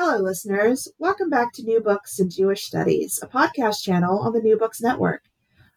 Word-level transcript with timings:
Hello, 0.00 0.22
listeners. 0.22 0.86
Welcome 1.00 1.28
back 1.28 1.52
to 1.54 1.64
New 1.64 1.80
Books 1.80 2.20
in 2.20 2.30
Jewish 2.30 2.62
Studies, 2.62 3.18
a 3.20 3.26
podcast 3.26 3.82
channel 3.82 4.20
on 4.20 4.32
the 4.32 4.40
New 4.40 4.56
Books 4.56 4.80
Network. 4.80 5.22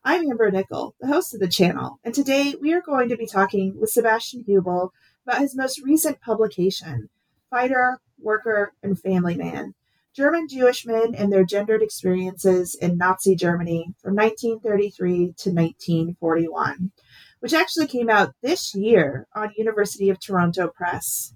I'm 0.03 0.29
Amber 0.29 0.51
Nickell, 0.51 0.93
the 1.01 1.07
host 1.07 1.33
of 1.33 1.39
the 1.39 1.47
channel, 1.47 1.99
and 2.03 2.13
today 2.13 2.53
we 2.61 2.71
are 2.71 2.83
going 2.83 3.09
to 3.09 3.17
be 3.17 3.25
talking 3.25 3.79
with 3.79 3.89
Sebastian 3.89 4.43
Huebel 4.43 4.93
about 5.25 5.41
his 5.41 5.55
most 5.55 5.81
recent 5.81 6.21
publication, 6.21 7.09
Fighter, 7.49 7.99
Worker, 8.19 8.73
and 8.83 8.99
Family 8.99 9.35
Man 9.35 9.73
German 10.15 10.47
Jewish 10.47 10.85
Men 10.85 11.15
and 11.15 11.33
Their 11.33 11.43
Gendered 11.43 11.81
Experiences 11.81 12.75
in 12.75 12.97
Nazi 12.97 13.35
Germany 13.35 13.95
from 14.03 14.13
1933 14.13 15.33
to 15.35 15.49
1941, 15.49 16.91
which 17.39 17.55
actually 17.55 17.87
came 17.87 18.07
out 18.07 18.35
this 18.43 18.75
year 18.75 19.25
on 19.33 19.51
University 19.57 20.11
of 20.11 20.19
Toronto 20.19 20.67
Press. 20.67 21.33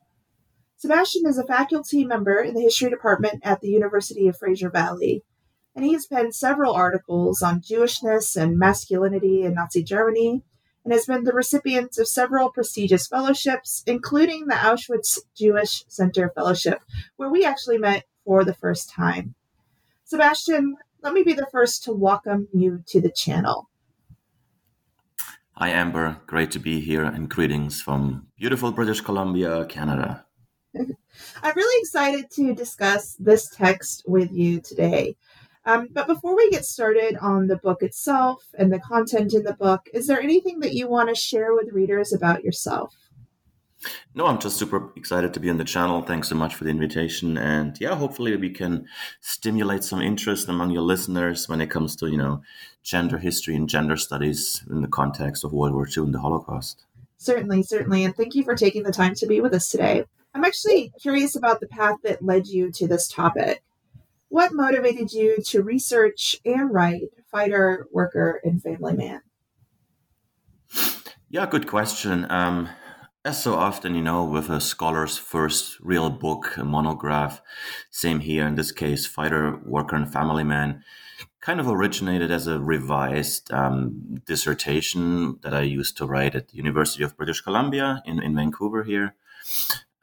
Sebastian 0.78 1.26
is 1.26 1.38
a 1.38 1.46
faculty 1.46 2.04
member 2.04 2.42
in 2.42 2.54
the 2.54 2.62
history 2.62 2.90
department 2.90 3.42
at 3.44 3.62
the 3.62 3.70
University 3.70 4.28
of 4.28 4.38
Fraser 4.38 4.70
Valley, 4.70 5.24
and 5.74 5.86
he 5.86 5.94
has 5.94 6.06
penned 6.06 6.36
several 6.36 6.74
articles 6.74 7.42
on 7.42 7.62
Jewishness 7.62 8.36
and 8.36 8.60
masculinity 8.60 9.44
in 9.44 9.54
Nazi 9.54 9.84
Germany, 9.84 10.44
and 10.84 10.94
has 10.94 11.06
been 11.06 11.24
the 11.24 11.34
recipient 11.34 11.98
of 11.98 12.08
several 12.10 12.52
prestigious 12.52 13.08
fellowships, 13.08 13.84
including 13.88 14.48
the 14.48 14.56
Auschwitz 14.56 15.18
Jewish 15.34 15.86
Center 15.88 16.30
Fellowship, 16.36 16.82
where 17.16 17.30
we 17.30 17.46
actually 17.46 17.78
met 17.78 18.04
for 18.26 18.44
the 18.44 18.54
first 18.54 18.90
time. 18.90 19.34
Sebastian, 20.04 20.76
let 21.02 21.14
me 21.14 21.24
be 21.24 21.34
the 21.34 21.48
first 21.52 21.84
to 21.86 21.94
welcome 21.94 22.50
you 22.54 22.84
to 22.88 23.00
the 23.00 23.12
channel. 23.12 23.70
Hi, 25.54 25.70
Amber. 25.70 26.18
Great 26.28 26.52
to 26.52 26.60
be 26.60 26.82
here, 26.82 27.06
and 27.06 27.30
greetings 27.30 27.82
from 27.82 28.28
beautiful 28.38 28.74
British 28.74 29.00
Columbia, 29.00 29.66
Canada. 29.66 30.25
I'm 30.76 31.56
really 31.56 31.82
excited 31.82 32.30
to 32.32 32.54
discuss 32.54 33.16
this 33.16 33.50
text 33.50 34.04
with 34.08 34.32
you 34.32 34.62
today. 34.62 35.16
Um, 35.66 35.88
but 35.92 36.08
before 36.08 36.36
we 36.36 36.50
get 36.52 36.66
started 36.66 37.18
on 37.18 37.48
the 37.48 37.58
book 37.58 37.82
itself 37.82 38.44
and 38.58 38.72
the 38.72 38.80
content 38.80 39.34
in 39.34 39.44
the 39.44 39.54
book, 39.54 39.82
is 39.94 40.06
there 40.06 40.22
anything 40.22 40.60
that 40.60 40.74
you 40.74 40.88
want 40.88 41.10
to 41.10 41.16
share 41.16 41.56
with 41.56 41.74
readers 41.74 42.14
about 42.14 42.44
yourself? 42.44 42.94
No, 44.14 44.26
I'm 44.28 44.40
just 44.40 44.58
super 44.58 44.92
excited 44.96 45.34
to 45.34 45.40
be 45.40 45.50
on 45.50 45.58
the 45.58 45.64
channel. 45.64 46.02
Thanks 46.02 46.30
so 46.30 46.36
much 46.36 46.56
for 46.56 46.64
the 46.64 46.70
invitation. 46.70 47.38
And 47.38 47.80
yeah, 47.80 47.96
hopefully 47.96 48.36
we 48.36 48.50
can 48.50 48.88
stimulate 49.22 49.84
some 49.84 50.02
interest 50.02 50.48
among 50.48 50.72
your 50.72 50.82
listeners 50.82 51.50
when 51.50 51.62
it 51.62 51.70
comes 51.70 51.96
to, 51.98 52.08
you 52.08 52.18
know, 52.18 52.42
gender 52.84 53.18
history 53.18 53.56
and 53.56 53.68
gender 53.68 53.98
studies 53.98 54.64
in 54.70 54.82
the 54.82 54.88
context 54.88 55.44
of 55.44 55.54
World 55.54 55.74
War 55.74 55.88
II 55.88 56.04
and 56.04 56.14
the 56.14 56.20
Holocaust. 56.20 56.86
Certainly, 57.18 57.64
certainly. 57.64 58.04
And 58.04 58.16
thank 58.16 58.36
you 58.36 58.44
for 58.44 58.56
taking 58.56 58.84
the 58.84 58.92
time 58.92 59.16
to 59.16 59.26
be 59.26 59.42
with 59.42 59.54
us 59.54 59.70
today. 59.70 60.06
I'm 60.36 60.44
actually 60.44 60.92
curious 61.02 61.38
about 61.38 61.62
the 61.62 61.68
path 61.68 62.00
that 62.04 62.22
led 62.22 62.48
you 62.48 62.70
to 62.72 62.88
this 62.90 63.08
topic. 63.08 63.64
What 64.28 64.52
motivated 64.52 65.14
you 65.14 65.38
to 65.46 65.64
research 65.64 66.36
and 66.44 66.74
write 66.74 67.04
Fighter, 67.32 67.88
Worker, 67.94 68.42
and 68.44 68.62
Family 68.62 68.92
Man? 68.92 69.22
Yeah, 71.30 71.46
good 71.46 71.68
question. 71.68 72.30
Um, 72.30 72.68
as 73.24 73.42
so 73.42 73.54
often, 73.54 73.96
you 73.96 74.02
know, 74.02 74.26
with 74.26 74.50
a 74.50 74.60
scholar's 74.60 75.18
first 75.18 75.80
real 75.80 76.10
book, 76.10 76.58
a 76.58 76.66
monograph, 76.66 77.42
same 77.90 78.20
here 78.20 78.46
in 78.46 78.56
this 78.56 78.74
case, 78.74 79.06
Fighter, 79.06 79.62
Worker, 79.64 79.96
and 79.96 80.12
Family 80.12 80.44
Man, 80.44 80.84
kind 81.40 81.62
of 81.62 81.70
originated 81.70 82.30
as 82.30 82.46
a 82.46 82.60
revised 82.60 83.54
um, 83.54 84.20
dissertation 84.26 85.40
that 85.44 85.54
I 85.54 85.62
used 85.62 85.96
to 85.96 86.06
write 86.06 86.36
at 86.36 86.50
the 86.50 86.58
University 86.58 87.06
of 87.06 87.16
British 87.16 87.40
Columbia 87.40 88.04
in, 88.06 88.22
in 88.22 88.36
Vancouver 88.36 88.84
here. 88.84 89.16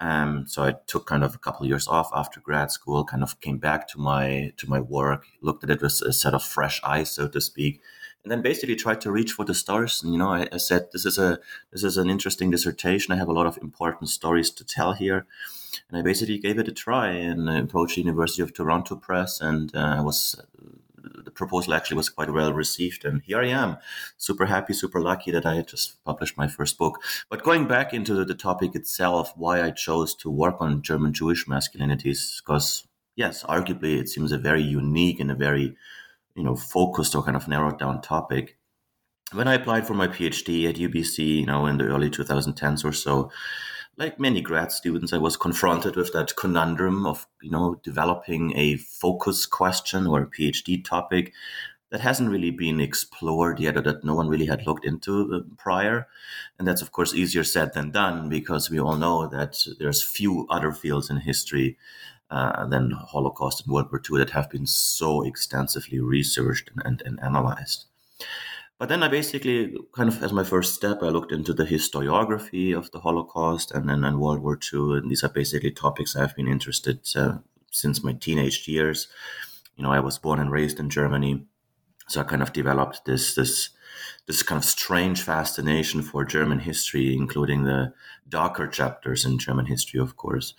Um, 0.02 0.46
so 0.48 0.64
I 0.64 0.74
took 0.88 1.06
kind 1.06 1.22
of 1.22 1.36
a 1.36 1.38
couple 1.38 1.62
of 1.62 1.68
years 1.68 1.86
off 1.86 2.10
after 2.12 2.40
grad 2.40 2.72
school, 2.72 3.04
kind 3.04 3.22
of 3.22 3.40
came 3.40 3.58
back 3.58 3.86
to 3.88 4.00
my 4.00 4.52
to 4.56 4.68
my 4.68 4.80
work, 4.80 5.26
looked 5.40 5.62
at 5.62 5.70
it 5.70 5.80
with 5.80 6.02
a 6.02 6.12
set 6.12 6.34
of 6.34 6.42
fresh 6.42 6.80
eyes, 6.82 7.12
so 7.12 7.28
to 7.28 7.40
speak, 7.40 7.80
and 8.24 8.32
then 8.32 8.42
basically 8.42 8.74
tried 8.74 9.00
to 9.02 9.12
reach 9.12 9.30
for 9.30 9.44
the 9.44 9.54
stars. 9.54 10.02
And 10.02 10.12
you 10.12 10.18
know, 10.18 10.30
I, 10.30 10.48
I 10.50 10.56
said 10.56 10.88
this 10.92 11.06
is 11.06 11.18
a 11.18 11.38
this 11.70 11.84
is 11.84 11.96
an 11.96 12.10
interesting 12.10 12.50
dissertation. 12.50 13.12
I 13.12 13.16
have 13.16 13.28
a 13.28 13.32
lot 13.32 13.46
of 13.46 13.58
important 13.58 14.10
stories 14.10 14.50
to 14.50 14.64
tell 14.64 14.92
here, 14.92 15.24
and 15.88 15.96
I 15.96 16.02
basically 16.02 16.38
gave 16.38 16.58
it 16.58 16.66
a 16.66 16.72
try 16.72 17.10
and 17.10 17.48
approached 17.48 17.94
the 17.94 18.02
University 18.02 18.42
of 18.42 18.52
Toronto 18.52 18.96
Press, 18.96 19.40
and 19.40 19.72
uh, 19.72 19.98
I 19.98 20.00
was 20.00 20.34
proposal 21.34 21.74
actually 21.74 21.96
was 21.96 22.08
quite 22.08 22.32
well 22.32 22.52
received. 22.52 23.04
And 23.04 23.22
here 23.22 23.40
I 23.40 23.48
am, 23.48 23.78
super 24.16 24.46
happy, 24.46 24.72
super 24.72 25.00
lucky 25.00 25.30
that 25.30 25.46
I 25.46 25.62
just 25.62 26.02
published 26.04 26.36
my 26.36 26.48
first 26.48 26.78
book. 26.78 27.00
But 27.28 27.42
going 27.42 27.66
back 27.66 27.92
into 27.92 28.14
the, 28.14 28.24
the 28.24 28.34
topic 28.34 28.74
itself, 28.74 29.32
why 29.36 29.62
I 29.62 29.70
chose 29.70 30.14
to 30.16 30.30
work 30.30 30.56
on 30.60 30.82
German 30.82 31.12
Jewish 31.12 31.46
masculinities, 31.46 32.42
because 32.42 32.86
yes, 33.16 33.42
arguably 33.44 33.98
it 33.98 34.08
seems 34.08 34.32
a 34.32 34.38
very 34.38 34.62
unique 34.62 35.20
and 35.20 35.30
a 35.30 35.34
very 35.34 35.76
you 36.34 36.42
know 36.42 36.56
focused 36.56 37.14
or 37.14 37.22
kind 37.22 37.36
of 37.36 37.48
narrowed 37.48 37.78
down 37.78 38.00
topic 38.00 38.56
when 39.32 39.48
I 39.48 39.54
applied 39.54 39.86
for 39.86 39.94
my 39.94 40.08
PhD 40.08 40.68
at 40.68 40.76
UBC, 40.76 41.40
you 41.40 41.46
know, 41.46 41.66
in 41.66 41.78
the 41.78 41.84
early 41.84 42.10
2010s 42.10 42.84
or 42.84 42.92
so, 42.92 43.30
like 43.96 44.18
many 44.18 44.40
grad 44.40 44.72
students, 44.72 45.12
I 45.12 45.18
was 45.18 45.36
confronted 45.36 45.96
with 45.96 46.12
that 46.12 46.36
conundrum 46.36 47.06
of, 47.06 47.26
you 47.42 47.50
know, 47.50 47.80
developing 47.82 48.56
a 48.56 48.76
focus 48.76 49.46
question 49.46 50.06
or 50.06 50.22
a 50.22 50.26
PhD 50.26 50.84
topic 50.84 51.32
that 51.90 52.00
hasn't 52.00 52.30
really 52.30 52.50
been 52.50 52.80
explored 52.80 53.60
yet 53.60 53.76
or 53.76 53.82
that 53.82 54.02
no 54.02 54.14
one 54.14 54.28
really 54.28 54.46
had 54.46 54.66
looked 54.66 54.86
into 54.86 55.34
uh, 55.34 55.40
prior. 55.58 56.08
And 56.58 56.66
that's, 56.66 56.80
of 56.80 56.90
course, 56.90 57.12
easier 57.12 57.44
said 57.44 57.74
than 57.74 57.90
done 57.90 58.30
because 58.30 58.70
we 58.70 58.80
all 58.80 58.96
know 58.96 59.28
that 59.28 59.62
there's 59.78 60.02
few 60.02 60.46
other 60.48 60.72
fields 60.72 61.10
in 61.10 61.18
history 61.18 61.76
uh, 62.30 62.64
than 62.66 62.92
Holocaust 62.92 63.64
and 63.64 63.74
World 63.74 63.92
War 63.92 64.00
II 64.10 64.18
that 64.18 64.30
have 64.30 64.48
been 64.48 64.66
so 64.66 65.22
extensively 65.22 66.00
researched 66.00 66.70
and, 66.70 66.82
and, 66.86 67.02
and 67.04 67.20
analyzed. 67.22 67.84
But 68.82 68.88
then 68.88 69.04
I 69.04 69.06
basically, 69.06 69.76
kind 69.94 70.08
of 70.08 70.20
as 70.24 70.32
my 70.32 70.42
first 70.42 70.74
step, 70.74 71.04
I 71.04 71.06
looked 71.06 71.30
into 71.30 71.54
the 71.54 71.64
historiography 71.64 72.76
of 72.76 72.90
the 72.90 72.98
Holocaust 72.98 73.70
and 73.70 73.88
then 73.88 74.02
and 74.02 74.18
World 74.18 74.40
War 74.40 74.58
II. 74.58 74.98
And 74.98 75.08
these 75.08 75.22
are 75.22 75.28
basically 75.28 75.70
topics 75.70 76.16
I've 76.16 76.34
been 76.34 76.48
interested 76.48 76.98
uh, 77.14 77.38
since 77.70 78.02
my 78.02 78.12
teenage 78.14 78.66
years. 78.66 79.06
You 79.76 79.84
know, 79.84 79.92
I 79.92 80.00
was 80.00 80.18
born 80.18 80.40
and 80.40 80.50
raised 80.50 80.80
in 80.80 80.90
Germany, 80.90 81.46
so 82.08 82.22
I 82.22 82.24
kind 82.24 82.42
of 82.42 82.52
developed 82.52 83.04
this 83.04 83.36
this 83.36 83.70
this 84.26 84.42
kind 84.42 84.58
of 84.58 84.64
strange 84.64 85.22
fascination 85.22 86.02
for 86.02 86.24
German 86.24 86.58
history, 86.58 87.14
including 87.14 87.62
the 87.62 87.94
darker 88.28 88.66
chapters 88.66 89.24
in 89.24 89.38
German 89.38 89.66
history, 89.66 90.00
of 90.00 90.16
course. 90.16 90.54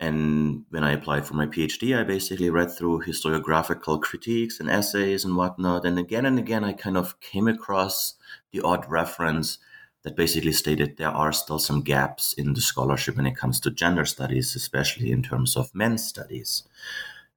And 0.00 0.64
when 0.70 0.82
I 0.82 0.92
applied 0.92 1.26
for 1.26 1.34
my 1.34 1.44
PhD, 1.44 1.96
I 1.96 2.04
basically 2.04 2.48
read 2.48 2.72
through 2.72 3.02
historiographical 3.02 4.00
critiques 4.00 4.58
and 4.58 4.70
essays 4.70 5.26
and 5.26 5.36
whatnot. 5.36 5.84
And 5.84 5.98
again 5.98 6.24
and 6.24 6.38
again, 6.38 6.64
I 6.64 6.72
kind 6.72 6.96
of 6.96 7.20
came 7.20 7.46
across 7.46 8.14
the 8.50 8.62
odd 8.62 8.90
reference 8.90 9.58
that 10.02 10.16
basically 10.16 10.52
stated 10.52 10.96
there 10.96 11.10
are 11.10 11.32
still 11.32 11.58
some 11.58 11.82
gaps 11.82 12.32
in 12.32 12.54
the 12.54 12.62
scholarship 12.62 13.18
when 13.18 13.26
it 13.26 13.36
comes 13.36 13.60
to 13.60 13.70
gender 13.70 14.06
studies, 14.06 14.56
especially 14.56 15.12
in 15.12 15.22
terms 15.22 15.54
of 15.54 15.74
men's 15.74 16.06
studies. 16.06 16.62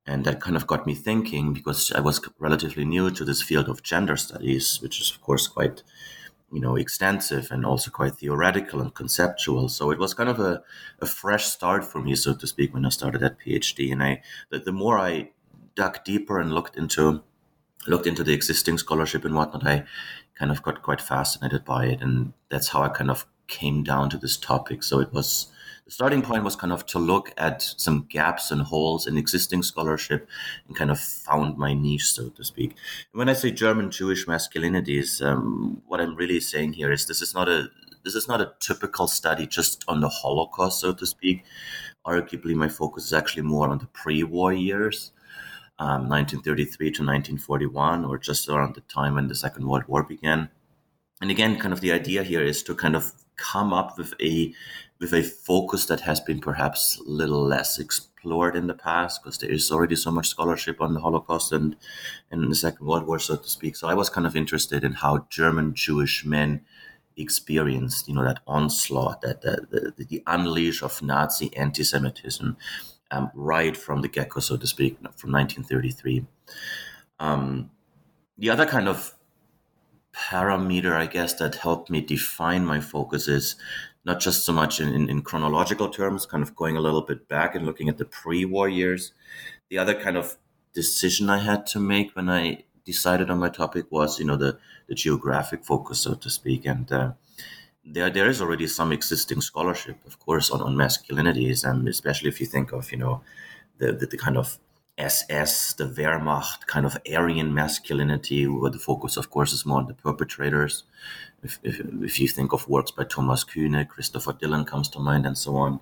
And 0.05 0.23
that 0.23 0.39
kind 0.39 0.55
of 0.55 0.65
got 0.65 0.87
me 0.87 0.95
thinking 0.95 1.51
because 1.51 1.91
I 1.91 1.99
was 1.99 2.21
relatively 2.39 2.85
new 2.85 3.11
to 3.11 3.25
this 3.25 3.41
field 3.41 3.67
of 3.67 3.83
gender 3.83 4.15
studies, 4.15 4.81
which 4.81 5.01
is, 5.01 5.11
of 5.11 5.21
course, 5.21 5.47
quite 5.47 5.83
you 6.53 6.61
know 6.61 6.75
extensive 6.75 7.49
and 7.51 7.65
also 7.65 7.91
quite 7.91 8.15
theoretical 8.15 8.81
and 8.81 8.93
conceptual. 8.93 9.67
So 9.69 9.91
it 9.91 9.99
was 9.99 10.13
kind 10.13 10.29
of 10.29 10.39
a, 10.39 10.63
a 11.01 11.05
fresh 11.05 11.45
start 11.45 11.83
for 11.83 11.99
me 12.01 12.15
so 12.15 12.33
to 12.33 12.47
speak 12.47 12.73
when 12.73 12.85
i 12.85 12.89
started 12.89 13.21
that 13.21 13.39
phd 13.39 13.91
and 13.91 14.03
i 14.03 14.21
the, 14.49 14.59
the 14.59 14.71
more 14.71 14.97
i 14.99 15.29
dug 15.75 16.03
deeper 16.03 16.39
and 16.39 16.53
looked 16.53 16.77
into 16.77 17.23
looked 17.87 18.07
into 18.07 18.23
the 18.23 18.33
existing 18.33 18.77
scholarship 18.77 19.25
and 19.25 19.35
whatnot 19.35 19.65
i 19.67 19.83
kind 20.35 20.51
of 20.51 20.63
got 20.63 20.81
quite 20.81 21.01
fascinated 21.01 21.63
by 21.65 21.85
it. 21.85 22.01
And 22.01 22.33
that's 22.49 22.69
how 22.69 22.81
i 22.83 22.89
kind 22.89 23.09
of 23.09 23.25
came 23.47 23.83
down 23.83 24.09
to 24.09 24.17
this 24.17 24.37
topic. 24.37 24.83
So 24.83 24.99
it 24.99 25.13
was 25.13 25.47
the 25.85 25.91
starting 25.91 26.21
point 26.21 26.43
was 26.43 26.55
kind 26.55 26.71
of 26.71 26.85
to 26.87 26.99
look 26.99 27.33
at 27.37 27.61
some 27.61 28.05
gaps 28.09 28.51
and 28.51 28.61
holes 28.61 29.05
in 29.05 29.17
existing 29.17 29.63
scholarship 29.63 30.27
and 30.67 30.77
kind 30.77 30.89
of 30.91 30.99
found 30.99 31.57
my 31.57 31.73
niche, 31.73 32.11
so 32.11 32.29
to 32.29 32.43
speak. 32.43 32.75
when 33.11 33.29
I 33.29 33.33
say 33.33 33.51
German 33.51 33.91
Jewish 33.91 34.25
masculinities, 34.25 35.21
um, 35.21 35.81
what 35.87 35.99
I'm 35.99 36.15
really 36.15 36.39
saying 36.39 36.73
here 36.73 36.91
is 36.91 37.05
this 37.05 37.21
is 37.21 37.33
not 37.33 37.49
a 37.49 37.69
this 38.03 38.15
is 38.15 38.27
not 38.27 38.41
a 38.41 38.53
typical 38.59 39.07
study 39.07 39.47
just 39.47 39.85
on 39.87 40.01
the 40.01 40.09
Holocaust, 40.09 40.81
so 40.81 40.93
to 40.93 41.05
speak, 41.05 41.45
arguably 42.05 42.53
my 42.53 42.67
focus 42.67 43.05
is 43.05 43.13
actually 43.13 43.43
more 43.43 43.69
on 43.69 43.77
the 43.77 43.85
pre-war 43.87 44.51
years, 44.51 45.13
um, 45.79 46.09
1933 46.09 46.87
to 46.87 47.01
1941, 47.01 48.03
or 48.03 48.17
just 48.17 48.49
around 48.49 48.75
the 48.75 48.81
time 48.81 49.15
when 49.15 49.27
the 49.29 49.35
Second 49.35 49.67
World 49.67 49.85
War 49.87 50.03
began. 50.03 50.49
And 51.21 51.31
again, 51.31 51.57
kind 51.57 51.73
of 51.73 51.79
the 51.79 51.93
idea 51.93 52.23
here 52.23 52.43
is 52.43 52.61
to 52.63 52.75
kind 52.75 52.97
of 52.97 53.13
come 53.37 53.73
up 53.73 53.97
with 53.97 54.13
a 54.21 54.53
with 55.03 55.13
a 55.13 55.21
focus 55.21 55.85
that 55.87 55.99
has 55.99 56.21
been 56.21 56.39
perhaps 56.39 56.97
a 56.97 57.09
little 57.09 57.43
less 57.43 57.77
explored 57.77 58.55
in 58.55 58.67
the 58.67 58.73
past 58.73 59.21
because 59.21 59.37
there 59.37 59.51
is 59.51 59.69
already 59.69 59.97
so 59.97 60.09
much 60.09 60.29
scholarship 60.29 60.79
on 60.79 60.93
the 60.93 61.01
Holocaust 61.01 61.51
and 61.51 61.75
in 62.31 62.47
the 62.47 62.55
Second 62.55 62.87
World 62.87 63.05
War, 63.05 63.19
so 63.19 63.35
to 63.35 63.49
speak. 63.49 63.75
So 63.75 63.89
I 63.89 63.95
was 63.95 64.09
kind 64.09 64.25
of 64.25 64.35
interested 64.37 64.81
in 64.83 64.93
how 64.93 65.27
German 65.29 65.75
Jewish 65.75 66.23
men 66.23 66.61
experienced, 67.17 68.07
you 68.07 68.15
know, 68.15 68.23
that 68.23 68.39
onslaught, 68.47 69.21
that 69.21 69.41
the, 69.41 69.93
the, 69.97 70.05
the 70.05 70.23
unleash 70.25 70.81
of 70.81 71.01
Nazi 71.01 71.55
anti-Semitism 71.57 72.55
um, 73.11 73.31
right 73.35 73.75
from 73.75 74.01
the 74.01 74.07
get-go, 74.07 74.39
so 74.39 74.55
to 74.55 74.65
speak, 74.65 74.97
from 75.17 75.33
1933. 75.33 76.25
Um, 77.19 77.71
the 78.37 78.49
other 78.49 78.65
kind 78.65 78.87
of 78.87 79.13
parameter, 80.13 80.93
I 80.93 81.07
guess, 81.07 81.33
that 81.35 81.55
helped 81.55 81.89
me 81.89 81.99
define 81.99 82.65
my 82.65 82.79
focus 82.79 83.27
is 83.27 83.57
not 84.05 84.19
just 84.19 84.43
so 84.43 84.51
much 84.51 84.79
in, 84.79 84.93
in, 84.93 85.09
in, 85.09 85.21
chronological 85.21 85.89
terms, 85.89 86.25
kind 86.25 86.43
of 86.43 86.55
going 86.55 86.75
a 86.75 86.81
little 86.81 87.01
bit 87.01 87.27
back 87.27 87.55
and 87.55 87.65
looking 87.65 87.89
at 87.89 87.97
the 87.97 88.05
pre-war 88.05 88.67
years. 88.67 89.13
The 89.69 89.77
other 89.77 89.93
kind 89.93 90.17
of 90.17 90.37
decision 90.73 91.29
I 91.29 91.39
had 91.39 91.65
to 91.67 91.79
make 91.79 92.15
when 92.15 92.29
I 92.29 92.63
decided 92.85 93.29
on 93.29 93.39
my 93.39 93.49
topic 93.49 93.85
was, 93.89 94.19
you 94.19 94.25
know, 94.25 94.35
the, 94.35 94.57
the 94.87 94.95
geographic 94.95 95.63
focus, 95.63 95.99
so 95.99 96.15
to 96.15 96.29
speak. 96.29 96.65
And 96.65 96.91
uh, 96.91 97.11
there, 97.85 98.09
there 98.09 98.29
is 98.29 98.41
already 98.41 98.67
some 98.67 98.91
existing 98.91 99.41
scholarship, 99.41 99.97
of 100.05 100.19
course, 100.19 100.49
on, 100.49 100.61
on 100.61 100.75
masculinities, 100.75 101.63
and 101.63 101.87
especially 101.87 102.29
if 102.29 102.39
you 102.39 102.45
think 102.45 102.71
of, 102.73 102.91
you 102.91 102.97
know, 102.97 103.21
the, 103.77 103.93
the, 103.93 104.05
the 104.05 104.17
kind 104.17 104.37
of 104.37 104.59
SS, 104.97 105.73
the 105.73 105.85
Wehrmacht, 105.85 106.67
kind 106.67 106.85
of 106.85 106.97
Aryan 107.11 107.53
masculinity, 107.53 108.47
where 108.47 108.69
the 108.69 108.79
focus, 108.79 109.17
of 109.17 109.29
course, 109.29 109.51
is 109.53 109.65
more 109.65 109.79
on 109.79 109.87
the 109.87 109.93
perpetrators. 109.93 110.83
If, 111.43 111.59
if, 111.63 111.79
if 112.01 112.19
you 112.19 112.27
think 112.27 112.53
of 112.53 112.67
works 112.67 112.91
by 112.91 113.03
Thomas 113.03 113.43
Kühne, 113.43 113.87
Christopher 113.87 114.33
Dillon 114.33 114.65
comes 114.65 114.89
to 114.89 114.99
mind, 114.99 115.25
and 115.25 115.37
so 115.37 115.55
on, 115.55 115.79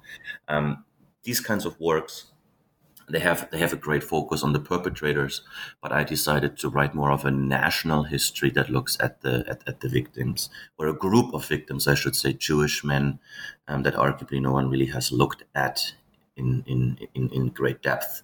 um, 0.47 0.83
these 1.23 1.39
kinds 1.39 1.65
of 1.65 1.79
works 1.79 2.31
they 3.11 3.19
have 3.19 3.49
they 3.51 3.57
have 3.57 3.73
a 3.73 3.77
great 3.77 4.03
focus 4.03 4.43
on 4.43 4.53
the 4.53 4.59
perpetrators, 4.59 5.41
but 5.81 5.91
I 5.91 6.03
decided 6.03 6.57
to 6.57 6.69
write 6.69 6.95
more 6.95 7.11
of 7.11 7.25
a 7.25 7.31
national 7.31 8.03
history 8.03 8.49
that 8.51 8.69
looks 8.69 8.97
at 8.99 9.21
the 9.21 9.43
at, 9.47 9.67
at 9.67 9.81
the 9.81 9.89
victims 9.89 10.49
or 10.77 10.87
a 10.87 10.93
group 10.93 11.33
of 11.33 11.45
victims, 11.45 11.87
I 11.87 11.95
should 11.95 12.15
say, 12.15 12.33
Jewish 12.33 12.83
men 12.83 13.19
um, 13.67 13.83
that 13.83 13.95
arguably 13.95 14.41
no 14.41 14.51
one 14.51 14.69
really 14.69 14.87
has 14.87 15.11
looked 15.11 15.43
at 15.53 15.93
in 16.35 16.63
in 16.65 16.97
in, 17.13 17.29
in 17.29 17.47
great 17.49 17.81
depth. 17.81 18.23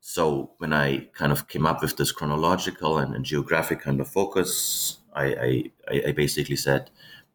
So 0.00 0.50
when 0.58 0.72
I 0.72 1.08
kind 1.12 1.30
of 1.30 1.46
came 1.46 1.66
up 1.66 1.82
with 1.82 1.96
this 1.96 2.10
chronological 2.10 2.98
and, 2.98 3.14
and 3.14 3.24
geographic 3.24 3.80
kind 3.80 4.00
of 4.00 4.08
focus, 4.08 4.98
I, 5.14 5.70
I, 5.88 6.02
I 6.08 6.12
basically 6.12 6.56
said. 6.56 6.90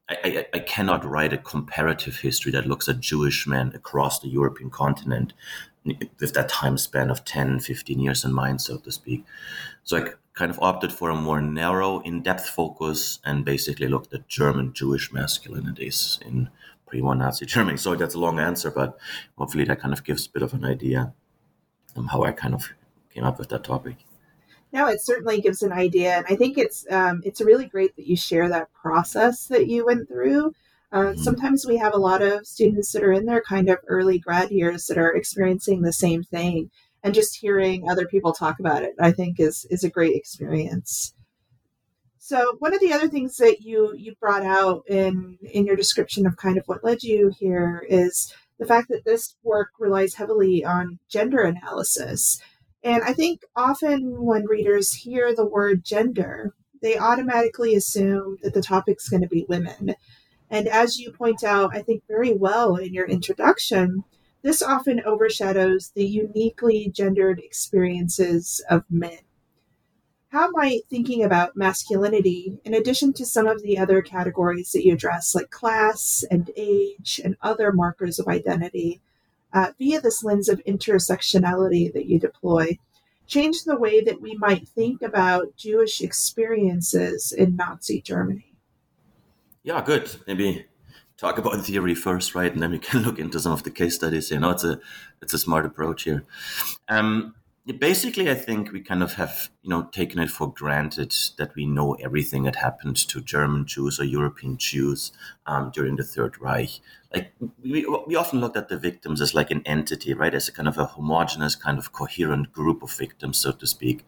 I, 0.08 0.46
I, 0.54 0.60
cannot 0.60 1.04
write 1.04 1.34
a 1.34 1.38
comparative 1.40 2.18
history 2.18 2.52
that 2.52 2.68
looks 2.68 2.88
at 2.88 3.00
Jewish 3.00 3.48
men 3.48 3.72
across 3.74 4.20
the 4.20 4.28
European 4.28 4.70
continent 4.70 5.34
with 5.84 6.34
that 6.34 6.50
time 6.50 6.78
span 6.78 7.10
of 7.10 7.26
10, 7.26 7.60
15 7.60 8.00
years 8.00 8.24
in 8.24 8.34
mind, 8.34 8.62
so 8.62 8.78
to 8.78 8.92
speak. 8.92 9.24
So 9.84 9.98
I 9.98 10.10
kind 10.34 10.52
of 10.52 10.60
opted 10.60 10.92
for 10.92 11.10
a 11.10 11.16
more 11.16 11.42
narrow, 11.42 12.00
in 12.02 12.22
depth 12.22 12.50
focus 12.50 13.20
and 13.24 13.46
basically 13.46 13.88
looked 13.88 14.14
at 14.14 14.28
German 14.28 14.74
Jewish 14.74 15.12
masculinities 15.12 16.22
in 16.22 16.50
pre 16.86 17.02
war 17.02 17.16
Nazi 17.16 17.46
Germany. 17.54 17.78
So 17.78 17.96
that's 17.96 18.16
a 18.16 18.20
long 18.20 18.40
answer, 18.40 18.72
but 18.72 18.98
hopefully 19.38 19.66
that 19.66 19.80
kind 19.80 19.94
of 19.94 20.04
gives 20.04 20.28
a 20.28 20.30
bit 20.30 20.44
of 20.44 20.54
an 20.54 20.66
idea 20.66 21.14
of 21.96 22.08
how 22.08 22.24
I 22.24 22.32
kind 22.32 22.54
of 22.54 22.74
came 23.14 23.24
up 23.24 23.40
with 23.40 23.50
that 23.50 23.64
topic. 23.64 23.98
No, 24.76 24.88
it 24.88 25.00
certainly 25.02 25.42
gives 25.42 25.62
an 25.62 25.72
idea, 25.72 26.18
and 26.18 26.26
I 26.30 26.36
think 26.36 26.58
it's 26.58 26.86
um, 26.92 27.22
it's 27.24 27.42
really 27.42 27.66
great 27.66 27.96
that 27.96 28.08
you 28.08 28.18
share 28.18 28.50
that 28.50 28.74
process 28.74 29.48
that 29.48 29.68
you 29.68 29.86
went 29.86 30.08
through 30.08 30.54
uh, 30.96 31.14
sometimes 31.16 31.66
we 31.66 31.76
have 31.76 31.94
a 31.94 31.98
lot 31.98 32.22
of 32.22 32.48
students 32.48 32.94
that 32.94 33.04
are 33.04 33.12
in 33.12 33.26
their 33.26 33.42
kind 33.42 33.70
of 33.70 33.78
early 33.88 34.18
grad 34.18 34.50
years 34.50 34.86
that 34.86 34.98
are 34.98 35.14
experiencing 35.14 35.82
the 35.82 35.92
same 35.92 36.24
thing, 36.24 36.70
and 37.04 37.14
just 37.14 37.36
hearing 37.36 37.90
other 37.90 38.08
people 38.08 38.32
talk 38.32 38.60
about 38.60 38.82
it, 38.82 38.94
I 39.00 39.12
think, 39.12 39.38
is 39.40 39.66
is 39.70 39.84
a 39.84 39.90
great 39.90 40.16
experience. 40.16 41.14
So 42.18 42.56
one 42.60 42.74
of 42.74 42.80
the 42.80 42.94
other 42.94 43.10
things 43.10 43.36
that 43.38 43.62
you 43.62 43.94
you 43.98 44.16
brought 44.22 44.44
out 44.44 44.84
in 44.88 45.38
in 45.42 45.66
your 45.66 45.76
description 45.76 46.26
of 46.26 46.38
kind 46.38 46.58
of 46.58 46.64
what 46.68 46.84
led 46.84 47.04
you 47.04 47.32
here 47.38 47.86
is 47.90 48.34
the 48.58 48.66
fact 48.66 48.88
that 48.88 49.04
this 49.04 49.36
work 49.44 49.72
relies 49.78 50.14
heavily 50.14 50.64
on 50.64 51.00
gender 51.10 51.42
analysis. 51.42 52.40
And 52.86 53.04
I 53.04 53.14
think 53.14 53.42
often 53.56 54.22
when 54.22 54.46
readers 54.46 54.94
hear 54.94 55.36
the 55.36 55.46
word 55.46 55.84
gender, 55.84 56.54
they 56.84 57.00
automatically 57.00 57.74
assume 57.74 58.38
that 58.44 58.54
the 58.54 58.62
topic's 58.62 59.10
going 59.10 59.24
to 59.24 59.28
be 59.28 59.44
women. 59.50 59.96
And 60.52 60.68
as 60.68 61.00
you 61.00 61.12
point 61.12 61.44
out, 61.44 61.76
I 61.76 61.82
think 61.82 62.04
very 62.08 62.32
well 62.32 62.76
in 62.76 62.94
your 62.94 63.08
introduction, 63.08 64.04
this 64.44 64.62
often 64.62 65.02
overshadows 65.04 65.94
the 65.96 66.06
uniquely 66.06 66.92
gendered 66.94 67.40
experiences 67.40 68.64
of 68.70 68.84
men. 68.88 69.18
How 70.28 70.52
might 70.52 70.82
thinking 70.88 71.24
about 71.24 71.58
masculinity, 71.58 72.60
in 72.64 72.76
addition 72.76 73.14
to 73.14 73.26
some 73.26 73.48
of 73.48 73.64
the 73.64 73.80
other 73.80 74.04
categories 74.04 74.74
that 74.74 74.86
you 74.86 74.94
address, 74.94 75.34
like 75.34 75.50
class 75.50 76.24
and 76.30 76.52
age 76.56 77.20
and 77.24 77.36
other 77.42 77.72
markers 77.72 78.20
of 78.20 78.28
identity, 78.28 79.02
uh, 79.56 79.72
via 79.80 80.02
this 80.02 80.24
lens 80.24 80.50
of 80.50 80.62
intersectionality 80.66 81.92
that 81.94 82.06
you 82.06 82.20
deploy, 82.20 82.78
change 83.26 83.64
the 83.64 83.80
way 83.80 84.02
that 84.02 84.22
we 84.22 84.36
might 84.36 84.68
think 84.68 85.02
about 85.02 85.56
Jewish 85.56 86.02
experiences 86.02 87.32
in 87.32 87.56
Nazi 87.56 88.02
Germany? 88.02 88.54
Yeah, 89.64 89.82
good. 89.82 90.14
Maybe 90.28 90.66
talk 91.18 91.38
about 91.38 91.62
theory 91.66 91.96
first, 91.96 92.36
right, 92.36 92.52
and 92.52 92.62
then 92.62 92.72
we 92.72 92.80
can 92.80 93.02
look 93.02 93.18
into 93.18 93.40
some 93.40 93.54
of 93.54 93.64
the 93.64 93.72
case 93.72 93.96
studies. 93.96 94.30
You 94.30 94.40
know, 94.40 94.52
it's 94.52 94.66
a 94.66 94.80
it's 95.22 95.34
a 95.34 95.40
smart 95.40 95.66
approach 95.66 96.04
here. 96.04 96.26
Um, 96.90 97.34
basically, 97.74 98.30
I 98.30 98.36
think 98.36 98.72
we 98.72 98.82
kind 98.82 99.02
of 99.02 99.14
have 99.14 99.50
you 99.64 99.70
know 99.70 99.84
taken 99.92 100.20
it 100.20 100.30
for 100.30 100.52
granted 100.52 101.16
that 101.38 101.56
we 101.56 101.66
know 101.66 101.94
everything 101.96 102.44
that 102.44 102.58
happened 102.58 102.96
to 102.96 103.22
German 103.22 103.66
Jews 103.66 104.00
or 104.00 104.04
European 104.04 104.58
Jews 104.58 105.12
um, 105.48 105.72
during 105.74 105.96
the 105.96 106.04
Third 106.04 106.40
Reich. 106.40 106.80
Like 107.14 107.34
we, 107.64 107.86
we 108.08 108.16
often 108.16 108.40
looked 108.40 108.58
at 108.58 108.70
the 108.70 108.78
victims 108.78 109.20
as 109.20 109.34
like 109.34 109.50
an 109.50 109.64
entity, 109.66 110.14
right, 110.14 110.34
as 110.34 110.48
a 110.48 110.52
kind 110.52 110.68
of 110.68 110.78
a 110.78 110.86
homogenous, 110.86 111.56
kind 111.56 111.80
of 111.80 111.92
coherent 111.92 112.52
group 112.52 112.84
of 112.84 112.92
victims, 112.92 113.40
so 113.40 113.52
to 113.52 113.66
speak. 113.66 114.06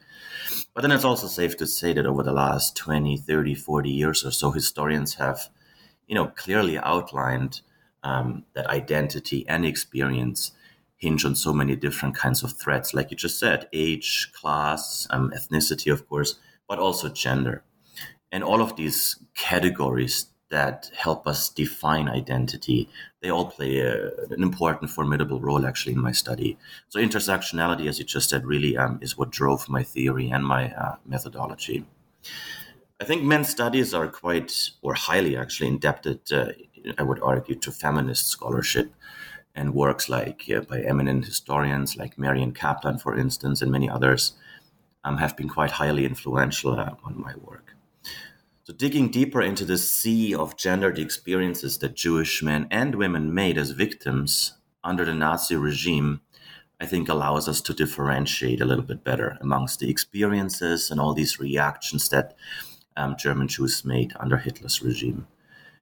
But 0.73 0.81
then 0.81 0.91
it's 0.91 1.05
also 1.05 1.27
safe 1.27 1.57
to 1.57 1.65
say 1.65 1.93
that 1.93 2.05
over 2.05 2.21
the 2.21 2.33
last 2.33 2.75
20, 2.77 3.17
30, 3.17 3.55
40 3.55 3.89
years 3.89 4.23
or 4.23 4.31
so, 4.31 4.51
historians 4.51 5.15
have, 5.15 5.49
you 6.05 6.13
know, 6.13 6.27
clearly 6.27 6.77
outlined 6.77 7.61
um, 8.03 8.43
that 8.53 8.67
identity 8.67 9.47
and 9.47 9.65
experience 9.65 10.51
hinge 10.97 11.23
on 11.25 11.35
so 11.35 11.53
many 11.53 11.75
different 11.75 12.15
kinds 12.15 12.43
of 12.43 12.53
threats, 12.53 12.93
like 12.93 13.11
you 13.11 13.17
just 13.17 13.39
said, 13.39 13.69
age, 13.71 14.31
class, 14.33 15.07
um, 15.11 15.31
ethnicity, 15.31 15.91
of 15.91 16.07
course, 16.09 16.35
but 16.67 16.79
also 16.79 17.07
gender. 17.07 17.63
And 18.31 18.43
all 18.43 18.61
of 18.61 18.75
these 18.75 19.17
categories 19.35 20.27
that 20.49 20.89
help 20.95 21.27
us 21.27 21.49
define 21.49 22.07
identity. 22.07 22.89
They 23.21 23.29
all 23.29 23.47
play 23.47 23.79
a, 23.79 24.11
an 24.29 24.41
important, 24.41 24.89
formidable 24.89 25.39
role 25.41 25.65
actually 25.65 25.93
in 25.93 26.01
my 26.01 26.13
study. 26.13 26.57
So 26.89 26.99
intersectionality, 26.99 27.87
as 27.87 27.99
you 27.99 28.05
just 28.05 28.29
said, 28.29 28.45
really 28.45 28.77
um, 28.77 28.99
is 29.01 29.17
what 29.17 29.29
drove 29.29 29.67
my 29.67 29.83
theory 29.83 30.29
and 30.29 30.45
my 30.45 30.73
uh, 30.73 30.95
methodology. 31.05 31.85
I 32.99 33.03
think 33.03 33.23
men's 33.23 33.49
studies 33.49 33.93
are 33.93 34.07
quite, 34.07 34.71
or 34.81 34.93
highly 34.93 35.37
actually, 35.37 35.67
indebted, 35.67 36.21
uh, 36.31 36.51
I 36.97 37.03
would 37.03 37.21
argue, 37.21 37.55
to 37.55 37.71
feminist 37.71 38.27
scholarship 38.27 38.91
and 39.57 39.73
works 39.73 40.07
like 40.07 40.43
uh, 40.55 40.61
by 40.61 40.81
eminent 40.81 41.25
historians 41.25 41.97
like 41.97 42.17
Marion 42.17 42.53
Kaplan, 42.53 42.99
for 42.99 43.17
instance, 43.17 43.61
and 43.61 43.71
many 43.71 43.89
others 43.89 44.33
um, 45.03 45.17
have 45.17 45.35
been 45.35 45.49
quite 45.49 45.71
highly 45.71 46.05
influential 46.05 46.79
uh, 46.79 46.95
on 47.03 47.19
my 47.19 47.33
work. 47.41 47.73
So, 48.63 48.73
digging 48.73 49.09
deeper 49.09 49.41
into 49.41 49.65
the 49.65 49.77
sea 49.77 50.35
of 50.35 50.57
gendered 50.57 50.99
experiences 50.99 51.77
that 51.79 51.95
Jewish 51.95 52.43
men 52.43 52.67
and 52.69 52.95
women 52.95 53.33
made 53.33 53.57
as 53.57 53.71
victims 53.71 54.53
under 54.83 55.05
the 55.05 55.13
Nazi 55.13 55.55
regime, 55.55 56.21
I 56.79 56.85
think 56.85 57.09
allows 57.09 57.47
us 57.47 57.61
to 57.61 57.73
differentiate 57.73 58.61
a 58.61 58.65
little 58.65 58.83
bit 58.83 59.03
better 59.03 59.37
amongst 59.41 59.79
the 59.79 59.89
experiences 59.89 60.91
and 60.91 60.99
all 60.99 61.13
these 61.13 61.39
reactions 61.39 62.09
that 62.09 62.35
um, 62.95 63.15
German 63.17 63.47
Jews 63.47 63.83
made 63.85 64.13
under 64.19 64.37
Hitler's 64.37 64.81
regime. 64.81 65.27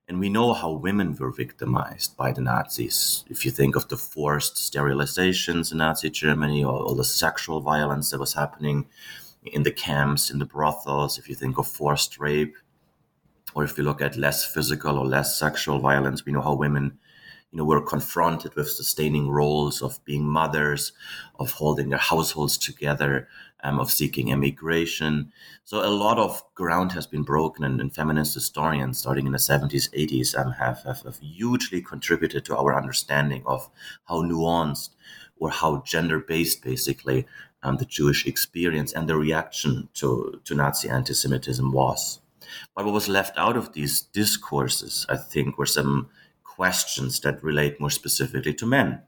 And 0.08 0.20
we 0.20 0.30
know 0.30 0.54
how 0.54 0.72
women 0.72 1.16
were 1.16 1.32
victimized 1.32 2.16
by 2.16 2.32
the 2.32 2.42
Nazis. 2.42 3.26
If 3.28 3.44
you 3.44 3.50
think 3.50 3.76
of 3.76 3.88
the 3.88 3.98
forced 3.98 4.56
sterilizations 4.56 5.72
in 5.72 5.80
Nazi 5.80 6.12
Germany 6.12 6.64
or 6.64 6.74
all 6.74 6.94
the 6.94 7.04
sexual 7.04 7.60
violence 7.60 8.12
that 8.12 8.20
was 8.20 8.36
happening 8.36 8.86
in 9.44 9.64
the 9.64 9.72
camps, 9.72 10.30
in 10.30 10.38
the 10.38 10.46
brothels, 10.46 11.18
if 11.18 11.28
you 11.28 11.34
think 11.34 11.58
of 11.58 11.68
forced 11.68 12.20
rape, 12.20 12.56
or 13.56 13.64
if 13.64 13.78
you 13.78 13.84
look 13.84 14.02
at 14.02 14.16
less 14.16 14.46
physical 14.46 15.00
or 15.00 15.06
less 15.06 15.40
sexual 15.40 15.80
violence, 15.80 16.24
we 16.24 16.34
know 16.34 16.42
how 16.42 16.54
women 16.54 17.00
you 17.56 17.62
know, 17.62 17.66
were 17.66 17.80
confronted 17.80 18.54
with 18.56 18.70
sustaining 18.70 19.30
roles 19.30 19.82
of 19.82 20.04
being 20.04 20.26
mothers, 20.26 20.92
of 21.40 21.52
holding 21.52 21.88
their 21.88 21.98
households 21.98 22.58
together, 22.58 23.30
um, 23.64 23.80
of 23.80 23.90
seeking 23.90 24.28
immigration. 24.28 25.32
So 25.64 25.80
a 25.80 25.88
lot 25.88 26.18
of 26.18 26.44
ground 26.54 26.92
has 26.92 27.08
been 27.08 27.24
broken, 27.24 27.64
and, 27.64 27.80
and 27.80 27.96
feminist 27.96 28.34
historians, 28.34 28.98
starting 28.98 29.26
in 29.26 29.32
the 29.32 29.38
70s, 29.38 29.90
80s, 29.92 30.38
um, 30.38 30.52
have, 30.52 30.84
have, 30.84 31.04
have 31.04 31.20
hugely 31.20 31.82
contributed 31.82 32.44
to 32.44 32.58
our 32.58 32.76
understanding 32.76 33.42
of 33.46 33.70
how 34.04 34.22
nuanced 34.22 34.90
or 35.38 35.50
how 35.50 35.82
gender-based, 35.86 36.62
basically, 36.62 37.26
um, 37.64 37.78
the 37.78 37.86
Jewish 37.86 38.26
experience 38.28 38.92
and 38.92 39.08
the 39.08 39.16
reaction 39.16 39.88
to, 39.94 40.42
to 40.44 40.56
Nazi 40.56 40.90
anti-Semitism 40.90 41.72
was. 41.72 42.20
But 42.76 42.84
what 42.84 42.94
was 42.94 43.08
left 43.08 43.38
out 43.38 43.56
of 43.56 43.72
these 43.72 44.02
discourses, 44.02 45.06
I 45.08 45.16
think, 45.16 45.58
were 45.58 45.66
some 45.66 46.10
questions 46.56 47.20
that 47.22 47.44
relate 47.44 47.80
more 47.80 47.90
specifically 47.90 48.54
to 48.54 48.66
men. 48.66 49.02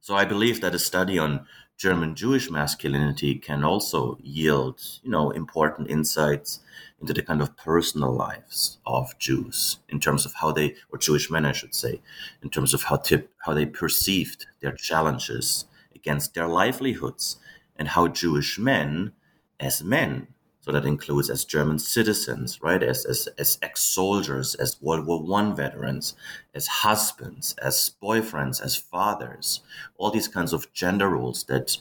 So 0.00 0.14
I 0.14 0.24
believe 0.24 0.60
that 0.60 0.74
a 0.74 0.78
study 0.78 1.18
on 1.18 1.46
German 1.76 2.14
Jewish 2.14 2.50
masculinity 2.50 3.34
can 3.34 3.64
also 3.64 4.16
yield, 4.22 4.80
you 5.02 5.10
know, 5.10 5.30
important 5.30 5.90
insights 5.90 6.60
into 7.00 7.12
the 7.12 7.22
kind 7.22 7.42
of 7.42 7.56
personal 7.56 8.14
lives 8.14 8.78
of 8.86 9.18
Jews 9.18 9.78
in 9.88 9.98
terms 9.98 10.24
of 10.24 10.34
how 10.34 10.52
they, 10.52 10.76
or 10.90 10.98
Jewish 10.98 11.30
men, 11.30 11.44
I 11.44 11.52
should 11.52 11.74
say, 11.74 12.00
in 12.42 12.50
terms 12.50 12.72
of 12.74 12.84
how 12.84 12.96
tip, 12.96 13.30
how 13.44 13.54
they 13.54 13.66
perceived 13.66 14.46
their 14.60 14.72
challenges 14.72 15.66
against 15.94 16.34
their 16.34 16.46
livelihoods, 16.46 17.38
and 17.76 17.88
how 17.88 18.06
Jewish 18.06 18.58
men, 18.58 19.12
as 19.58 19.82
men, 19.82 20.28
so 20.64 20.72
that 20.72 20.86
includes 20.86 21.28
as 21.28 21.44
German 21.44 21.78
citizens, 21.78 22.62
right, 22.62 22.82
as 22.82 23.04
as, 23.04 23.28
as 23.36 23.58
ex-soldiers, 23.60 24.54
as 24.54 24.80
World 24.80 25.04
War 25.04 25.22
One 25.22 25.54
veterans, 25.54 26.14
as 26.54 26.66
husbands, 26.66 27.54
as 27.60 27.94
boyfriends, 28.02 28.62
as 28.62 28.74
fathers, 28.74 29.60
all 29.98 30.10
these 30.10 30.26
kinds 30.26 30.54
of 30.54 30.72
gender 30.72 31.10
roles 31.10 31.44
that 31.44 31.76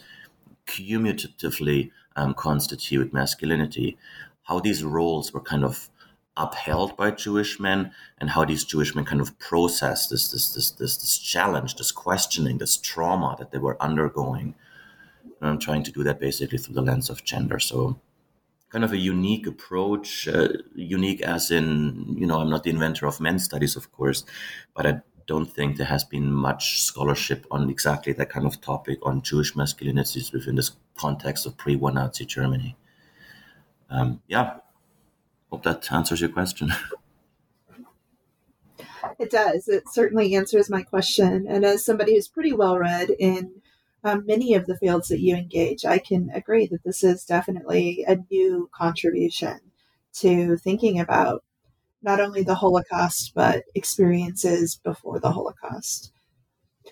cumulatively 0.65 1.93
um, 2.17 2.33
constitute 2.33 3.13
masculinity, 3.13 3.97
how 4.43 4.59
these 4.59 4.83
roles 4.83 5.33
were 5.33 5.39
kind 5.39 5.63
of 5.63 5.89
upheld 6.35 6.97
by 6.97 7.11
Jewish 7.11 7.61
men 7.61 7.91
and 8.17 8.31
how 8.31 8.43
these 8.43 8.65
Jewish 8.65 8.93
men 8.95 9.05
kind 9.05 9.21
of 9.21 9.39
processed 9.39 10.09
this 10.09 10.29
this 10.29 10.53
this 10.53 10.71
this, 10.71 10.97
this 10.97 11.17
challenge, 11.19 11.75
this 11.75 11.93
questioning, 11.93 12.57
this 12.57 12.75
trauma 12.75 13.37
that 13.39 13.51
they 13.51 13.59
were 13.59 13.81
undergoing. 13.81 14.55
And 15.39 15.51
I'm 15.51 15.59
trying 15.59 15.83
to 15.83 15.91
do 15.91 16.03
that 16.03 16.19
basically 16.19 16.57
through 16.57 16.75
the 16.75 16.81
lens 16.81 17.09
of 17.09 17.23
gender. 17.23 17.59
So 17.59 17.97
kind 18.73 18.83
of 18.83 18.91
a 18.91 18.97
unique 18.97 19.45
approach, 19.45 20.27
uh, 20.27 20.47
unique 20.73 21.21
as 21.21 21.51
in, 21.51 22.15
you 22.17 22.25
know, 22.25 22.39
I'm 22.39 22.49
not 22.49 22.63
the 22.63 22.71
inventor 22.71 23.05
of 23.05 23.21
men's 23.21 23.43
studies, 23.43 23.75
of 23.75 23.91
course, 23.91 24.25
but 24.75 24.87
I 24.87 25.01
don't 25.27 25.45
think 25.45 25.77
there 25.77 25.85
has 25.85 26.03
been 26.03 26.33
much 26.33 26.81
scholarship 26.81 27.45
on 27.51 27.69
exactly 27.69 28.13
that 28.13 28.31
kind 28.31 28.47
of 28.47 28.59
topic 28.61 28.97
on 29.03 29.21
Jewish 29.21 29.53
masculinities 29.53 30.33
within 30.33 30.55
this 30.55 30.71
context 30.97 31.45
of 31.45 31.55
pre 31.55 31.75
war 31.75 31.91
Nazi 31.91 32.25
Germany. 32.25 32.75
Um, 33.91 34.23
yeah, 34.27 34.55
hope 35.51 35.61
that 35.63 35.91
answers 35.91 36.19
your 36.19 36.31
question. 36.31 36.73
It 39.19 39.29
does. 39.29 39.67
It 39.67 39.83
certainly 39.89 40.33
answers 40.33 40.69
my 40.69 40.81
question. 40.81 41.45
And 41.47 41.63
as 41.63 41.85
somebody 41.85 42.15
who's 42.15 42.27
pretty 42.27 42.51
well 42.53 42.79
read 42.79 43.11
in 43.19 43.61
um, 44.03 44.25
many 44.25 44.53
of 44.53 44.65
the 44.65 44.77
fields 44.77 45.07
that 45.07 45.21
you 45.21 45.35
engage, 45.35 45.85
I 45.85 45.97
can 45.97 46.29
agree 46.33 46.67
that 46.67 46.83
this 46.83 47.03
is 47.03 47.25
definitely 47.25 48.03
a 48.07 48.17
new 48.29 48.69
contribution 48.73 49.59
to 50.15 50.57
thinking 50.57 50.99
about 50.99 51.43
not 52.01 52.19
only 52.19 52.43
the 52.43 52.55
Holocaust, 52.55 53.31
but 53.33 53.63
experiences 53.75 54.79
before 54.83 55.19
the 55.19 55.31
Holocaust. 55.31 56.11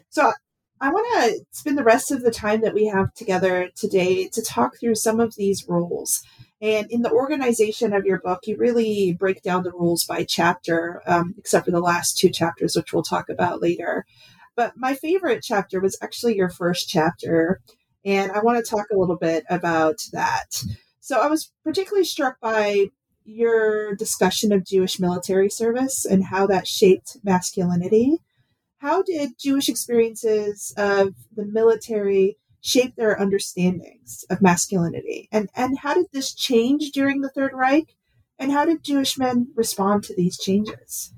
So 0.10 0.32
I 0.80 0.89
want 0.89 1.08
to 1.13 1.46
spend 1.51 1.77
the 1.77 1.84
rest 1.84 2.12
of 2.12 2.24
the 2.24 2.32
time 2.32 2.62
that 2.62 2.74
we 2.74 2.88
have 2.88 3.13
together 3.13 3.70
today 3.75 4.27
to 4.30 4.41
talk 4.41 4.80
through 4.80 4.96
some 4.96 5.20
of 5.20 5.36
these 5.36 5.68
rules. 5.68 6.24
And 6.62 6.89
in 6.89 7.01
the 7.01 7.12
organization 7.12 7.94
of 7.94 8.06
your 8.06 8.20
book, 8.20 8.48
you 8.48 8.56
really 8.58 9.13
break 9.13 9.44
down 9.44 9.63
the 9.63 9.72
rules 9.72 10.06
by 10.06 10.24
chapter, 10.24 11.01
um, 11.06 11.36
except 11.38 11.65
for 11.65 11.72
the 11.72 11.80
last 11.80 12.18
two 12.18 12.30
chapters, 12.30 12.75
which 12.75 12.94
we'll 12.94 13.03
talk 13.03 13.30
about 13.30 13.62
later. 13.62 14.06
But 14.62 14.77
my 14.77 14.94
favorite 14.94 15.41
chapter 15.41 15.80
was 15.80 15.98
actually 16.03 16.36
your 16.36 16.51
first 16.51 16.88
chapter. 16.88 17.62
And 18.06 18.32
I 18.32 18.41
want 18.41 18.63
to 18.63 18.70
talk 18.70 18.86
a 18.94 18.96
little 18.96 19.18
bit 19.18 19.44
about 19.50 19.98
that. 20.13 20.63
So 21.00 21.20
I 21.20 21.25
was 21.25 21.51
particularly 21.63 22.06
struck 22.06 22.39
by 22.39 22.89
your 23.24 23.96
discussion 23.96 24.51
of 24.51 24.63
Jewish 24.63 25.00
military 25.00 25.50
service 25.50 26.06
and 26.06 26.25
how 26.25 26.46
that 26.46 26.68
shaped 26.68 27.18
masculinity. 27.24 28.18
How 28.77 29.01
did 29.01 29.32
Jewish 29.39 29.68
experiences 29.68 30.75
of 30.77 31.15
the 31.36 31.46
military 31.46 32.38
shape 32.62 32.96
their 32.96 33.20
understandings 33.20 34.25
of 34.30 34.44
masculinity? 34.44 35.27
And, 35.32 35.50
and 35.56 35.80
how 35.80 35.96
did 35.96 36.06
this 36.13 36.36
change 36.36 36.91
during 36.91 37.22
the 37.22 37.32
Third 37.32 37.53
Reich? 37.56 37.96
And 38.38 38.51
how 38.51 38.65
did 38.65 38.84
Jewish 38.84 39.18
men 39.18 39.48
respond 39.56 40.03
to 40.03 40.15
these 40.15 40.38
changes? 40.38 41.15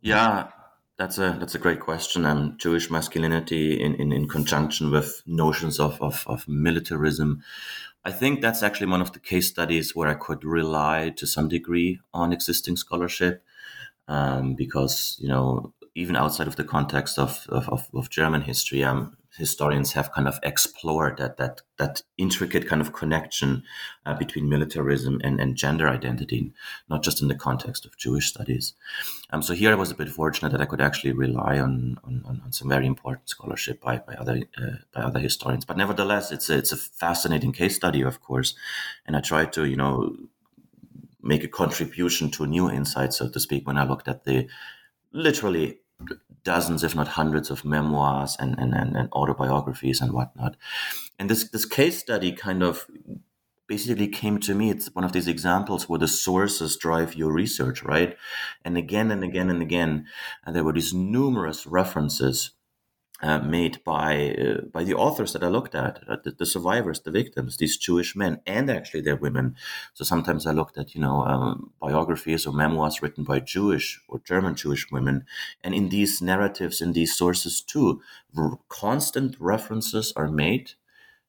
Yeah, 0.00 0.50
that's 1.02 1.18
a 1.18 1.36
that's 1.40 1.56
a 1.56 1.58
great 1.58 1.80
question. 1.80 2.24
Um, 2.24 2.54
Jewish 2.58 2.88
masculinity 2.88 3.80
in, 3.82 3.96
in, 3.96 4.12
in 4.12 4.28
conjunction 4.28 4.92
with 4.92 5.20
notions 5.26 5.80
of, 5.80 6.00
of, 6.00 6.22
of 6.28 6.46
militarism. 6.46 7.42
I 8.04 8.12
think 8.12 8.40
that's 8.40 8.62
actually 8.62 8.86
one 8.86 9.00
of 9.00 9.12
the 9.12 9.18
case 9.18 9.48
studies 9.48 9.96
where 9.96 10.08
I 10.08 10.14
could 10.14 10.44
rely 10.44 11.12
to 11.16 11.26
some 11.26 11.48
degree 11.48 11.98
on 12.14 12.32
existing 12.32 12.76
scholarship, 12.76 13.42
um, 14.06 14.54
because 14.54 15.16
you 15.18 15.28
know 15.28 15.72
even 15.96 16.14
outside 16.14 16.46
of 16.46 16.54
the 16.54 16.64
context 16.64 17.18
of 17.18 17.46
of, 17.48 17.88
of 17.92 18.08
German 18.08 18.42
history, 18.42 18.84
um, 18.84 19.16
historians 19.36 19.92
have 19.92 20.12
kind 20.12 20.28
of 20.28 20.38
explored 20.42 21.16
that 21.16 21.36
that 21.38 21.62
that 21.78 22.02
intricate 22.18 22.68
kind 22.68 22.82
of 22.82 22.92
connection 22.92 23.62
uh, 24.04 24.14
between 24.14 24.48
militarism 24.48 25.20
and, 25.24 25.40
and 25.40 25.56
gender 25.56 25.88
identity, 25.88 26.52
not 26.88 27.02
just 27.02 27.22
in 27.22 27.28
the 27.28 27.34
context 27.34 27.84
of 27.86 27.96
Jewish 27.96 28.28
studies. 28.28 28.74
Um, 29.30 29.42
so 29.42 29.54
here 29.54 29.72
I 29.72 29.76
was 29.76 29.90
a 29.90 29.94
bit 29.94 30.08
fortunate 30.08 30.52
that 30.52 30.60
I 30.60 30.66
could 30.66 30.80
actually 30.80 31.12
rely 31.12 31.58
on 31.58 31.98
on, 32.04 32.40
on 32.44 32.52
some 32.52 32.68
very 32.68 32.86
important 32.86 33.28
scholarship 33.28 33.80
by 33.80 33.98
by 33.98 34.14
other 34.14 34.42
uh, 34.58 34.76
by 34.92 35.02
other 35.02 35.20
historians. 35.20 35.64
But 35.64 35.78
nevertheless, 35.78 36.30
it's 36.30 36.50
a, 36.50 36.58
it's 36.58 36.72
a 36.72 36.76
fascinating 36.76 37.52
case 37.52 37.76
study, 37.76 38.02
of 38.02 38.20
course, 38.20 38.54
and 39.06 39.16
I 39.16 39.20
tried 39.20 39.52
to 39.54 39.64
you 39.64 39.76
know 39.76 40.16
make 41.22 41.44
a 41.44 41.48
contribution 41.48 42.30
to 42.32 42.46
new 42.46 42.68
insights, 42.70 43.18
so 43.18 43.28
to 43.28 43.40
speak, 43.40 43.66
when 43.66 43.78
I 43.78 43.84
looked 43.84 44.08
at 44.08 44.24
the 44.24 44.48
literally 45.12 45.78
dozens, 46.44 46.84
if 46.84 46.94
not 46.94 47.08
hundreds, 47.08 47.50
of 47.50 47.64
memoirs 47.64 48.36
and, 48.38 48.58
and, 48.58 48.74
and, 48.74 48.96
and 48.96 49.08
autobiographies 49.12 50.00
and 50.00 50.12
whatnot. 50.12 50.56
And 51.18 51.30
this, 51.30 51.48
this 51.50 51.64
case 51.64 51.98
study 51.98 52.32
kind 52.32 52.62
of 52.62 52.86
basically 53.68 54.08
came 54.08 54.38
to 54.40 54.54
me. 54.54 54.70
It's 54.70 54.88
one 54.94 55.04
of 55.04 55.12
these 55.12 55.28
examples 55.28 55.88
where 55.88 55.98
the 55.98 56.08
sources 56.08 56.76
drive 56.76 57.14
your 57.14 57.32
research, 57.32 57.82
right? 57.82 58.16
And 58.64 58.76
again 58.76 59.10
and 59.10 59.24
again 59.24 59.50
and 59.50 59.62
again, 59.62 60.06
and 60.44 60.54
there 60.54 60.64
were 60.64 60.72
these 60.72 60.92
numerous 60.92 61.66
references 61.66 62.50
uh, 63.22 63.38
made 63.38 63.82
by 63.84 64.34
uh, 64.34 64.62
by 64.72 64.82
the 64.82 64.94
authors 64.94 65.32
that 65.32 65.44
I 65.44 65.48
looked 65.48 65.74
at, 65.76 66.00
uh, 66.08 66.16
the, 66.24 66.32
the, 66.32 66.46
survivors, 66.46 67.00
the 67.00 67.12
victims, 67.12 67.56
these 67.56 67.76
Jewish 67.76 68.16
men, 68.16 68.40
and 68.46 68.68
actually 68.68 69.02
their 69.02 69.16
women. 69.16 69.54
So 69.94 70.04
sometimes 70.04 70.44
I 70.44 70.50
looked 70.50 70.76
at 70.76 70.94
you 70.94 71.00
know 71.00 71.22
um, 71.22 71.72
biographies 71.80 72.46
or 72.46 72.52
memoirs 72.52 73.00
written 73.00 73.22
by 73.22 73.38
Jewish 73.38 74.00
or 74.08 74.20
German 74.24 74.56
Jewish 74.56 74.90
women, 74.90 75.24
and 75.62 75.74
in 75.74 75.88
these 75.90 76.20
narratives, 76.20 76.80
in 76.80 76.92
these 76.92 77.16
sources 77.16 77.62
too, 77.62 78.00
constant 78.68 79.36
references 79.38 80.12
are 80.16 80.28
made 80.28 80.72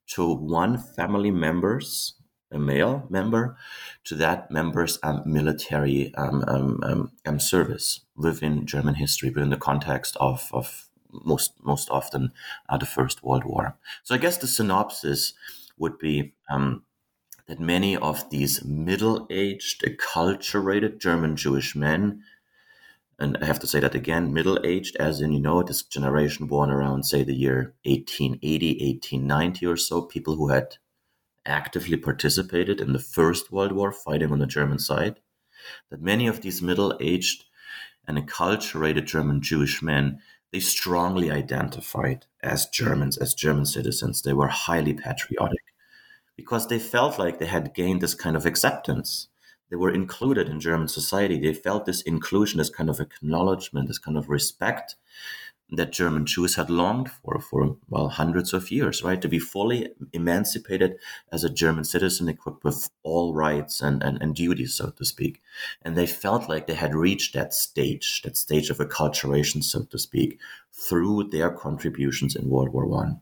to 0.08 0.34
one 0.34 0.78
family 0.78 1.32
members 1.32 2.16
a 2.52 2.60
male 2.60 3.06
member 3.10 3.58
to 4.04 4.16
that 4.16 4.52
member's 4.52 5.00
um, 5.02 5.24
military 5.26 6.14
um, 6.16 6.44
um, 6.48 6.80
um, 6.84 7.12
um 7.26 7.40
service 7.40 8.02
within 8.16 8.66
German 8.66 8.96
history, 8.96 9.30
within 9.30 9.50
the 9.50 9.58
context 9.58 10.16
of, 10.20 10.50
of 10.54 10.90
most 11.14 11.54
most 11.64 11.90
often 11.90 12.32
uh, 12.70 12.78
the 12.78 12.86
First 12.86 13.24
World 13.24 13.44
War. 13.44 13.76
So 14.04 14.16
I 14.16 14.18
guess 14.18 14.38
the 14.38 14.48
synopsis 14.48 15.34
would 15.78 15.98
be 15.98 16.34
um, 16.50 16.84
that 17.48 17.60
many 17.60 17.96
of 17.98 18.30
these 18.30 18.64
middle-aged, 18.64 19.84
acculturated 19.84 21.00
German 21.00 21.36
Jewish 21.36 21.76
men, 21.76 22.24
and 23.20 23.38
I 23.42 23.46
have 23.46 23.60
to 23.60 23.68
say 23.68 23.80
that 23.80 23.96
again, 23.96 24.34
middle-aged, 24.34 24.96
as 24.98 25.22
in 25.22 25.32
you 25.32 25.40
know 25.40 25.62
this 25.62 25.84
generation 25.84 26.48
born 26.48 26.70
around 26.70 27.04
say 27.04 27.24
the 27.24 27.36
year 27.36 27.74
1880, 27.86 28.68
1890 28.86 29.66
or 29.66 29.78
so, 29.78 30.02
people 30.02 30.36
who 30.36 30.50
had 30.50 30.78
actively 31.46 31.98
participated 31.98 32.80
in 32.80 32.94
the 32.94 33.00
First 33.00 33.52
World 33.52 33.72
War, 33.72 33.92
fighting 33.92 34.32
on 34.32 34.40
the 34.40 34.48
German 34.48 34.80
side. 34.80 35.20
That 35.90 36.02
many 36.02 36.28
of 36.28 36.42
these 36.42 36.62
middle-aged 36.62 37.46
and 38.08 38.18
acculturated 38.18 39.06
German 39.06 39.42
Jewish 39.42 39.82
men 39.82 40.20
they 40.54 40.60
strongly 40.62 41.32
identified 41.32 42.28
as 42.42 42.68
Germans, 42.68 43.18
as 43.18 43.34
German 43.34 43.66
citizens. 43.66 44.22
They 44.22 44.34
were 44.34 44.48
highly 44.48 44.94
patriotic 44.94 45.64
because 46.38 46.68
they 46.68 46.80
felt 46.80 47.20
like 47.20 47.40
they 47.40 47.48
had 47.48 47.74
gained 47.74 48.02
this 48.02 48.16
kind 48.16 48.36
of 48.38 48.46
acceptance. 48.46 49.30
they 49.70 49.78
were 49.78 49.92
included 49.92 50.48
in 50.50 50.60
German 50.60 50.88
society. 50.88 51.40
They 51.40 51.54
felt 51.54 51.86
this 51.86 52.02
inclusion, 52.04 52.60
this 52.60 52.70
kind 52.70 52.90
of 52.92 53.00
acknowledgement, 53.00 53.88
this 53.88 53.98
kind 53.98 54.18
of 54.18 54.30
respect 54.30 54.96
that 55.76 55.92
German 55.92 56.26
Jews 56.26 56.56
had 56.56 56.70
longed 56.70 57.10
for 57.10 57.40
for 57.40 57.78
well 57.90 58.10
hundreds 58.10 58.54
of 58.54 58.72
years, 58.72 59.04
right? 59.04 59.22
To 59.22 59.28
be 59.28 59.40
fully 59.40 59.90
emancipated 60.12 60.98
as 61.32 61.44
a 61.44 61.50
German 61.50 61.84
citizen, 61.84 62.30
equipped 62.30 62.64
with 62.64 62.90
all 63.04 63.34
rights 63.34 63.82
and, 63.82 64.04
and, 64.04 64.22
and 64.22 64.36
duties, 64.36 64.76
so 64.76 64.92
to 64.92 65.06
speak. 65.06 65.42
And 65.82 65.96
they 65.96 66.08
felt 66.08 66.50
like 66.50 66.68
they 66.68 66.76
had 66.76 66.96
reached 66.96 67.34
that 67.34 67.54
stage, 67.54 68.22
that 68.24 68.38
stage 68.38 68.70
of 68.70 68.78
acculturation, 68.78 69.64
so 69.64 69.84
to 69.84 69.98
speak, 69.98 70.40
through 70.72 71.30
their 71.30 71.50
contributions 71.50 72.36
in 72.36 72.50
World 72.50 72.70
War 72.70 72.86
One. 72.86 73.22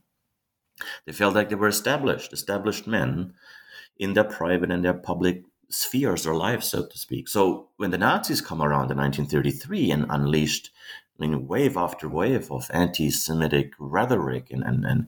They 1.05 1.11
felt 1.11 1.35
like 1.35 1.49
they 1.49 1.55
were 1.55 1.67
established, 1.67 2.33
established 2.33 2.87
men 2.87 3.33
in 3.97 4.13
their 4.13 4.23
private 4.23 4.71
and 4.71 4.83
their 4.83 4.95
public 4.95 5.43
spheres 5.69 6.27
or 6.27 6.35
lives, 6.35 6.67
so 6.67 6.85
to 6.85 6.97
speak. 6.97 7.27
So 7.27 7.69
when 7.77 7.91
the 7.91 7.97
Nazis 7.97 8.41
come 8.41 8.61
around 8.61 8.91
in 8.91 8.97
1933 8.97 9.91
and 9.91 10.05
unleashed 10.09 10.71
I 11.21 11.27
mean, 11.27 11.47
wave 11.47 11.77
after 11.77 12.09
wave 12.09 12.51
of 12.51 12.71
anti-Semitic 12.73 13.73
rhetoric 13.77 14.47
and, 14.49 14.63
and, 14.63 14.83
and 14.85 15.07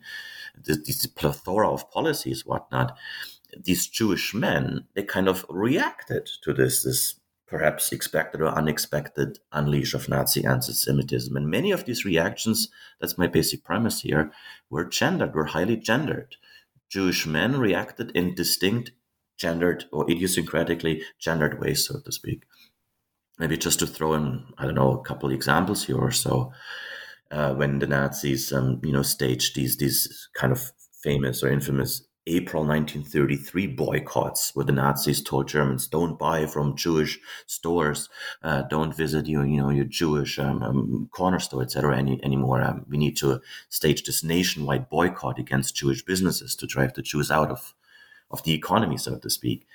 this, 0.55 0.77
this 0.85 1.05
plethora 1.07 1.71
of 1.71 1.89
policies, 1.89 2.45
whatnot, 2.45 2.95
these 3.57 3.87
Jewish 3.87 4.33
men, 4.33 4.85
they 4.93 5.03
kind 5.03 5.27
of 5.27 5.43
reacted 5.49 6.29
to 6.43 6.53
this, 6.53 6.83
this 6.83 7.15
perhaps 7.47 7.91
expected 7.91 8.41
or 8.41 8.47
unexpected 8.47 9.39
unleash 9.51 9.95
of 9.95 10.07
Nazi 10.07 10.45
anti-Semitism. 10.45 11.35
And 11.35 11.49
many 11.49 11.71
of 11.71 11.85
these 11.85 12.05
reactions, 12.05 12.69
that's 13.01 13.17
my 13.17 13.27
basic 13.27 13.63
premise 13.63 14.01
here, 14.01 14.31
were 14.69 14.85
gendered, 14.85 15.33
were 15.33 15.45
highly 15.45 15.77
gendered. 15.77 16.35
Jewish 16.89 17.25
men 17.25 17.57
reacted 17.57 18.11
in 18.11 18.35
distinct 18.35 18.91
gendered 19.35 19.85
or 19.91 20.05
idiosyncratically 20.05 21.01
gendered 21.17 21.59
ways, 21.59 21.87
so 21.87 21.99
to 21.99 22.11
speak 22.11 22.43
maybe 23.39 23.57
just 23.57 23.79
to 23.79 23.87
throw 23.87 24.13
in, 24.13 24.43
I 24.57 24.65
don't 24.65 24.75
know, 24.75 24.91
a 24.91 25.03
couple 25.03 25.31
examples 25.31 25.85
here 25.85 25.97
or 25.97 26.11
so. 26.11 26.51
Uh, 27.31 27.53
when 27.55 27.79
the 27.79 27.87
Nazis, 27.87 28.53
um, 28.53 28.79
you 28.83 28.93
know, 28.93 29.01
staged 29.01 29.55
these 29.55 29.77
these 29.77 30.29
kind 30.35 30.53
of 30.53 30.71
famous 31.01 31.43
or 31.43 31.49
infamous 31.49 32.03
April 32.27 32.63
1933 32.63 33.67
boycotts, 33.67 34.55
where 34.55 34.65
the 34.65 34.71
Nazis 34.71 35.21
told 35.21 35.47
Germans, 35.47 35.87
"Don't 35.87 36.19
buy 36.19 36.45
from 36.45 36.77
Jewish 36.77 37.19
stores, 37.47 38.07
uh, 38.43 38.61
don't 38.63 38.95
visit 38.95 39.27
your, 39.27 39.45
you 39.45 39.57
know, 39.57 39.71
your 39.71 39.85
Jewish 39.85 40.37
um, 40.39 40.61
um, 40.61 41.09
corner 41.11 41.39
store, 41.39 41.63
etc. 41.63 41.97
Any 41.97 42.23
anymore. 42.23 42.61
Um, 42.61 42.85
we 42.87 42.97
need 42.97 43.17
to 43.17 43.41
stage 43.67 44.03
this 44.03 44.23
nationwide 44.23 44.89
boycott 44.89 45.39
against 45.39 45.75
Jewish 45.75 46.03
businesses 46.03 46.55
to 46.57 46.67
drive 46.67 46.93
the 46.93 47.01
Jews 47.01 47.31
out 47.31 47.49
of 47.49 47.73
of 48.29 48.43
the 48.43 48.53
economy, 48.53 48.97
so 48.97 49.17
to 49.17 49.29
speak." 49.29 49.65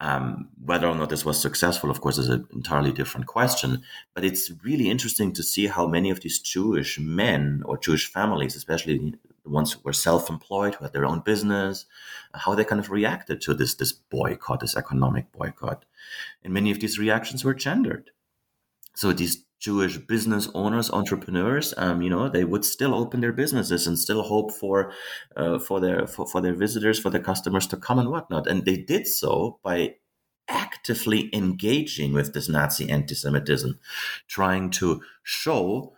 Um, 0.00 0.48
whether 0.62 0.86
or 0.86 0.94
not 0.94 1.10
this 1.10 1.24
was 1.24 1.40
successful, 1.40 1.90
of 1.90 2.00
course, 2.00 2.18
is 2.18 2.28
an 2.28 2.46
entirely 2.52 2.92
different 2.92 3.26
question. 3.26 3.82
But 4.14 4.24
it's 4.24 4.50
really 4.62 4.90
interesting 4.90 5.32
to 5.32 5.42
see 5.42 5.66
how 5.66 5.86
many 5.86 6.10
of 6.10 6.20
these 6.20 6.40
Jewish 6.40 6.98
men 6.98 7.62
or 7.64 7.78
Jewish 7.78 8.10
families, 8.10 8.56
especially 8.56 9.14
the 9.44 9.50
ones 9.50 9.72
who 9.72 9.80
were 9.84 9.92
self-employed, 9.92 10.74
who 10.74 10.84
had 10.84 10.92
their 10.92 11.06
own 11.06 11.20
business, 11.20 11.86
how 12.34 12.54
they 12.54 12.64
kind 12.64 12.80
of 12.80 12.90
reacted 12.90 13.40
to 13.42 13.54
this 13.54 13.74
this 13.74 13.92
boycott, 13.92 14.60
this 14.60 14.76
economic 14.76 15.30
boycott. 15.32 15.84
And 16.42 16.52
many 16.52 16.70
of 16.70 16.80
these 16.80 16.98
reactions 16.98 17.44
were 17.44 17.54
gendered. 17.54 18.10
So 18.94 19.12
these 19.12 19.44
Jewish 19.64 19.96
business 19.96 20.46
owners, 20.54 20.90
entrepreneurs, 20.90 21.72
um, 21.78 22.02
you 22.02 22.10
know, 22.10 22.28
they 22.28 22.44
would 22.44 22.66
still 22.66 22.94
open 22.94 23.20
their 23.20 23.32
businesses 23.32 23.86
and 23.86 23.98
still 23.98 24.22
hope 24.22 24.52
for 24.52 24.92
uh, 25.36 25.58
for 25.58 25.80
their 25.80 26.06
for, 26.06 26.26
for 26.26 26.42
their 26.42 26.52
visitors, 26.52 27.00
for 27.00 27.08
their 27.08 27.22
customers 27.22 27.66
to 27.68 27.78
come 27.78 27.98
and 27.98 28.10
whatnot. 28.10 28.46
And 28.46 28.66
they 28.66 28.76
did 28.76 29.06
so 29.06 29.58
by 29.62 29.94
actively 30.48 31.30
engaging 31.32 32.12
with 32.12 32.34
this 32.34 32.46
Nazi 32.46 32.90
anti-Semitism, 32.90 33.78
trying 34.28 34.68
to 34.72 35.00
show 35.22 35.94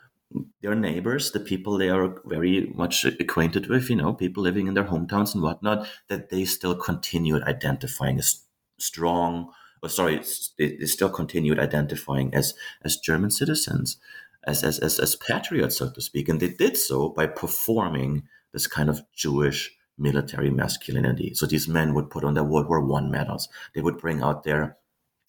their 0.63 0.77
neighbors, 0.77 1.33
the 1.33 1.41
people 1.41 1.77
they 1.77 1.91
are 1.91 2.23
very 2.25 2.73
much 2.73 3.05
acquainted 3.05 3.69
with, 3.69 3.91
you 3.91 3.97
know, 3.97 4.13
people 4.13 4.45
living 4.45 4.69
in 4.69 4.75
their 4.75 4.85
hometowns 4.93 5.35
and 5.35 5.43
whatnot, 5.43 5.89
that 6.09 6.31
they 6.31 6.45
still 6.45 6.77
continued 6.77 7.43
identifying 7.43 8.19
as 8.19 8.45
strong 8.79 9.51
oh, 9.83 9.89
sorry, 9.89 10.23
they, 10.59 10.77
they 10.77 10.87
still 10.87 11.11
continued 11.11 11.59
identifying 11.59 12.35
as 12.35 12.55
as 12.83 12.97
German 12.97 13.31
citizens, 13.31 13.99
as, 14.45 14.63
as 14.63 14.79
as 14.79 14.99
as 14.99 15.17
patriots, 15.17 15.77
so 15.79 15.91
to 15.91 16.01
speak, 16.01 16.29
and 16.29 16.41
they 16.41 16.49
did 16.49 16.77
so 16.77 17.11
by 17.11 17.27
performing 17.27 18.25
this 18.53 18.67
kind 18.67 18.89
of 18.89 19.03
Jewish 19.15 19.77
military 19.99 20.51
masculinity. 20.51 21.35
So 21.35 21.47
these 21.47 21.69
men 21.69 21.95
would 21.95 22.11
put 22.11 22.25
on 22.25 22.35
their 22.35 22.45
World 22.45 22.69
War 22.69 22.81
One 22.81 23.11
medals. 23.11 23.49
They 23.75 23.81
would 23.81 23.99
bring 23.99 24.23
out 24.23 24.45
their 24.45 24.77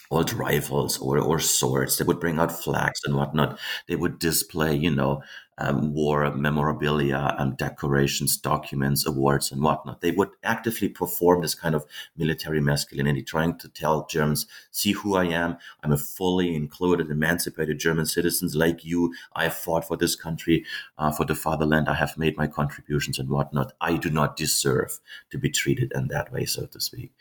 old 0.10 0.34
rifles 0.34 1.00
or, 1.00 1.20
or 1.20 1.40
swords. 1.40 1.98
They 1.98 2.06
would 2.06 2.20
bring 2.20 2.40
out 2.40 2.52
flags 2.52 3.02
and 3.06 3.16
whatnot. 3.16 3.60
They 3.88 3.96
would 3.96 4.20
display, 4.20 4.76
you 4.76 4.92
know, 4.92 5.22
um, 5.58 5.94
war 5.94 6.30
memorabilia 6.36 7.36
and 7.38 7.58
decorations, 7.58 8.38
documents, 8.38 9.06
awards, 9.06 9.52
and 9.52 9.62
whatnot. 9.62 10.02
They 10.02 10.12
would 10.12 10.30
actively 10.44 10.90
perform 10.90 11.42
this 11.42 11.56
kind 11.56 11.76
of 11.76 11.86
military 12.16 12.62
masculinity, 12.62 13.24
trying 13.24 13.58
to 13.60 13.70
tell 13.70 14.06
Germans, 14.08 14.46
see 14.72 14.92
who 14.92 15.16
I 15.16 15.26
am. 15.26 15.58
I'm 15.84 15.92
a 15.92 15.98
fully 15.98 16.56
included, 16.56 17.10
emancipated 17.10 17.80
German 17.80 18.06
citizen 18.06 18.50
like 18.54 18.86
you. 18.86 19.14
I 19.34 19.50
fought 19.50 19.88
for 19.88 19.98
this 19.98 20.16
country, 20.16 20.66
uh, 20.98 21.12
for 21.12 21.26
the 21.26 21.36
fatherland. 21.36 21.90
I 21.90 21.96
have 21.96 22.18
made 22.18 22.38
my 22.38 22.48
contributions 22.48 23.20
and 23.20 23.30
whatnot. 23.30 23.74
I 23.82 23.98
do 23.98 24.10
not 24.10 24.38
deserve 24.38 25.00
to 25.32 25.38
be 25.38 25.50
treated 25.50 25.92
in 25.96 26.08
that 26.10 26.32
way, 26.32 26.46
so 26.46 26.66
to 26.66 26.80
speak. 26.80 27.12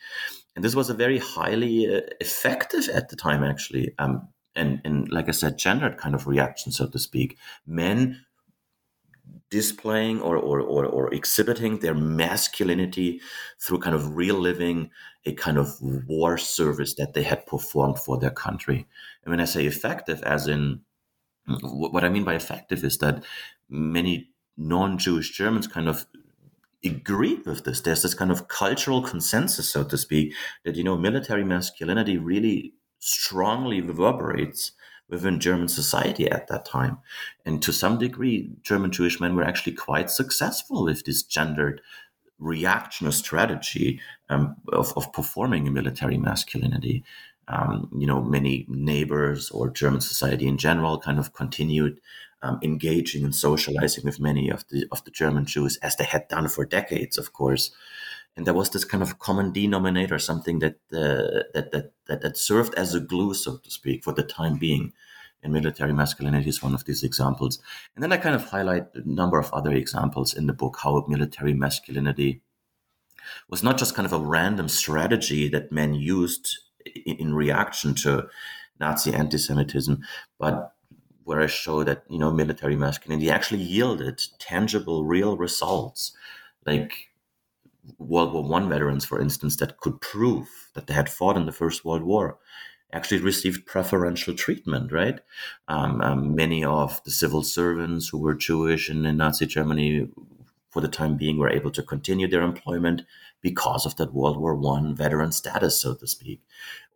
And 0.55 0.65
this 0.65 0.75
was 0.75 0.89
a 0.91 0.95
very 0.95 1.19
highly 1.19 1.95
uh, 1.95 2.01
effective 2.21 2.89
at 2.89 3.09
the 3.09 3.17
time, 3.17 3.45
actually. 3.45 3.95
Um, 3.99 4.29
and, 4.55 4.81
and 4.85 5.11
like 5.13 5.29
I 5.29 5.33
said, 5.33 5.59
gendered 5.59 5.99
kind 5.99 6.15
of 6.15 6.27
reaction, 6.27 6.73
so 6.73 6.87
to 6.87 6.99
speak. 6.99 7.37
Men 7.67 8.26
displaying 9.51 10.21
or, 10.21 10.37
or, 10.37 10.61
or, 10.61 10.85
or, 10.85 11.15
exhibiting 11.15 11.79
their 11.79 11.95
masculinity 11.95 13.21
through 13.61 13.79
kind 13.79 13.95
of 13.95 14.17
reliving 14.17 14.91
a 15.25 15.33
kind 15.33 15.57
of 15.57 15.81
war 15.81 16.37
service 16.37 16.95
that 16.95 17.15
they 17.15 17.23
had 17.23 17.47
performed 17.47 17.99
for 17.99 18.19
their 18.19 18.31
country. 18.31 18.87
And 19.25 19.31
when 19.31 19.41
I 19.41 19.45
say 19.45 19.65
effective, 19.65 20.21
as 20.23 20.49
in 20.49 20.81
what 21.63 22.05
I 22.05 22.09
mean 22.09 22.25
by 22.25 22.35
effective 22.35 22.83
is 22.83 22.99
that 22.99 23.25
many 23.69 24.31
non 24.57 24.99
Jewish 24.99 25.31
Germans 25.31 25.67
kind 25.67 25.89
of 25.89 26.07
agreed 26.85 27.47
with 27.47 27.65
this. 27.65 27.81
There's 27.81 28.03
this 28.03 28.15
kind 28.15 28.31
of 28.31 28.49
cultural 28.49 29.03
consensus, 29.03 29.69
so 29.69 29.85
to 29.85 29.99
speak, 29.99 30.35
that, 30.65 30.77
you 30.77 30.85
know, 30.85 30.97
military 30.97 31.45
masculinity 31.45 32.19
really 32.19 32.75
strongly 32.99 33.81
reverberates 33.81 34.73
within 35.09 35.41
German 35.41 35.69
society 35.69 36.29
at 36.31 36.49
that 36.49 36.65
time. 36.65 36.99
And 37.45 37.63
to 37.63 37.73
some 37.73 37.99
degree, 37.99 38.51
German 38.63 38.91
Jewish 38.91 39.21
men 39.21 39.37
were 39.37 39.45
actually 39.45 39.75
quite 39.75 40.11
successful 40.11 40.85
with 40.85 41.05
this 41.05 41.23
gendered 41.23 41.81
reaction 42.39 43.07
or 43.07 43.13
strategy 43.13 44.01
um, 44.29 44.57
of, 44.73 44.93
of 44.97 45.13
performing 45.13 45.67
a 45.67 45.71
military 45.71 46.19
masculinity. 46.19 47.05
Um, 47.49 47.89
you 47.97 48.07
know, 48.07 48.23
many 48.23 48.67
neighbors 48.69 49.51
or 49.51 49.71
German 49.71 50.01
society 50.01 50.49
in 50.49 50.59
general 50.59 50.99
kind 50.99 51.19
of 51.19 51.33
continued 51.33 52.01
um, 52.43 52.59
engaging 52.63 53.25
and 53.25 53.35
socializing 53.35 54.05
with 54.05 54.21
many 54.21 54.51
of 54.51 54.65
the 54.69 54.87
of 54.93 55.05
the 55.05 55.11
German 55.11 55.47
Jews 55.47 55.77
as 55.79 55.97
they 55.97 56.05
had 56.05 56.29
done 56.29 56.49
for 56.49 56.65
decades, 56.65 57.17
of 57.17 57.33
course 57.33 57.71
and 58.37 58.47
there 58.47 58.55
was 58.55 58.71
this 58.71 58.85
kind 58.85 59.03
of 59.03 59.19
common 59.19 59.53
denominator, 59.53 60.19
something 60.19 60.59
that, 60.59 60.75
uh, 60.93 61.45
that, 61.55 61.73
that 61.73 61.93
that 62.07 62.21
that 62.21 62.37
served 62.37 62.75
as 62.75 62.95
a 62.95 63.01
glue, 63.01 63.35
so 63.35 63.57
to 63.57 63.71
speak, 63.71 64.05
for 64.05 64.13
the 64.13 64.23
time 64.23 64.59
being. 64.59 64.93
And 65.43 65.53
military 65.53 65.93
masculinity 65.93 66.49
is 66.49 66.63
one 66.63 66.75
of 66.75 66.85
these 66.85 67.03
examples. 67.03 67.61
And 67.95 68.03
then 68.03 68.13
I 68.13 68.17
kind 68.17 68.35
of 68.35 68.45
highlight 68.45 68.87
a 68.95 69.09
number 69.09 69.39
of 69.39 69.53
other 69.53 69.73
examples 69.73 70.35
in 70.35 70.47
the 70.47 70.53
book 70.53 70.79
how 70.83 71.05
military 71.09 71.55
masculinity 71.55 72.43
was 73.49 73.63
not 73.63 73.79
just 73.79 73.95
kind 73.95 74.07
of 74.07 74.13
a 74.13 74.19
random 74.19 74.69
strategy 74.69 75.49
that 75.49 75.73
men 75.73 75.95
used 75.95 76.59
in, 77.05 77.17
in 77.17 77.35
reaction 77.35 77.95
to 77.97 78.29
Nazi 78.81 79.15
anti-Semitism, 79.15 80.03
but 80.39 80.75
where 81.25 81.41
I 81.41 81.47
show 81.47 81.85
that 81.85 82.05
you 82.09 82.19
know 82.19 82.33
military 82.33 82.77
masculinity 82.77 83.31
actually 83.31 83.63
yielded 83.63 84.23
tangible, 84.39 85.05
real 85.05 85.37
results, 85.37 86.13
like 86.65 87.11
World 87.99 88.33
War 88.33 88.45
One 88.45 88.69
veterans, 88.69 89.05
for 89.05 89.21
instance, 89.21 89.57
that 89.57 89.79
could 89.79 90.01
prove 90.01 90.49
that 90.75 90.87
they 90.87 90.95
had 90.95 91.09
fought 91.09 91.37
in 91.37 91.47
the 91.47 91.53
First 91.53 91.85
World 91.85 92.03
War, 92.03 92.39
actually 92.93 93.21
received 93.21 93.67
preferential 93.67 94.35
treatment. 94.35 94.93
Right, 94.93 95.21
um, 95.69 96.01
um, 96.01 96.35
many 96.35 96.65
of 96.65 97.03
the 97.05 97.11
civil 97.11 97.43
servants 97.43 98.09
who 98.09 98.19
were 98.19 98.35
Jewish 98.35 98.91
in, 98.91 99.07
in 99.07 99.17
Nazi 99.17 99.47
Germany, 99.47 100.09
for 100.71 100.81
the 100.81 100.89
time 100.89 101.17
being, 101.17 101.39
were 101.39 101.51
able 101.51 101.71
to 101.73 101.83
continue 101.83 102.29
their 102.29 102.43
employment 102.43 103.03
because 103.41 103.87
of 103.87 103.97
that 103.97 104.15
World 104.15 104.39
War 104.39 104.55
One 104.55 104.95
veteran 104.95 105.33
status, 105.33 105.81
so 105.81 105.95
to 105.95 106.07
speak, 106.07 106.43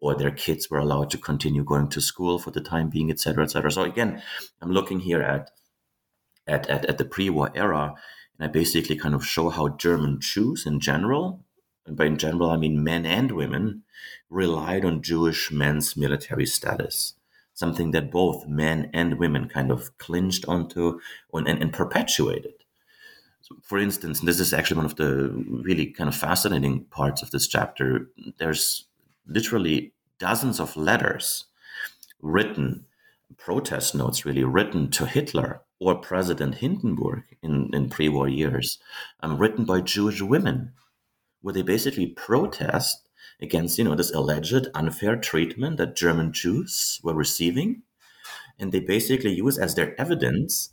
or 0.00 0.14
their 0.14 0.30
kids 0.30 0.70
were 0.70 0.78
allowed 0.78 1.10
to 1.10 1.18
continue 1.18 1.64
going 1.64 1.88
to 1.88 2.00
school 2.00 2.38
for 2.38 2.50
the 2.50 2.60
time 2.60 2.90
being, 2.90 3.10
etc., 3.10 3.44
etc. 3.44 3.70
So 3.70 3.82
again, 3.82 4.22
I'm 4.60 4.72
looking 4.72 5.00
here 5.00 5.22
at 5.22 5.50
at, 6.46 6.68
at, 6.68 6.84
at 6.86 6.98
the 6.98 7.04
pre-war 7.04 7.50
era 7.54 7.94
and 8.40 8.48
I 8.48 8.48
basically 8.48 8.96
kind 8.96 9.14
of 9.14 9.26
show 9.26 9.50
how 9.50 9.68
German 9.68 10.18
Jews 10.20 10.64
in 10.64 10.80
general 10.80 11.44
and 11.90 11.96
by 11.96 12.06
in 12.06 12.16
general 12.16 12.50
I 12.50 12.56
mean 12.56 12.82
men 12.82 13.04
and 13.04 13.32
women, 13.32 13.82
relied 14.30 14.84
on 14.84 15.02
Jewish 15.02 15.50
men's 15.50 15.96
military 15.96 16.46
status, 16.46 17.14
something 17.52 17.90
that 17.90 18.10
both 18.10 18.46
men 18.46 18.90
and 18.94 19.18
women 19.18 19.48
kind 19.48 19.70
of 19.70 19.96
clinged 19.98 20.44
onto 20.46 21.00
and, 21.34 21.48
and, 21.48 21.60
and 21.60 21.72
perpetuated. 21.72 22.54
For 23.62 23.78
instance, 23.78 24.20
this 24.20 24.38
is 24.38 24.52
actually 24.52 24.76
one 24.76 24.86
of 24.86 24.96
the 24.96 25.30
really 25.66 25.86
kind 25.86 26.08
of 26.08 26.14
fascinating 26.14 26.84
parts 26.84 27.22
of 27.22 27.32
this 27.32 27.48
chapter. 27.48 28.08
There's 28.38 28.86
literally 29.26 29.92
dozens 30.20 30.60
of 30.60 30.76
letters 30.76 31.46
written, 32.22 32.84
protest 33.36 33.94
notes 33.94 34.24
really 34.24 34.44
written 34.44 34.90
to 34.90 35.06
Hitler 35.06 35.62
or 35.78 35.94
President 35.96 36.56
Hindenburg 36.56 37.22
in, 37.42 37.70
in 37.72 37.88
pre 37.88 38.08
war 38.08 38.28
years, 38.28 38.78
um, 39.20 39.38
written 39.38 39.64
by 39.64 39.80
Jewish 39.80 40.20
women, 40.20 40.72
where 41.40 41.54
they 41.54 41.62
basically 41.62 42.06
protest 42.06 43.08
against 43.40 43.78
you 43.78 43.84
know 43.84 43.94
this 43.94 44.12
alleged 44.12 44.68
unfair 44.74 45.16
treatment 45.16 45.78
that 45.78 45.96
German 45.96 46.32
Jews 46.32 47.00
were 47.02 47.14
receiving, 47.14 47.82
and 48.58 48.72
they 48.72 48.80
basically 48.80 49.32
use 49.32 49.58
as 49.58 49.74
their 49.74 49.98
evidence 50.00 50.70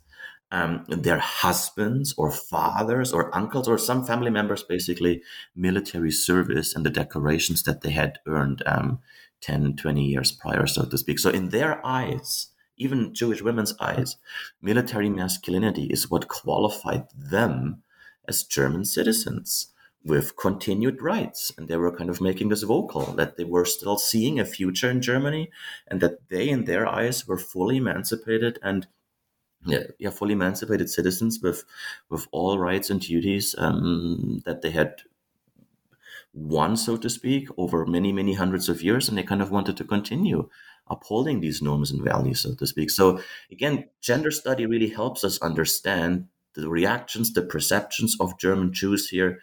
um, 0.50 0.84
their 0.88 1.18
husbands 1.18 2.14
or 2.16 2.30
fathers 2.30 3.12
or 3.12 3.34
uncles 3.36 3.68
or 3.68 3.76
some 3.76 4.04
family 4.04 4.30
members 4.30 4.62
basically 4.62 5.22
military 5.54 6.10
service 6.10 6.74
and 6.74 6.86
the 6.86 6.90
decorations 6.90 7.62
that 7.64 7.82
they 7.82 7.90
had 7.90 8.18
earned 8.26 8.62
um, 8.64 9.00
10 9.40 9.76
20 9.76 10.04
years 10.04 10.32
prior 10.32 10.66
so 10.66 10.84
to 10.84 10.98
speak 10.98 11.18
so 11.18 11.30
in 11.30 11.50
their 11.50 11.84
eyes 11.86 12.48
even 12.76 13.14
jewish 13.14 13.42
women's 13.42 13.74
eyes 13.80 14.16
military 14.62 15.08
masculinity 15.08 15.84
is 15.86 16.10
what 16.10 16.28
qualified 16.28 17.06
them 17.14 17.82
as 18.26 18.44
german 18.44 18.84
citizens 18.84 19.72
with 20.04 20.36
continued 20.36 21.02
rights. 21.02 21.52
And 21.56 21.68
they 21.68 21.76
were 21.76 21.94
kind 21.94 22.10
of 22.10 22.20
making 22.20 22.48
this 22.48 22.62
vocal 22.62 23.12
that 23.14 23.36
they 23.36 23.44
were 23.44 23.64
still 23.64 23.98
seeing 23.98 24.38
a 24.38 24.44
future 24.44 24.90
in 24.90 25.02
Germany 25.02 25.50
and 25.86 26.00
that 26.00 26.28
they, 26.28 26.48
in 26.48 26.64
their 26.64 26.86
eyes, 26.86 27.26
were 27.26 27.38
fully 27.38 27.76
emancipated 27.76 28.58
and 28.62 28.86
yeah, 29.66 29.84
yeah 29.98 30.10
fully 30.10 30.34
emancipated 30.34 30.88
citizens 30.88 31.40
with 31.42 31.64
with 32.08 32.28
all 32.30 32.60
rights 32.60 32.90
and 32.90 33.00
duties 33.00 33.56
um, 33.58 34.40
that 34.44 34.62
they 34.62 34.70
had 34.70 35.02
won, 36.32 36.76
so 36.76 36.96
to 36.96 37.10
speak, 37.10 37.48
over 37.56 37.86
many, 37.86 38.12
many 38.12 38.34
hundreds 38.34 38.68
of 38.68 38.82
years. 38.82 39.08
And 39.08 39.16
they 39.16 39.22
kind 39.22 39.42
of 39.42 39.50
wanted 39.50 39.76
to 39.78 39.84
continue 39.84 40.48
upholding 40.90 41.40
these 41.40 41.62
norms 41.62 41.90
and 41.90 42.02
values, 42.02 42.40
so 42.40 42.54
to 42.54 42.66
speak. 42.66 42.90
So 42.90 43.20
again, 43.50 43.88
gender 44.00 44.30
study 44.30 44.66
really 44.66 44.88
helps 44.88 45.24
us 45.24 45.40
understand 45.40 46.28
the 46.54 46.68
reactions, 46.68 47.32
the 47.32 47.42
perceptions 47.42 48.16
of 48.20 48.38
German 48.38 48.72
Jews 48.72 49.08
here 49.08 49.40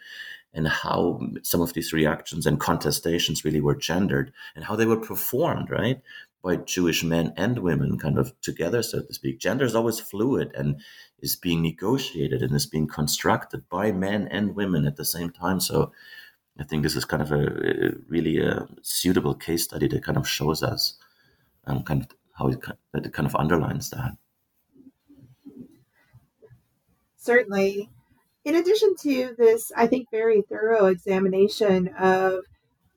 and 0.52 0.68
how 0.68 1.20
some 1.42 1.60
of 1.60 1.74
these 1.74 1.92
reactions 1.92 2.46
and 2.46 2.58
contestations 2.58 3.44
really 3.44 3.60
were 3.60 3.74
gendered 3.74 4.32
and 4.54 4.64
how 4.64 4.74
they 4.74 4.86
were 4.86 4.96
performed, 4.96 5.70
right? 5.70 6.00
By 6.42 6.56
Jewish 6.56 7.04
men 7.04 7.32
and 7.36 7.58
women 7.58 7.98
kind 7.98 8.18
of 8.18 8.32
together, 8.40 8.82
so 8.82 9.02
to 9.02 9.14
speak. 9.14 9.38
Gender 9.38 9.64
is 9.64 9.74
always 9.74 10.00
fluid 10.00 10.52
and 10.54 10.80
is 11.18 11.36
being 11.36 11.62
negotiated 11.62 12.42
and 12.42 12.54
is 12.54 12.66
being 12.66 12.86
constructed 12.86 13.68
by 13.68 13.92
men 13.92 14.28
and 14.28 14.56
women 14.56 14.86
at 14.86 14.96
the 14.96 15.04
same 15.04 15.30
time. 15.30 15.60
So 15.60 15.92
I 16.58 16.64
think 16.64 16.82
this 16.82 16.96
is 16.96 17.04
kind 17.04 17.22
of 17.22 17.32
a, 17.32 17.44
a 17.44 17.90
really 18.08 18.38
a 18.38 18.66
suitable 18.82 19.34
case 19.34 19.64
study 19.64 19.88
that 19.88 20.04
kind 20.04 20.16
of 20.16 20.28
shows 20.28 20.62
us 20.62 20.98
um, 21.66 21.82
kind 21.82 22.02
of 22.02 22.08
how 22.32 22.48
it, 22.48 22.60
that 22.92 23.06
it 23.06 23.12
kind 23.12 23.26
of 23.26 23.36
underlines 23.36 23.90
that. 23.90 24.12
Certainly 27.16 27.90
in 28.46 28.54
addition 28.54 28.94
to 29.02 29.34
this, 29.36 29.72
I 29.76 29.88
think, 29.88 30.06
very 30.12 30.40
thorough 30.42 30.86
examination 30.86 31.88
of 31.98 32.44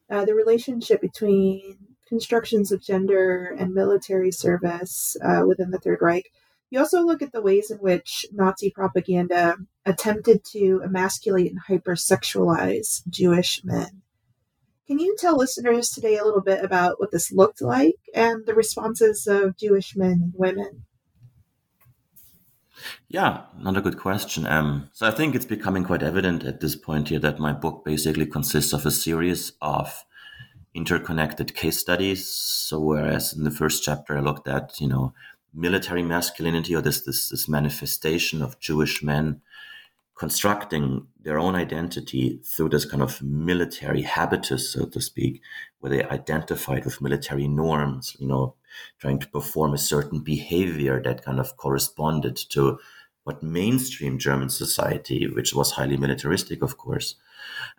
uh, 0.08 0.24
the 0.24 0.36
relationship 0.36 1.02
between 1.02 1.76
constructions 2.08 2.72
of 2.72 2.84
gender 2.84 3.56
and 3.58 3.74
military 3.74 4.32
service 4.32 5.17
uh, 5.24 5.41
within 5.48 5.72
the 5.72 5.80
Third 5.80 6.00
Reich, 6.02 6.32
you 6.69 6.79
also 6.79 7.01
look 7.01 7.21
at 7.21 7.32
the 7.32 7.41
ways 7.41 7.71
in 7.71 7.77
which 7.77 8.25
Nazi 8.32 8.69
propaganda 8.69 9.58
attempted 9.86 10.43
to 10.51 10.82
emasculate 10.84 11.51
and 11.51 11.62
hypersexualize 11.67 13.08
Jewish 13.10 13.62
men. 13.63 14.01
Can 14.88 14.99
you 14.99 15.15
tell 15.19 15.38
listeners 15.38 15.89
today 15.89 16.17
a 16.17 16.25
little 16.25 16.41
bit 16.41 16.63
about 16.63 16.99
what 16.99 17.12
this 17.12 17.32
looked 17.32 17.62
like 17.62 17.97
and 18.13 18.45
the 18.45 18.55
responses 18.55 19.27
of 19.27 19.58
Jewish 19.58 19.95
men 19.95 20.12
and 20.12 20.34
women? 20.36 20.86
Yeah, 23.08 23.43
another 23.60 23.82
good 23.82 23.99
question. 23.99 24.47
Um, 24.47 24.89
so 24.93 25.05
I 25.05 25.12
think 25.12 25.36
it's 25.36 25.45
becoming 25.45 25.84
quite 25.84 26.03
evident 26.03 26.43
at 26.43 26.60
this 26.60 26.75
point 26.75 27.10
here 27.10 27.19
that 27.19 27.39
my 27.39 27.53
book 27.53 27.84
basically 27.84 28.25
consists 28.25 28.73
of 28.73 28.86
a 28.86 28.91
series 28.91 29.51
of 29.62 30.05
interconnected 30.73 31.55
case 31.55 31.77
studies. 31.77 32.27
So 32.27 32.79
whereas 32.79 33.34
in 33.34 33.43
the 33.43 33.51
first 33.51 33.84
chapter 33.84 34.17
I 34.17 34.21
looked 34.21 34.47
at, 34.47 34.79
you 34.79 34.88
know, 34.88 35.13
military 35.53 36.03
masculinity 36.03 36.75
or 36.75 36.81
this 36.81 37.01
this, 37.01 37.29
this 37.29 37.47
manifestation 37.47 38.41
of 38.41 38.59
Jewish 38.59 39.01
men 39.03 39.41
constructing 40.19 41.07
their 41.21 41.39
own 41.39 41.55
identity 41.55 42.41
through 42.43 42.67
this 42.67 42.83
kind 42.83 43.01
of 43.01 43.21
military 43.21 44.01
habitus, 44.01 44.69
so 44.69 44.85
to 44.85 44.99
speak, 44.99 45.41
where 45.79 45.89
they 45.89 46.03
identified 46.03 46.83
with 46.83 47.01
military 47.01 47.47
norms, 47.47 48.17
you 48.19 48.27
know, 48.27 48.53
trying 48.99 49.17
to 49.17 49.27
perform 49.29 49.73
a 49.73 49.77
certain 49.77 50.19
behavior 50.19 51.01
that 51.01 51.23
kind 51.23 51.39
of 51.39 51.55
corresponded 51.55 52.35
to 52.35 52.77
what 53.23 53.41
mainstream 53.41 54.19
German 54.19 54.49
society, 54.49 55.25
which 55.27 55.53
was 55.53 55.71
highly 55.71 55.95
militaristic, 55.95 56.62
of 56.62 56.77
course, 56.77 57.15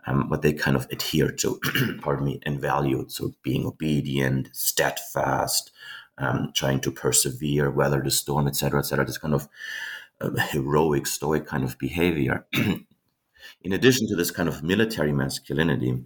um, 0.06 0.30
what 0.30 0.40
they 0.40 0.54
kind 0.54 0.76
of 0.76 0.88
adhered 0.90 1.36
to, 1.38 1.60
pardon 2.00 2.24
me, 2.24 2.40
and 2.44 2.58
valued. 2.58 3.12
So 3.12 3.34
being 3.42 3.66
obedient, 3.66 4.48
steadfast, 4.52 5.72
um, 6.20 6.52
trying 6.54 6.80
to 6.80 6.92
persevere, 6.92 7.70
weather 7.70 8.00
the 8.02 8.10
storm, 8.10 8.46
etc., 8.46 8.80
etc. 8.80 9.04
This 9.04 9.18
kind 9.18 9.34
of 9.34 9.48
heroic, 10.50 11.06
stoic 11.06 11.46
kind 11.46 11.64
of 11.64 11.78
behavior. 11.78 12.46
in 13.62 13.72
addition 13.72 14.06
to 14.08 14.16
this 14.16 14.30
kind 14.30 14.48
of 14.48 14.62
military 14.62 15.12
masculinity, 15.12 16.04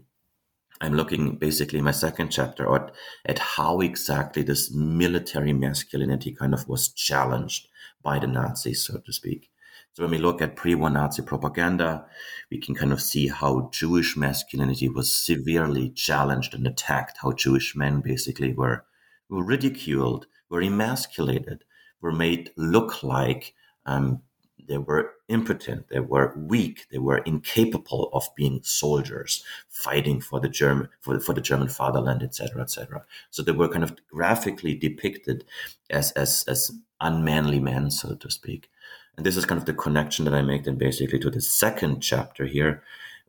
I'm 0.80 0.94
looking 0.94 1.36
basically 1.36 1.78
in 1.78 1.84
my 1.84 1.92
second 1.92 2.30
chapter 2.30 2.72
at, 2.74 2.92
at 3.24 3.38
how 3.38 3.80
exactly 3.80 4.42
this 4.42 4.72
military 4.72 5.52
masculinity 5.52 6.32
kind 6.32 6.54
of 6.54 6.68
was 6.68 6.88
challenged 6.88 7.68
by 8.02 8.18
the 8.18 8.26
Nazis, 8.26 8.84
so 8.84 8.98
to 8.98 9.12
speak. 9.12 9.50
So 9.94 10.02
when 10.02 10.10
we 10.10 10.18
look 10.18 10.42
at 10.42 10.56
pre-war 10.56 10.90
Nazi 10.90 11.22
propaganda, 11.22 12.06
we 12.50 12.58
can 12.58 12.74
kind 12.74 12.92
of 12.92 13.00
see 13.00 13.28
how 13.28 13.70
Jewish 13.72 14.16
masculinity 14.16 14.88
was 14.88 15.12
severely 15.12 15.90
challenged 15.90 16.52
and 16.52 16.66
attacked, 16.66 17.18
how 17.22 17.30
Jewish 17.30 17.76
men 17.76 18.00
basically 18.00 18.52
were, 18.52 18.84
were 19.28 19.44
ridiculed, 19.44 20.26
were 20.48 20.62
emasculated, 20.62 21.64
were 22.00 22.12
made 22.12 22.50
look 22.56 23.02
like 23.02 23.54
um, 23.86 24.20
they 24.66 24.78
were 24.78 25.12
impotent, 25.28 25.88
they 25.88 26.00
were 26.00 26.34
weak, 26.36 26.86
they 26.90 26.98
were 26.98 27.18
incapable 27.18 28.10
of 28.12 28.28
being 28.36 28.60
soldiers, 28.62 29.44
fighting 29.68 30.20
for 30.20 30.40
the 30.40 30.48
German 30.48 30.88
for, 31.00 31.20
for 31.20 31.34
the 31.34 31.40
German 31.40 31.68
fatherland, 31.68 32.22
etc., 32.22 32.62
etc. 32.62 33.04
So 33.30 33.42
they 33.42 33.52
were 33.52 33.68
kind 33.68 33.84
of 33.84 33.94
graphically 34.08 34.74
depicted 34.74 35.44
as 35.90 36.12
as 36.12 36.44
as 36.48 36.70
unmanly 37.00 37.60
men, 37.60 37.90
so 37.90 38.14
to 38.14 38.30
speak. 38.30 38.70
And 39.16 39.24
this 39.24 39.36
is 39.36 39.46
kind 39.46 39.58
of 39.58 39.66
the 39.66 39.74
connection 39.74 40.24
that 40.24 40.34
I 40.34 40.42
make 40.42 40.64
then 40.64 40.76
basically 40.76 41.18
to 41.20 41.30
the 41.30 41.40
second 41.40 42.00
chapter 42.00 42.46
here, 42.46 42.82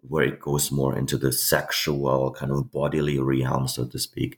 where 0.07 0.23
it 0.23 0.39
goes 0.39 0.71
more 0.71 0.97
into 0.97 1.17
the 1.17 1.31
sexual 1.31 2.31
kind 2.31 2.51
of 2.51 2.71
bodily 2.71 3.19
realm, 3.19 3.67
so 3.67 3.85
to 3.85 3.99
speak, 3.99 4.37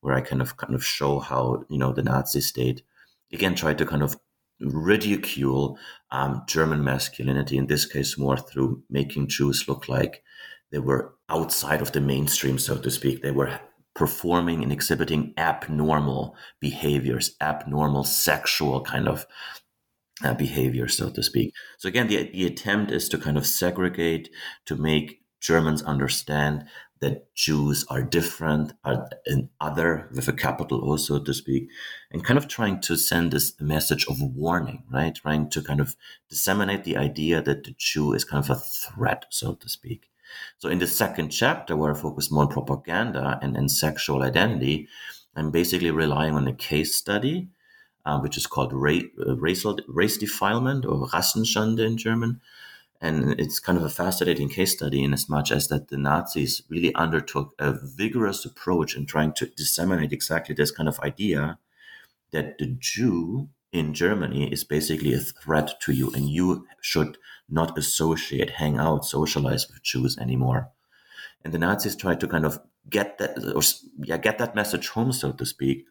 where 0.00 0.14
I 0.14 0.20
kind 0.20 0.42
of 0.42 0.56
kind 0.56 0.74
of 0.74 0.84
show 0.84 1.18
how 1.18 1.64
you 1.68 1.78
know 1.78 1.92
the 1.92 2.02
Nazi 2.02 2.40
state 2.40 2.82
again 3.32 3.54
tried 3.54 3.78
to 3.78 3.86
kind 3.86 4.02
of 4.02 4.16
ridicule 4.60 5.78
um, 6.10 6.42
German 6.48 6.82
masculinity, 6.82 7.56
in 7.56 7.66
this 7.66 7.86
case, 7.86 8.18
more 8.18 8.36
through 8.36 8.82
making 8.90 9.28
Jews 9.28 9.68
look 9.68 9.88
like 9.88 10.22
they 10.70 10.78
were 10.78 11.14
outside 11.28 11.80
of 11.80 11.92
the 11.92 12.00
mainstream, 12.00 12.58
so 12.58 12.76
to 12.76 12.90
speak. 12.90 13.22
They 13.22 13.30
were 13.30 13.60
performing 13.94 14.62
and 14.62 14.72
exhibiting 14.72 15.34
abnormal 15.36 16.36
behaviors, 16.60 17.34
abnormal 17.40 18.04
sexual 18.04 18.80
kind 18.82 19.08
of 19.08 19.26
uh, 20.24 20.34
behavior, 20.34 20.88
so 20.88 21.10
to 21.10 21.22
speak. 21.22 21.54
So 21.78 21.88
again, 21.88 22.08
the, 22.08 22.30
the 22.30 22.46
attempt 22.46 22.90
is 22.90 23.08
to 23.10 23.18
kind 23.18 23.36
of 23.36 23.46
segregate, 23.46 24.30
to 24.66 24.76
make 24.76 25.22
Germans 25.40 25.82
understand 25.82 26.64
that 27.00 27.32
Jews 27.34 27.84
are 27.88 28.02
different, 28.02 28.72
are 28.84 29.08
an 29.26 29.50
other 29.60 30.10
with 30.12 30.26
a 30.26 30.32
capital 30.32 30.90
O, 30.90 30.96
so 30.96 31.22
to 31.22 31.32
speak, 31.32 31.68
and 32.10 32.24
kind 32.24 32.36
of 32.36 32.48
trying 32.48 32.80
to 32.80 32.96
send 32.96 33.30
this 33.30 33.54
message 33.60 34.06
of 34.08 34.20
warning, 34.20 34.82
right? 34.90 35.14
Trying 35.14 35.50
to 35.50 35.62
kind 35.62 35.80
of 35.80 35.94
disseminate 36.28 36.82
the 36.82 36.96
idea 36.96 37.40
that 37.40 37.64
the 37.64 37.74
Jew 37.78 38.12
is 38.12 38.24
kind 38.24 38.42
of 38.42 38.50
a 38.50 38.56
threat, 38.56 39.26
so 39.30 39.54
to 39.54 39.68
speak. 39.68 40.10
So 40.58 40.68
in 40.68 40.80
the 40.80 40.86
second 40.86 41.30
chapter, 41.30 41.76
where 41.76 41.92
I 41.92 41.94
focus 41.94 42.30
more 42.30 42.44
on 42.44 42.50
propaganda 42.50 43.38
and, 43.40 43.56
and 43.56 43.70
sexual 43.70 44.22
identity, 44.22 44.88
I'm 45.36 45.52
basically 45.52 45.92
relying 45.92 46.34
on 46.34 46.48
a 46.48 46.52
case 46.52 46.96
study, 46.96 47.48
uh, 48.08 48.18
which 48.18 48.38
is 48.38 48.46
called 48.46 48.72
uh, 48.72 49.36
racial, 49.36 49.78
race 49.86 50.16
defilement 50.16 50.86
or 50.86 51.06
Rassenschande 51.08 51.80
in 51.80 51.98
German, 51.98 52.40
And 53.02 53.38
it's 53.38 53.60
kind 53.60 53.76
of 53.76 53.84
a 53.84 53.90
fascinating 53.90 54.48
case 54.48 54.72
study 54.72 55.04
in 55.04 55.12
as 55.12 55.28
much 55.28 55.52
as 55.52 55.68
that 55.68 55.88
the 55.88 55.98
Nazis 55.98 56.62
really 56.70 56.94
undertook 56.94 57.54
a 57.58 57.72
vigorous 57.72 58.46
approach 58.46 58.96
in 58.96 59.04
trying 59.04 59.34
to 59.34 59.46
disseminate 59.46 60.12
exactly 60.12 60.54
this 60.54 60.70
kind 60.70 60.88
of 60.88 60.98
idea 61.00 61.58
that 62.32 62.56
the 62.58 62.66
Jew 62.66 63.50
in 63.72 63.92
Germany 63.92 64.50
is 64.50 64.64
basically 64.64 65.12
a 65.12 65.20
threat 65.20 65.78
to 65.82 65.92
you 65.92 66.10
and 66.14 66.30
you 66.30 66.66
should 66.80 67.18
not 67.46 67.76
associate, 67.76 68.50
hang 68.62 68.78
out, 68.78 69.04
socialize 69.04 69.68
with 69.68 69.82
Jews 69.82 70.16
anymore. 70.16 70.70
And 71.44 71.52
the 71.52 71.58
Nazis 71.58 71.94
tried 71.94 72.20
to 72.20 72.26
kind 72.26 72.46
of 72.46 72.58
get 72.88 73.18
that 73.18 73.36
or 73.54 73.62
yeah, 74.02 74.16
get 74.16 74.38
that 74.38 74.54
message 74.54 74.88
home, 74.88 75.12
so 75.12 75.32
to 75.32 75.44
speak, 75.44 75.84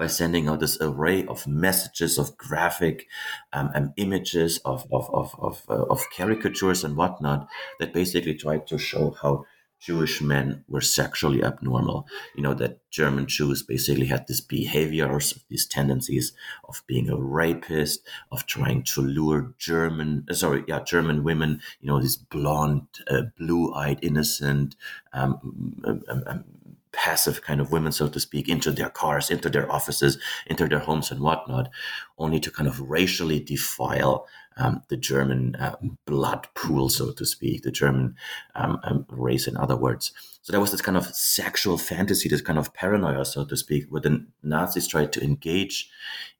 by 0.00 0.06
sending 0.06 0.48
out 0.48 0.60
this 0.60 0.78
array 0.80 1.26
of 1.26 1.46
messages, 1.46 2.16
of 2.16 2.34
graphic 2.38 3.06
um, 3.52 3.70
and 3.74 3.92
images, 3.98 4.58
of 4.64 4.86
of 4.90 5.10
of 5.12 5.34
of, 5.38 5.62
uh, 5.68 5.84
of 5.90 6.06
caricatures 6.16 6.82
and 6.82 6.96
whatnot 6.96 7.46
that 7.78 7.92
basically 7.92 8.34
tried 8.34 8.66
to 8.66 8.78
show 8.78 9.14
how 9.20 9.44
Jewish 9.78 10.20
men 10.20 10.64
were 10.68 10.80
sexually 10.80 11.42
abnormal. 11.42 12.06
You 12.34 12.42
know, 12.42 12.54
that 12.54 12.78
German 12.90 13.26
Jews 13.26 13.62
basically 13.62 14.06
had 14.06 14.26
this 14.26 14.40
behaviors, 14.40 15.38
these 15.48 15.66
tendencies 15.66 16.32
of 16.64 16.82
being 16.86 17.08
a 17.08 17.16
rapist, 17.16 18.00
of 18.32 18.46
trying 18.46 18.82
to 18.94 19.02
lure 19.02 19.54
German, 19.58 20.26
uh, 20.30 20.34
sorry, 20.34 20.64
yeah, 20.68 20.82
German 20.82 21.24
women, 21.24 21.60
you 21.80 21.88
know, 21.88 22.00
these 22.00 22.16
blonde, 22.16 22.88
uh, 23.10 23.22
blue 23.38 23.72
eyed, 23.74 23.98
innocent, 24.02 24.76
um, 25.12 25.82
um, 25.84 26.02
um, 26.08 26.22
um, 26.26 26.44
passive 26.92 27.42
kind 27.42 27.60
of 27.60 27.72
women, 27.72 27.92
so 27.92 28.08
to 28.08 28.20
speak, 28.20 28.48
into 28.48 28.72
their 28.72 28.90
cars, 28.90 29.30
into 29.30 29.48
their 29.48 29.70
offices, 29.70 30.18
into 30.46 30.66
their 30.68 30.80
homes 30.80 31.10
and 31.10 31.20
whatnot, 31.20 31.70
only 32.18 32.40
to 32.40 32.50
kind 32.50 32.68
of 32.68 32.80
racially 32.80 33.40
defile 33.40 34.26
um, 34.56 34.82
the 34.88 34.96
German 34.96 35.56
uh, 35.56 35.76
blood 36.06 36.46
pool, 36.54 36.88
so 36.88 37.12
to 37.12 37.24
speak, 37.24 37.62
the 37.62 37.70
German 37.70 38.16
um, 38.54 38.78
um, 38.84 39.06
race, 39.08 39.46
in 39.46 39.56
other 39.56 39.76
words. 39.76 40.12
So 40.42 40.52
there 40.52 40.60
was 40.60 40.70
this 40.70 40.82
kind 40.82 40.96
of 40.96 41.06
sexual 41.06 41.78
fantasy, 41.78 42.28
this 42.28 42.40
kind 42.40 42.58
of 42.58 42.74
paranoia, 42.74 43.24
so 43.24 43.44
to 43.44 43.56
speak, 43.56 43.86
where 43.88 44.00
the 44.00 44.26
Nazis 44.42 44.86
tried 44.86 45.12
to 45.12 45.22
engage 45.22 45.90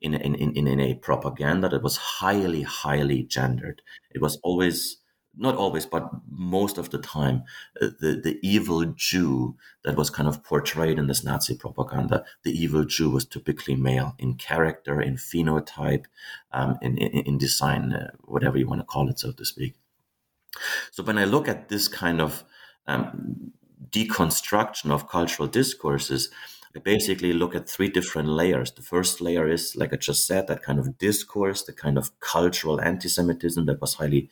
in, 0.00 0.14
in, 0.14 0.34
in, 0.34 0.66
in 0.66 0.80
a 0.80 0.94
propaganda 0.94 1.68
that 1.68 1.82
was 1.82 1.96
highly, 1.96 2.62
highly 2.62 3.22
gendered. 3.22 3.82
It 4.10 4.20
was 4.20 4.38
always 4.42 4.99
not 5.40 5.56
always, 5.56 5.86
but 5.86 6.10
most 6.30 6.76
of 6.76 6.90
the 6.90 6.98
time, 6.98 7.44
uh, 7.80 7.88
the, 7.98 8.20
the 8.22 8.38
evil 8.42 8.84
Jew 8.84 9.56
that 9.84 9.96
was 9.96 10.10
kind 10.10 10.28
of 10.28 10.44
portrayed 10.44 10.98
in 10.98 11.06
this 11.06 11.24
Nazi 11.24 11.56
propaganda, 11.56 12.24
the 12.42 12.52
evil 12.52 12.84
Jew 12.84 13.08
was 13.08 13.24
typically 13.24 13.74
male 13.74 14.14
in 14.18 14.34
character, 14.34 15.00
in 15.00 15.14
phenotype, 15.16 16.04
um, 16.52 16.78
in, 16.82 16.98
in, 16.98 17.22
in, 17.24 17.38
design, 17.38 17.94
uh, 17.94 18.10
whatever 18.24 18.58
you 18.58 18.68
want 18.68 18.82
to 18.82 18.86
call 18.86 19.08
it, 19.08 19.18
so 19.18 19.32
to 19.32 19.44
speak. 19.46 19.74
So 20.90 21.02
when 21.02 21.16
I 21.16 21.24
look 21.24 21.48
at 21.48 21.70
this 21.70 21.88
kind 21.88 22.20
of 22.20 22.44
um, 22.86 23.52
deconstruction 23.88 24.90
of 24.90 25.08
cultural 25.08 25.48
discourses, 25.48 26.28
I 26.76 26.80
basically 26.80 27.32
look 27.32 27.54
at 27.54 27.68
three 27.68 27.88
different 27.88 28.28
layers. 28.28 28.72
The 28.72 28.82
first 28.82 29.22
layer 29.22 29.48
is, 29.48 29.74
like 29.74 29.94
I 29.94 29.96
just 29.96 30.26
said, 30.26 30.48
that 30.48 30.62
kind 30.62 30.78
of 30.78 30.98
discourse, 30.98 31.62
the 31.62 31.72
kind 31.72 31.96
of 31.96 32.20
cultural 32.20 32.78
anti 32.78 33.08
Semitism 33.08 33.64
that 33.64 33.80
was 33.80 33.94
highly 33.94 34.28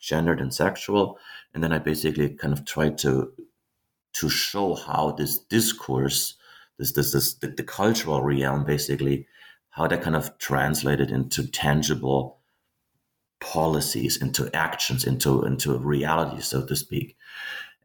gendered 0.00 0.40
and 0.40 0.52
sexual. 0.52 1.18
And 1.54 1.62
then 1.62 1.72
I 1.72 1.78
basically 1.78 2.30
kind 2.30 2.52
of 2.52 2.64
tried 2.64 2.98
to 2.98 3.32
to 4.12 4.28
show 4.28 4.74
how 4.74 5.12
this 5.12 5.38
discourse, 5.38 6.34
this 6.78 6.92
this 6.92 7.12
this 7.12 7.34
the, 7.34 7.48
the 7.48 7.62
cultural 7.62 8.22
realm 8.22 8.64
basically, 8.64 9.26
how 9.70 9.86
that 9.86 10.02
kind 10.02 10.16
of 10.16 10.36
translated 10.38 11.10
into 11.10 11.46
tangible 11.46 12.38
policies, 13.40 14.20
into 14.20 14.50
actions, 14.54 15.04
into 15.04 15.44
into 15.44 15.78
reality, 15.78 16.40
so 16.40 16.64
to 16.66 16.76
speak. 16.76 17.16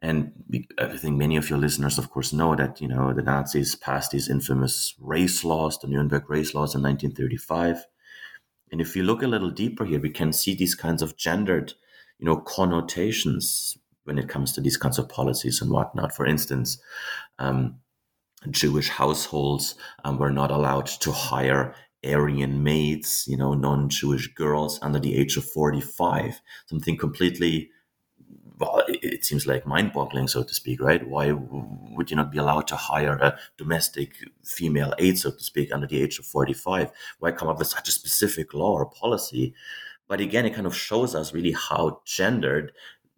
And 0.02 0.32
I 0.78 0.96
think 0.96 1.16
many 1.16 1.36
of 1.36 1.48
your 1.48 1.58
listeners, 1.58 1.98
of 1.98 2.10
course, 2.10 2.32
know 2.32 2.54
that 2.54 2.80
you 2.80 2.88
know 2.88 3.12
the 3.12 3.22
Nazis 3.22 3.74
passed 3.74 4.10
these 4.10 4.28
infamous 4.28 4.94
race 5.00 5.44
laws, 5.44 5.78
the 5.78 5.88
Nuremberg 5.88 6.28
race 6.28 6.54
laws 6.54 6.74
in 6.74 6.82
1935. 6.82 7.86
And 8.70 8.80
if 8.80 8.96
you 8.96 9.04
look 9.04 9.22
a 9.22 9.28
little 9.28 9.50
deeper 9.50 9.84
here, 9.84 10.00
we 10.00 10.10
can 10.10 10.32
see 10.32 10.54
these 10.54 10.74
kinds 10.74 11.00
of 11.00 11.16
gendered 11.16 11.74
you 12.18 12.26
know 12.26 12.36
connotations 12.36 13.76
when 14.04 14.18
it 14.18 14.28
comes 14.28 14.52
to 14.52 14.60
these 14.60 14.76
kinds 14.76 14.98
of 14.98 15.08
policies 15.08 15.60
and 15.60 15.70
whatnot. 15.70 16.14
For 16.14 16.26
instance, 16.26 16.78
um, 17.38 17.76
Jewish 18.50 18.88
households 18.88 19.74
um, 20.04 20.18
were 20.18 20.30
not 20.30 20.50
allowed 20.50 20.86
to 20.86 21.12
hire 21.12 21.74
Aryan 22.04 22.62
maids, 22.62 23.24
you 23.26 23.36
know, 23.36 23.54
non-Jewish 23.54 24.34
girls 24.34 24.78
under 24.82 24.98
the 24.98 25.16
age 25.16 25.36
of 25.36 25.44
45. 25.44 26.40
Something 26.66 26.96
completely, 26.96 27.70
well, 28.58 28.84
it 28.88 29.24
seems 29.24 29.46
like 29.46 29.66
mind-boggling, 29.66 30.28
so 30.28 30.42
to 30.44 30.54
speak, 30.54 30.80
right? 30.80 31.06
Why 31.06 31.32
would 31.32 32.10
you 32.10 32.16
not 32.16 32.30
be 32.30 32.38
allowed 32.38 32.68
to 32.68 32.76
hire 32.76 33.16
a 33.16 33.38
domestic 33.56 34.28
female 34.44 34.94
aide, 34.98 35.18
so 35.18 35.30
to 35.30 35.42
speak, 35.42 35.72
under 35.72 35.86
the 35.86 36.00
age 36.00 36.18
of 36.18 36.26
45? 36.26 36.90
Why 37.18 37.32
come 37.32 37.48
up 37.48 37.58
with 37.58 37.68
such 37.68 37.88
a 37.88 37.92
specific 37.92 38.54
law 38.54 38.72
or 38.72 38.86
policy? 38.86 39.54
But 40.08 40.20
again, 40.20 40.46
it 40.46 40.54
kind 40.54 40.66
of 40.66 40.76
shows 40.76 41.14
us 41.14 41.34
really 41.34 41.52
how 41.52 42.00
gendered 42.04 42.72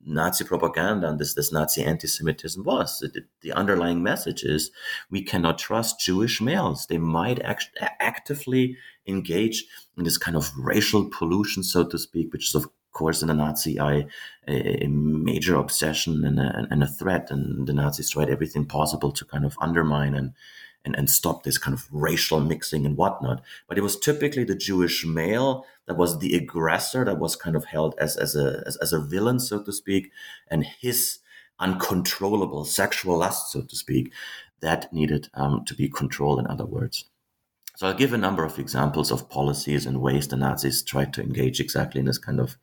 Nazi 0.05 0.45
propaganda 0.45 1.09
and 1.09 1.19
this, 1.19 1.35
this 1.35 1.53
Nazi 1.53 1.85
anti-Semitism 1.85 2.63
was. 2.65 2.99
The, 3.01 3.25
the, 3.43 3.53
underlying 3.53 4.03
message 4.03 4.45
is 4.45 4.71
we 5.11 5.23
cannot 5.23 5.59
trust 5.59 6.01
Jewish 6.01 6.41
males. 6.41 6.87
They 6.87 6.99
might 6.99 7.43
act, 7.43 7.71
actively 8.01 8.77
engage 9.07 9.65
in 9.97 10.05
this 10.05 10.17
kind 10.17 10.37
of 10.37 10.51
racial 10.57 11.11
pollution, 11.11 11.63
so 11.63 11.85
to 11.85 11.99
speak, 11.99 12.33
which 12.33 12.49
is 12.49 12.55
of 12.55 12.69
course 12.93 13.23
in 13.23 13.29
the 13.29 13.35
Nazi 13.35 13.79
eye 13.79 14.07
a, 14.47 14.85
a 14.85 14.89
major 14.89 15.57
obsession 15.57 16.25
and 16.25 16.39
a, 16.39 16.67
and 16.71 16.83
a 16.83 16.87
threat. 16.87 17.31
And 17.31 17.67
the 17.67 17.73
Nazis 17.73 18.11
tried 18.11 18.31
everything 18.31 18.67
possible 18.67 19.13
to 19.13 19.25
kind 19.25 19.45
of 19.45 19.57
undermine 19.61 20.15
and 20.15 20.33
and, 20.85 20.97
and 20.97 21.11
stop 21.11 21.43
this 21.43 21.59
kind 21.59 21.75
of 21.75 21.87
racial 21.91 22.41
mixing 22.41 22.87
and 22.87 22.97
whatnot. 22.97 23.43
But 23.69 23.79
it 23.79 23.83
was 23.83 23.99
typically 23.99 24.45
the 24.45 24.55
Jewish 24.55 25.05
male 25.05 25.67
that 25.87 25.97
was 25.97 26.19
the 26.19 26.35
aggressor, 26.35 27.05
that 27.05 27.19
was 27.19 27.37
kind 27.37 27.57
of 27.57 27.67
held 27.67 27.95
as, 27.99 28.17
as, 28.17 28.37
a, 28.37 28.63
as, 28.67 28.77
as 28.77 28.93
a 28.93 29.01
villain, 29.01 29.41
so 29.41 29.63
to 29.63 29.73
speak, 29.73 30.11
and 30.49 30.65
his 30.65 31.19
uncontrollable 31.59 32.65
sexual 32.65 33.19
lust, 33.19 33.53
so 33.53 33.63
to 33.63 33.77
speak, 33.77 34.13
that 34.61 34.93
needed 34.93 35.29
um, 35.35 35.65
to 35.65 35.75
be 35.75 35.89
controlled, 35.89 36.39
in 36.39 36.47
other 36.47 36.67
words. 36.67 37.05
So 37.77 37.87
I'll 37.87 37.95
give 37.95 38.13
a 38.13 38.19
number 38.19 38.45
of 38.45 38.59
examples 38.59 39.13
of 39.13 39.31
policies 39.31 39.87
and 39.87 40.01
ways 40.01 40.27
the 40.27 40.37
Nazis 40.37 40.83
tried 40.83 41.13
to 41.15 41.23
engage 41.23 41.61
exactly 41.61 42.01
in 42.01 42.07
this 42.07 42.19
kind 42.19 42.41
of 42.41 42.57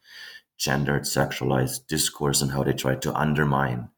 gendered, 0.57 1.03
sexualized 1.03 1.87
discourse 1.87 2.41
and 2.41 2.51
how 2.51 2.63
they 2.63 2.73
tried 2.73 3.01
to 3.03 3.13
undermine, 3.13 3.89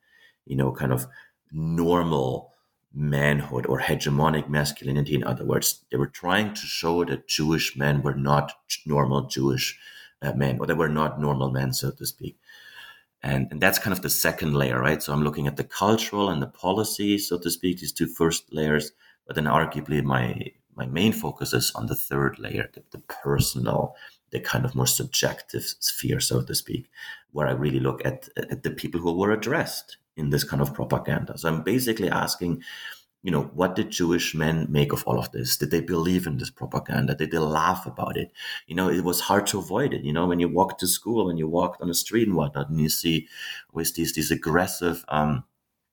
you 0.45 0.56
know, 0.56 0.71
kind 0.71 0.91
of 0.91 1.08
normal 1.51 2.53
manhood 2.97 3.67
or 3.67 3.79
hegemonic 3.79 4.49
masculinity. 4.49 5.13
In 5.13 5.23
other 5.23 5.45
words, 5.45 5.86
they 5.91 5.97
were 5.97 6.07
trying 6.07 6.55
to 6.55 6.62
show 6.62 7.05
that 7.05 7.27
Jewish 7.27 7.77
men 7.77 8.01
were 8.01 8.15
not 8.15 8.53
normal 8.86 9.27
Jewish 9.27 9.79
uh, 10.21 10.33
men, 10.33 10.57
or 10.60 10.65
they 10.65 10.73
were 10.73 10.89
not 10.89 11.21
normal 11.21 11.51
men, 11.51 11.73
so 11.73 11.91
to 11.91 12.05
speak. 12.05 12.39
And, 13.21 13.47
and 13.51 13.62
that's 13.62 13.77
kind 13.77 13.93
of 13.93 14.01
the 14.01 14.10
second 14.10 14.55
layer, 14.55 14.79
right? 14.79 15.01
So 15.01 15.13
I'm 15.13 15.23
looking 15.23 15.47
at 15.47 15.57
the 15.57 15.63
cultural 15.63 16.29
and 16.29 16.41
the 16.41 16.47
policy, 16.47 17.19
so 17.19 17.38
to 17.38 17.51
speak, 17.51 17.79
these 17.79 17.91
two 17.91 18.07
first 18.07 18.51
layers. 18.51 18.91
But 19.27 19.36
then 19.36 19.45
arguably 19.45 20.03
my 20.03 20.51
my 20.75 20.86
main 20.86 21.12
focus 21.12 21.53
is 21.53 21.71
on 21.73 21.88
the 21.88 21.95
third 21.95 22.38
layer, 22.38 22.69
the, 22.71 22.83
the 22.91 22.99
personal, 22.99 23.95
the 24.29 24.39
kind 24.39 24.63
of 24.63 24.75
more 24.75 24.86
subjective 24.86 25.63
sphere, 25.79 26.19
so 26.19 26.43
to 26.43 26.53
speak, 26.53 26.88
where 27.31 27.47
I 27.47 27.51
really 27.51 27.79
look 27.79 28.05
at, 28.05 28.29
at 28.38 28.62
the 28.62 28.69
people 28.69 29.01
who 29.01 29.17
were 29.17 29.31
addressed 29.31 29.97
in 30.17 30.30
this 30.32 30.43
kind 30.43 30.62
of 30.62 30.73
propaganda. 30.73 31.38
So 31.38 31.47
I'm 31.47 31.63
basically 31.63 32.10
asking, 32.10 32.63
you 33.23 33.32
know, 33.32 33.43
what 33.53 33.75
did 33.75 33.91
Jewish 33.91 34.36
men 34.36 34.67
make 34.69 34.91
of 34.91 35.03
all 35.06 35.19
of 35.19 35.32
this? 35.32 35.58
Did 35.58 35.71
they 35.71 35.82
believe 35.82 36.27
in 36.27 36.38
this 36.38 36.49
propaganda? 36.49 37.15
Did 37.15 37.32
they 37.32 37.38
laugh 37.38 37.86
about 37.86 38.17
it? 38.17 38.32
You 38.67 38.75
know, 38.75 38.89
it 38.89 39.03
was 39.03 39.21
hard 39.21 39.47
to 39.47 39.60
avoid 39.60 39.93
it. 39.93 40.03
You 40.03 40.13
know, 40.13 40.27
when 40.27 40.39
you 40.39 40.49
walk 40.49 40.77
to 40.80 40.88
school, 40.88 41.27
when 41.27 41.38
you 41.38 41.47
walk 41.47 41.77
on 41.80 41.88
the 41.88 41.93
street 41.93 42.27
and 42.27 42.36
whatnot, 42.36 42.69
and 42.69 42.82
you 42.82 42.89
see 42.89 43.27
with 43.71 43.95
these 43.95 44.13
these 44.13 44.32
aggressive, 44.32 45.06
um, 45.08 45.43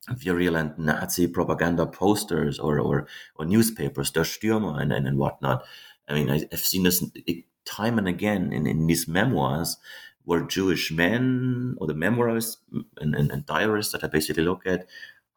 virulent 0.09 0.77
Nazi 0.77 1.27
propaganda 1.27 1.85
posters 1.85 2.59
or 2.59 2.79
or, 2.79 3.07
or 3.35 3.45
newspapers, 3.45 4.11
Der 4.11 4.23
Stürmer 4.23 4.81
and, 4.81 4.91
and 4.91 5.07
and 5.07 5.17
whatnot. 5.17 5.65
I 6.07 6.13
mean, 6.13 6.29
I, 6.29 6.47
have 6.51 6.59
seen 6.59 6.83
this 6.83 7.03
time 7.65 7.97
and 7.97 8.07
again 8.07 8.53
in, 8.53 8.67
in 8.67 8.85
these 8.87 9.07
memoirs 9.07 9.77
were 10.25 10.41
Jewish 10.41 10.91
men 10.91 11.75
or 11.79 11.87
the 11.87 11.93
memoirs 11.93 12.57
and, 12.99 13.15
and, 13.15 13.31
and 13.31 13.45
that 13.47 13.99
I 14.03 14.07
basically 14.07 14.43
look 14.43 14.65
at 14.65 14.87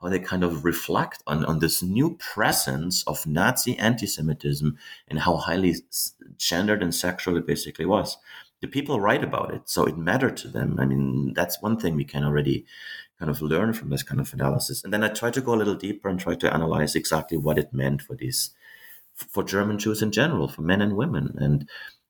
how 0.01 0.09
they 0.09 0.21
kind 0.21 0.45
of 0.45 0.65
reflect 0.65 1.23
on, 1.27 1.45
on 1.45 1.59
this 1.59 1.83
new 1.83 2.17
presence 2.17 3.03
of 3.05 3.27
Nazi 3.27 3.77
anti-Semitism 3.79 4.79
and 5.09 5.19
how 5.19 5.37
highly 5.37 5.75
gendered 6.37 6.83
and 6.83 6.95
sexual 6.95 7.37
it 7.37 7.47
basically 7.47 7.85
was. 7.85 8.17
The 8.61 8.69
people 8.69 9.01
write 9.01 9.23
about 9.23 9.55
it, 9.55 9.69
so 9.69 9.85
it 9.85 9.97
mattered 9.97 10.37
to 10.39 10.49
them. 10.49 10.79
I 10.81 10.85
mean, 10.85 11.33
that's 11.35 11.63
one 11.63 11.79
thing 11.79 11.95
we 11.95 12.05
can 12.05 12.25
already 12.25 12.65
kind 13.19 13.31
of 13.31 13.43
learn 13.43 13.73
from 13.73 13.91
this 13.91 14.03
kind 14.03 14.21
of 14.21 14.33
analysis. 14.33 14.83
And 14.83 14.93
then 14.93 15.05
I 15.05 15.09
try 15.09 15.31
to 15.31 15.41
go 15.41 15.55
a 15.55 15.57
little 15.57 15.75
deeper 15.75 16.09
and 16.09 16.19
try 16.19 16.35
to 16.37 16.53
analyze 16.53 16.95
exactly 16.95 17.39
what 17.39 17.59
it 17.59 17.73
meant 17.73 18.03
for 18.03 18.15
these, 18.15 18.51
for 19.15 19.43
German 19.43 19.79
Jews 19.79 20.03
in 20.03 20.13
general, 20.13 20.49
for 20.49 20.63
men 20.63 20.81
and 20.81 20.97
women. 20.97 21.37
And 21.39 21.69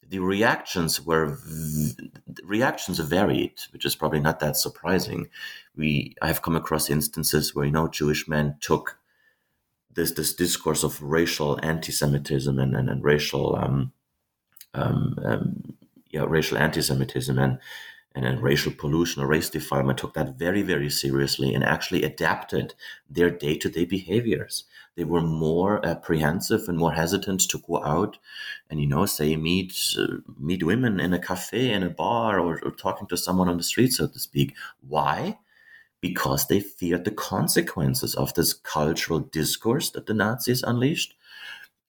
the 0.08 0.18
reactions 0.20 1.04
were 1.04 1.38
v- 1.44 2.10
reactions 2.42 2.98
varied, 2.98 3.54
which 3.72 3.84
is 3.84 3.94
probably 3.94 4.20
not 4.20 4.40
that 4.40 4.56
surprising. 4.56 5.28
We 5.76 6.14
I 6.22 6.28
have 6.28 6.42
come 6.42 6.56
across 6.56 6.88
instances 6.90 7.54
where 7.54 7.66
you 7.66 7.72
know 7.72 7.88
Jewish 7.88 8.26
men 8.26 8.56
took 8.60 8.98
this 9.94 10.12
this 10.12 10.34
discourse 10.34 10.82
of 10.82 11.02
racial 11.02 11.58
anti-Semitism 11.62 12.58
and 12.58 12.74
and, 12.74 12.88
and 12.88 13.04
racial 13.04 13.56
um, 13.56 13.92
um, 14.74 15.18
um, 15.24 15.74
yeah 16.10 16.24
racial 16.26 16.58
anti-Semitism 16.58 17.38
and 17.38 17.58
and, 18.14 18.24
and 18.24 18.42
racial 18.42 18.72
pollution 18.72 19.22
or 19.22 19.26
race 19.26 19.50
defilement 19.50 19.98
took 19.98 20.14
that 20.14 20.38
very 20.38 20.62
very 20.62 20.90
seriously 20.90 21.54
and 21.54 21.64
actually 21.64 22.02
adapted 22.02 22.74
their 23.08 23.30
day-to-day 23.30 23.84
behaviors. 23.84 24.64
They 24.96 25.04
were 25.04 25.20
more 25.20 25.84
apprehensive 25.86 26.68
and 26.68 26.76
more 26.76 26.92
hesitant 26.92 27.42
to 27.50 27.58
go 27.58 27.84
out 27.84 28.18
and 28.68 28.80
you 28.80 28.86
know 28.86 29.06
say 29.06 29.36
meet 29.36 29.74
uh, 29.98 30.18
meet 30.38 30.62
women 30.64 30.98
in 31.00 31.12
a 31.12 31.18
cafe 31.18 31.70
in 31.70 31.82
a 31.82 31.90
bar 31.90 32.40
or, 32.40 32.60
or 32.64 32.70
talking 32.72 33.06
to 33.08 33.16
someone 33.16 33.48
on 33.48 33.58
the 33.58 33.62
street 33.62 33.92
so 33.92 34.08
to 34.08 34.18
speak. 34.18 34.54
Why? 34.80 35.38
Because 36.00 36.46
they 36.46 36.60
feared 36.60 37.04
the 37.04 37.10
consequences 37.10 38.14
of 38.14 38.34
this 38.34 38.52
cultural 38.52 39.20
discourse 39.20 39.90
that 39.90 40.06
the 40.06 40.14
nazis 40.14 40.62
unleashed 40.62 41.14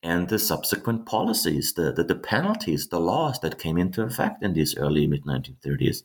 and 0.01 0.29
the 0.29 0.39
subsequent 0.39 1.05
policies 1.05 1.73
the, 1.73 1.91
the, 1.91 2.03
the 2.03 2.15
penalties 2.15 2.87
the 2.87 2.99
laws 2.99 3.39
that 3.41 3.59
came 3.59 3.77
into 3.77 4.01
effect 4.01 4.43
in 4.43 4.53
these 4.53 4.77
early 4.77 5.07
mid 5.07 5.23
1930s 5.25 6.03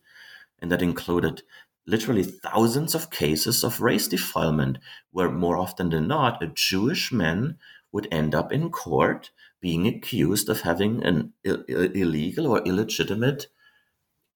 and 0.60 0.70
that 0.70 0.82
included 0.82 1.42
literally 1.86 2.22
thousands 2.22 2.94
of 2.94 3.10
cases 3.10 3.62
of 3.62 3.80
race 3.80 4.08
defilement, 4.08 4.78
where 5.10 5.30
more 5.30 5.56
often 5.56 5.90
than 5.90 6.08
not, 6.08 6.42
a 6.42 6.46
Jewish 6.46 7.12
man 7.12 7.58
would 7.92 8.08
end 8.10 8.34
up 8.34 8.52
in 8.52 8.70
court 8.70 9.30
being 9.60 9.86
accused 9.86 10.48
of 10.48 10.62
having 10.62 11.02
an 11.04 11.32
Ill- 11.44 11.64
illegal 11.68 12.46
or 12.46 12.62
illegitimate 12.62 13.48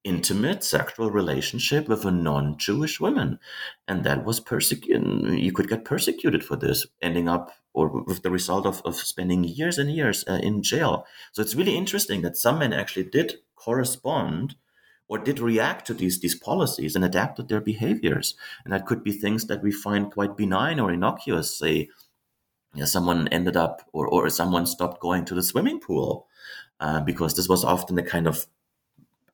intimate 0.05 0.65
sexual 0.65 1.11
relationship 1.11 1.89
with 1.89 2.05
a 2.05 2.11
non-Jewish 2.11 3.01
woman, 3.01 3.39
and 3.87 4.05
that 4.05 4.25
was 4.25 4.41
persecuted. 4.41 5.39
You 5.39 5.53
could 5.53 5.69
get 5.69 5.85
persecuted 5.85 6.45
for 6.45 6.57
this, 6.57 6.87
ending 7.03 7.29
up 7.29 7.53
or 7.75 8.03
with 8.03 8.23
the 8.23 8.31
result 8.31 8.67
of, 8.67 8.81
of 8.85 8.97
spending 8.97 9.45
years 9.45 9.79
and 9.79 9.91
years 9.91 10.25
uh, 10.29 10.41
in 10.43 10.63
jail. 10.63 11.07
So 11.33 11.43
it's 11.43 11.55
really 11.55 11.77
interesting 11.77 12.23
that 12.23 12.37
some 12.37 12.59
men 12.59 12.73
actually 12.73 13.05
did 13.05 13.37
correspond 13.55 14.57
or 15.09 15.19
did 15.19 15.41
react 15.41 15.87
to 15.87 15.95
these 15.95 16.21
these 16.21 16.35
policies 16.35 16.95
and 16.95 17.05
adapted 17.05 17.49
their 17.49 17.61
behaviors. 17.61 18.35
And 18.65 18.73
that 18.73 18.87
could 18.87 19.03
be 19.03 19.13
things 19.13 19.47
that 19.47 19.63
we 19.63 19.73
find 19.73 20.13
quite 20.13 20.37
benign 20.37 20.81
or 20.81 20.93
innocuous. 20.93 21.57
Say, 21.57 21.89
someone 22.85 23.29
ended 23.29 23.57
up 23.57 23.83
or 23.93 24.07
or 24.07 24.29
someone 24.31 24.67
stopped 24.67 25.01
going 25.01 25.25
to 25.27 25.35
the 25.35 25.43
swimming 25.43 25.81
pool 25.81 26.27
uh, 26.81 27.01
because 27.01 27.35
this 27.35 27.49
was 27.49 27.65
often 27.65 27.97
the 27.97 28.03
kind 28.03 28.27
of 28.27 28.47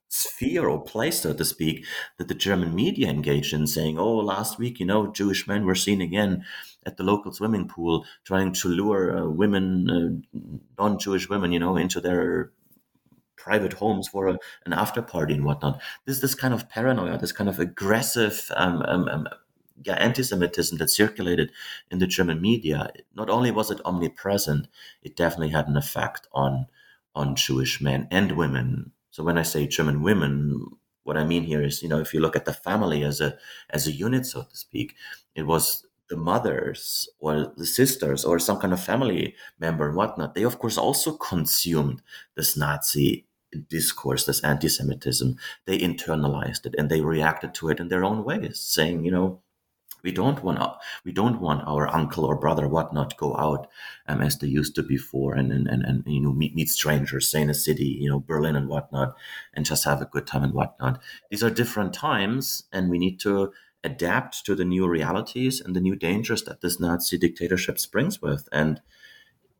sphere 0.09 0.69
or 0.69 0.83
place, 0.83 1.21
so 1.21 1.33
to 1.33 1.45
speak, 1.45 1.85
that 2.19 2.29
the 2.29 2.35
German 2.35 2.75
media 2.75 3.09
engaged 3.09 3.53
in, 3.53 3.67
saying, 3.67 3.99
"Oh, 3.99 4.17
last 4.17 4.59
week, 4.59 4.81
you 4.81 4.87
know, 4.87 5.12
Jewish 5.12 5.47
men 5.49 5.64
were 5.64 5.75
seen 5.75 6.01
again 6.01 6.45
at 6.87 6.97
the 6.97 7.05
local 7.05 7.33
swimming 7.33 7.69
pool, 7.69 8.05
trying 8.25 8.53
to 8.53 8.69
lure 8.69 9.17
uh, 9.17 9.27
women, 9.29 9.90
uh, 9.90 10.38
non-Jewish 10.79 11.29
women, 11.29 11.53
you 11.53 11.59
know, 11.59 11.77
into 11.77 12.01
their 12.01 12.53
private 13.37 13.75
homes 13.75 14.09
for 14.09 14.29
a, 14.29 14.38
an 14.64 14.73
after 14.73 15.03
party 15.03 15.35
and 15.35 15.45
whatnot. 15.45 15.81
This 16.07 16.21
this 16.21 16.35
kind 16.35 16.55
of 16.55 16.69
paranoia, 16.69 17.19
this 17.19 17.33
kind 17.33 17.49
of 17.49 17.59
aggressive 17.59 18.51
um, 18.57 18.83
um, 18.83 19.09
um, 19.09 19.29
yeah, 19.83 19.95
anti-Semitism 19.95 20.79
that 20.79 20.90
circulated 20.90 21.51
in 21.90 21.99
the 21.99 22.07
German 22.07 22.40
media. 22.40 22.90
Not 23.14 23.29
only 23.29 23.51
was 23.51 23.71
it 23.71 23.81
omnipresent, 23.85 24.69
it 25.03 25.17
definitely 25.17 25.51
had 25.51 25.69
an 25.69 25.77
effect 25.77 26.27
on 26.33 26.67
on 27.14 27.37
Jewish 27.37 27.81
men 27.81 28.09
and 28.11 28.33
women. 28.33 28.93
So 29.14 29.22
when 29.22 29.38
I 29.38 29.42
say 29.42 29.68
German 29.68 30.03
women, 30.03 30.61
what 31.05 31.16
I 31.16 31.22
mean 31.22 31.44
here 31.44 31.62
is, 31.62 31.85
you 31.85 31.88
know, 31.88 32.00
if 32.00 32.12
you 32.12 32.18
look 32.18 32.35
at 32.35 32.46
the 32.46 32.53
family 32.53 33.05
as 33.05 33.20
a 33.20 33.38
as 33.70 33.87
a 33.87 33.92
unit, 33.92 34.27
so 34.27 34.42
to 34.42 34.57
speak, 34.57 34.96
it 35.37 35.46
was 35.46 35.87
the 36.11 36.16
mothers 36.16 37.09
or 37.20 37.53
the 37.57 37.64
sisters 37.64 38.24
or 38.24 38.40
some 38.40 38.59
kind 38.59 38.72
of 38.72 38.83
family 38.83 39.37
member 39.61 39.87
and 39.87 39.96
whatnot. 39.96 40.35
They 40.35 40.42
of 40.42 40.59
course 40.59 40.77
also 40.77 41.12
consumed 41.16 42.03
this 42.37 42.57
Nazi 42.57 43.29
discourse, 43.70 44.27
this 44.27 44.42
anti 44.42 44.68
Semitism, 44.68 45.37
they 45.64 45.79
internalized 45.79 46.66
it 46.66 46.74
and 46.77 46.90
they 46.90 47.00
reacted 47.00 47.55
to 47.55 47.68
it 47.68 47.79
in 47.79 47.87
their 47.90 48.05
own 48.05 48.24
ways, 48.24 48.59
saying, 48.59 49.05
you 49.05 49.12
know, 49.12 49.42
we 50.05 50.12
don't 50.12 50.45
want 50.45 50.61
we 51.05 51.11
don't 51.11 51.40
want 51.40 51.67
our 51.67 51.88
uncle 51.88 52.25
or 52.25 52.37
brother 52.37 52.69
whatnot 52.69 53.17
go 53.17 53.37
out 53.37 53.67
um, 54.07 54.21
as 54.21 54.38
they 54.38 54.47
used 54.47 54.77
to 54.77 54.83
before 54.83 55.35
and, 55.35 55.51
and, 55.51 55.67
and, 55.67 55.83
and 55.83 56.05
you 56.07 56.21
know 56.21 56.33
meet, 56.33 56.55
meet 56.55 56.69
strangers 56.69 57.29
say 57.29 57.43
in 57.43 57.51
a 57.51 57.55
city 57.55 57.99
you 58.01 58.09
know 58.09 58.21
Berlin 58.21 58.55
and 58.55 58.69
whatnot 58.69 59.17
and 59.55 59.67
just 59.67 59.85
have 59.85 60.01
a 60.01 60.07
good 60.07 60.27
time 60.27 60.45
and 60.45 60.55
whatnot 60.55 61.01
these 61.31 61.43
are 61.43 61.51
different 61.51 61.93
times 61.93 62.64
and 62.73 62.90
we 62.90 62.99
need 62.99 63.19
to 63.21 63.53
adapt 63.83 64.47
to 64.47 64.55
the 64.55 64.64
new 64.64 64.87
realities 64.87 65.61
and 65.61 65.75
the 65.75 65.81
new 65.81 65.97
dangers 65.97 66.45
that 66.45 66.61
this 66.61 66.79
Nazi 66.79 67.19
dictatorship 67.19 67.79
brings 67.90 68.23
with 68.23 68.49
and 68.53 68.81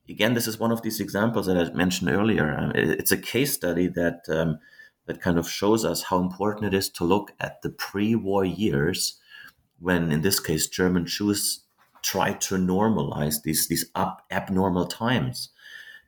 again, 0.09 0.35
this 0.35 0.47
is 0.47 0.59
one 0.59 0.73
of 0.73 0.83
these 0.83 1.01
examples 1.01 1.47
that 1.47 1.57
I 1.57 1.73
mentioned 1.73 2.11
earlier. 2.11 2.55
Um, 2.55 2.73
it's 2.75 3.13
a 3.13 3.17
case 3.17 3.55
study 3.55 3.89
that 3.89 4.21
um, 4.29 4.59
that 5.07 5.21
kind 5.21 5.39
of 5.39 5.51
shows 5.51 5.85
us 5.85 6.05
how 6.05 6.19
important 6.19 6.67
it 6.67 6.75
is 6.75 6.89
to 6.89 7.05
look 7.05 7.33
at 7.41 7.63
the 7.63 7.71
pre-war 7.71 8.45
years, 8.45 9.21
when 9.81 10.13
in 10.13 10.23
this 10.23 10.41
case 10.41 10.67
German 10.67 11.07
Jews 11.07 11.61
tried 12.03 12.41
to 12.43 12.57
normalize 12.57 13.43
these 13.43 13.67
these 13.69 13.87
up, 13.95 14.25
abnormal 14.31 14.87
times, 14.87 15.51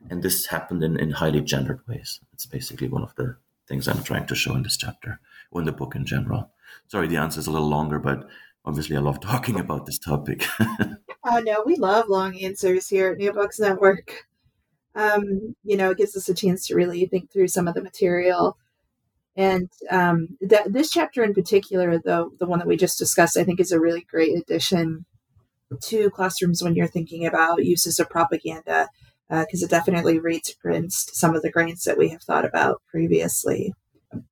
and 0.09 0.23
this 0.23 0.47
happened 0.47 0.83
in, 0.83 0.97
in 0.99 1.11
highly 1.11 1.41
gendered 1.41 1.81
ways. 1.87 2.19
It's 2.33 2.45
basically 2.45 2.87
one 2.87 3.03
of 3.03 3.15
the 3.15 3.37
things 3.67 3.87
I'm 3.87 4.03
trying 4.03 4.27
to 4.27 4.35
show 4.35 4.55
in 4.55 4.63
this 4.63 4.77
chapter 4.77 5.19
or 5.51 5.61
in 5.61 5.65
the 5.65 5.71
book 5.71 5.95
in 5.95 6.05
general. 6.05 6.51
Sorry, 6.87 7.07
the 7.07 7.17
answer 7.17 7.39
is 7.39 7.47
a 7.47 7.51
little 7.51 7.69
longer, 7.69 7.99
but 7.99 8.27
obviously 8.63 8.95
I 8.95 8.99
love 8.99 9.19
talking 9.19 9.59
about 9.59 9.85
this 9.85 9.99
topic. 9.99 10.45
oh 10.59 11.39
no, 11.39 11.63
we 11.65 11.75
love 11.75 12.09
long 12.09 12.37
answers 12.39 12.87
here 12.87 13.11
at 13.11 13.17
New 13.17 13.33
Books 13.33 13.59
Network. 13.59 14.27
Um, 14.95 15.55
you 15.63 15.77
know, 15.77 15.91
it 15.91 15.97
gives 15.97 16.15
us 16.15 16.29
a 16.29 16.33
chance 16.33 16.67
to 16.67 16.75
really 16.75 17.05
think 17.05 17.31
through 17.31 17.49
some 17.49 17.67
of 17.67 17.75
the 17.75 17.83
material. 17.83 18.57
And 19.37 19.69
um, 19.91 20.29
that 20.41 20.73
this 20.73 20.89
chapter 20.89 21.23
in 21.23 21.35
particular, 21.35 21.99
though 22.03 22.31
the 22.39 22.47
one 22.47 22.57
that 22.59 22.67
we 22.67 22.75
just 22.75 22.97
discussed, 22.97 23.37
I 23.37 23.43
think 23.43 23.59
is 23.59 23.71
a 23.71 23.79
really 23.79 24.01
great 24.01 24.35
addition 24.35 25.05
to 25.83 26.09
classrooms 26.09 26.63
when 26.63 26.75
you're 26.75 26.87
thinking 26.87 27.25
about 27.25 27.63
uses 27.63 27.99
of 27.99 28.09
propaganda, 28.09 28.89
because 29.29 29.61
uh, 29.61 29.65
it 29.65 29.69
definitely 29.69 30.19
reads 30.19 30.55
against 30.65 31.15
some 31.15 31.35
of 31.35 31.43
the 31.43 31.51
grains 31.51 31.83
that 31.83 31.97
we 31.97 32.09
have 32.09 32.23
thought 32.23 32.45
about 32.45 32.81
previously. 32.89 33.73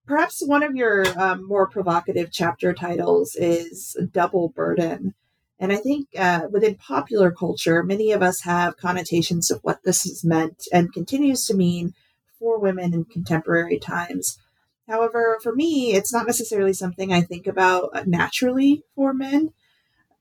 Perhaps 0.08 0.42
one 0.46 0.64
of 0.64 0.76
your 0.76 1.06
um, 1.20 1.46
more 1.48 1.68
provocative 1.68 2.30
chapter 2.32 2.74
titles 2.74 3.36
is 3.36 3.96
Double 4.12 4.50
Burden. 4.50 5.14
And 5.60 5.72
I 5.72 5.78
think 5.78 6.08
uh, 6.18 6.48
within 6.50 6.76
popular 6.76 7.32
culture, 7.32 7.84
many 7.84 8.12
of 8.12 8.22
us 8.22 8.42
have 8.42 8.78
connotations 8.78 9.52
of 9.52 9.60
what 9.62 9.84
this 9.84 10.04
has 10.04 10.24
meant 10.24 10.68
and 10.74 10.94
continues 10.94 11.46
to 11.46 11.54
mean 11.54 11.94
for 12.40 12.60
women 12.60 12.94
in 12.94 13.06
contemporary 13.06 13.80
times. 13.80 14.40
However, 14.88 15.40
for 15.42 15.54
me, 15.54 15.94
it's 15.94 16.14
not 16.14 16.28
necessarily 16.28 16.74
something 16.74 17.12
I 17.12 17.22
think 17.22 17.48
about 17.48 17.90
uh, 17.94 18.04
naturally 18.06 18.84
for 18.96 19.14
men. 19.14 19.52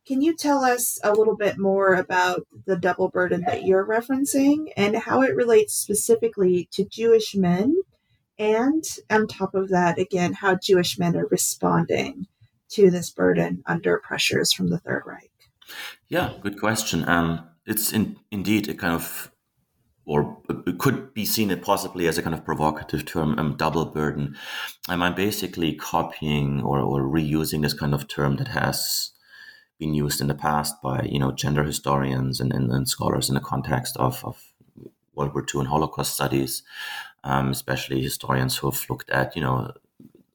Can 0.07 0.20
you 0.20 0.37
tell 0.37 0.64
us 0.64 0.98
a 1.03 1.12
little 1.12 1.37
bit 1.37 1.59
more 1.59 1.94
about 1.94 2.46
the 2.66 2.77
double 2.77 3.09
burden 3.09 3.42
that 3.46 3.64
you're 3.64 3.87
referencing 3.87 4.66
and 4.77 4.96
how 4.96 5.22
it 5.22 5.35
relates 5.35 5.74
specifically 5.74 6.68
to 6.72 6.85
Jewish 6.85 7.35
men 7.35 7.74
and 8.38 8.85
on 9.11 9.29
top 9.29 9.55
of 9.55 9.68
that, 9.68 9.98
again, 9.98 10.33
how 10.33 10.57
Jewish 10.57 10.98
men 10.98 11.16
are 11.16 11.27
responding 11.27 12.27
to 12.70 12.90
this 12.90 13.11
burden 13.11 13.62
under 13.66 13.98
pressures 13.98 14.53
from 14.53 14.68
the 14.68 14.79
Third 14.79 15.05
Reich? 15.07 15.31
Yeah, 16.09 16.35
good 16.40 16.59
question. 16.59 17.09
Um, 17.09 17.48
it's 17.66 17.92
in, 17.92 18.16
indeed 18.31 18.68
a 18.68 18.74
kind 18.74 18.94
of, 18.94 19.31
or 20.07 20.38
could 20.79 21.14
be 21.14 21.25
seen 21.25 21.57
possibly 21.61 22.07
as 22.07 22.19
a 22.19 22.23
kind 22.23 22.35
of 22.35 22.45
provocative 22.45 23.07
term, 23.07 23.38
um, 23.38 23.57
double 23.57 23.87
burden. 23.87 24.37
I'm 24.88 25.14
basically 25.14 25.75
copying 25.75 26.62
or, 26.62 26.81
or 26.81 27.03
reusing 27.03 27.62
this 27.62 27.75
kind 27.75 27.95
of 27.95 28.07
term 28.07 28.37
that 28.37 28.49
has 28.49 29.12
been 29.79 29.95
used 29.95 30.21
in 30.21 30.29
the 30.29 30.35
past 30.35 30.81
by 30.83 31.03
you 31.11 31.19
know 31.19 31.33
gender 31.33 31.64
historians 31.64 32.40
and, 32.40 32.53
and, 32.53 32.71
and 32.71 32.88
scholars 32.88 33.29
in 33.29 33.35
the 33.35 33.40
context 33.40 33.97
of, 33.97 34.25
of 34.25 34.53
World 35.14 35.35
War 35.35 35.43
II 35.43 35.61
and 35.61 35.69
Holocaust 35.69 36.15
studies 36.15 36.63
um, 37.25 37.50
especially 37.50 38.02
historians 38.02 38.57
who 38.59 38.71
have 38.71 38.87
looked 38.88 39.11
at, 39.11 39.35
you 39.35 39.42
know, 39.42 39.73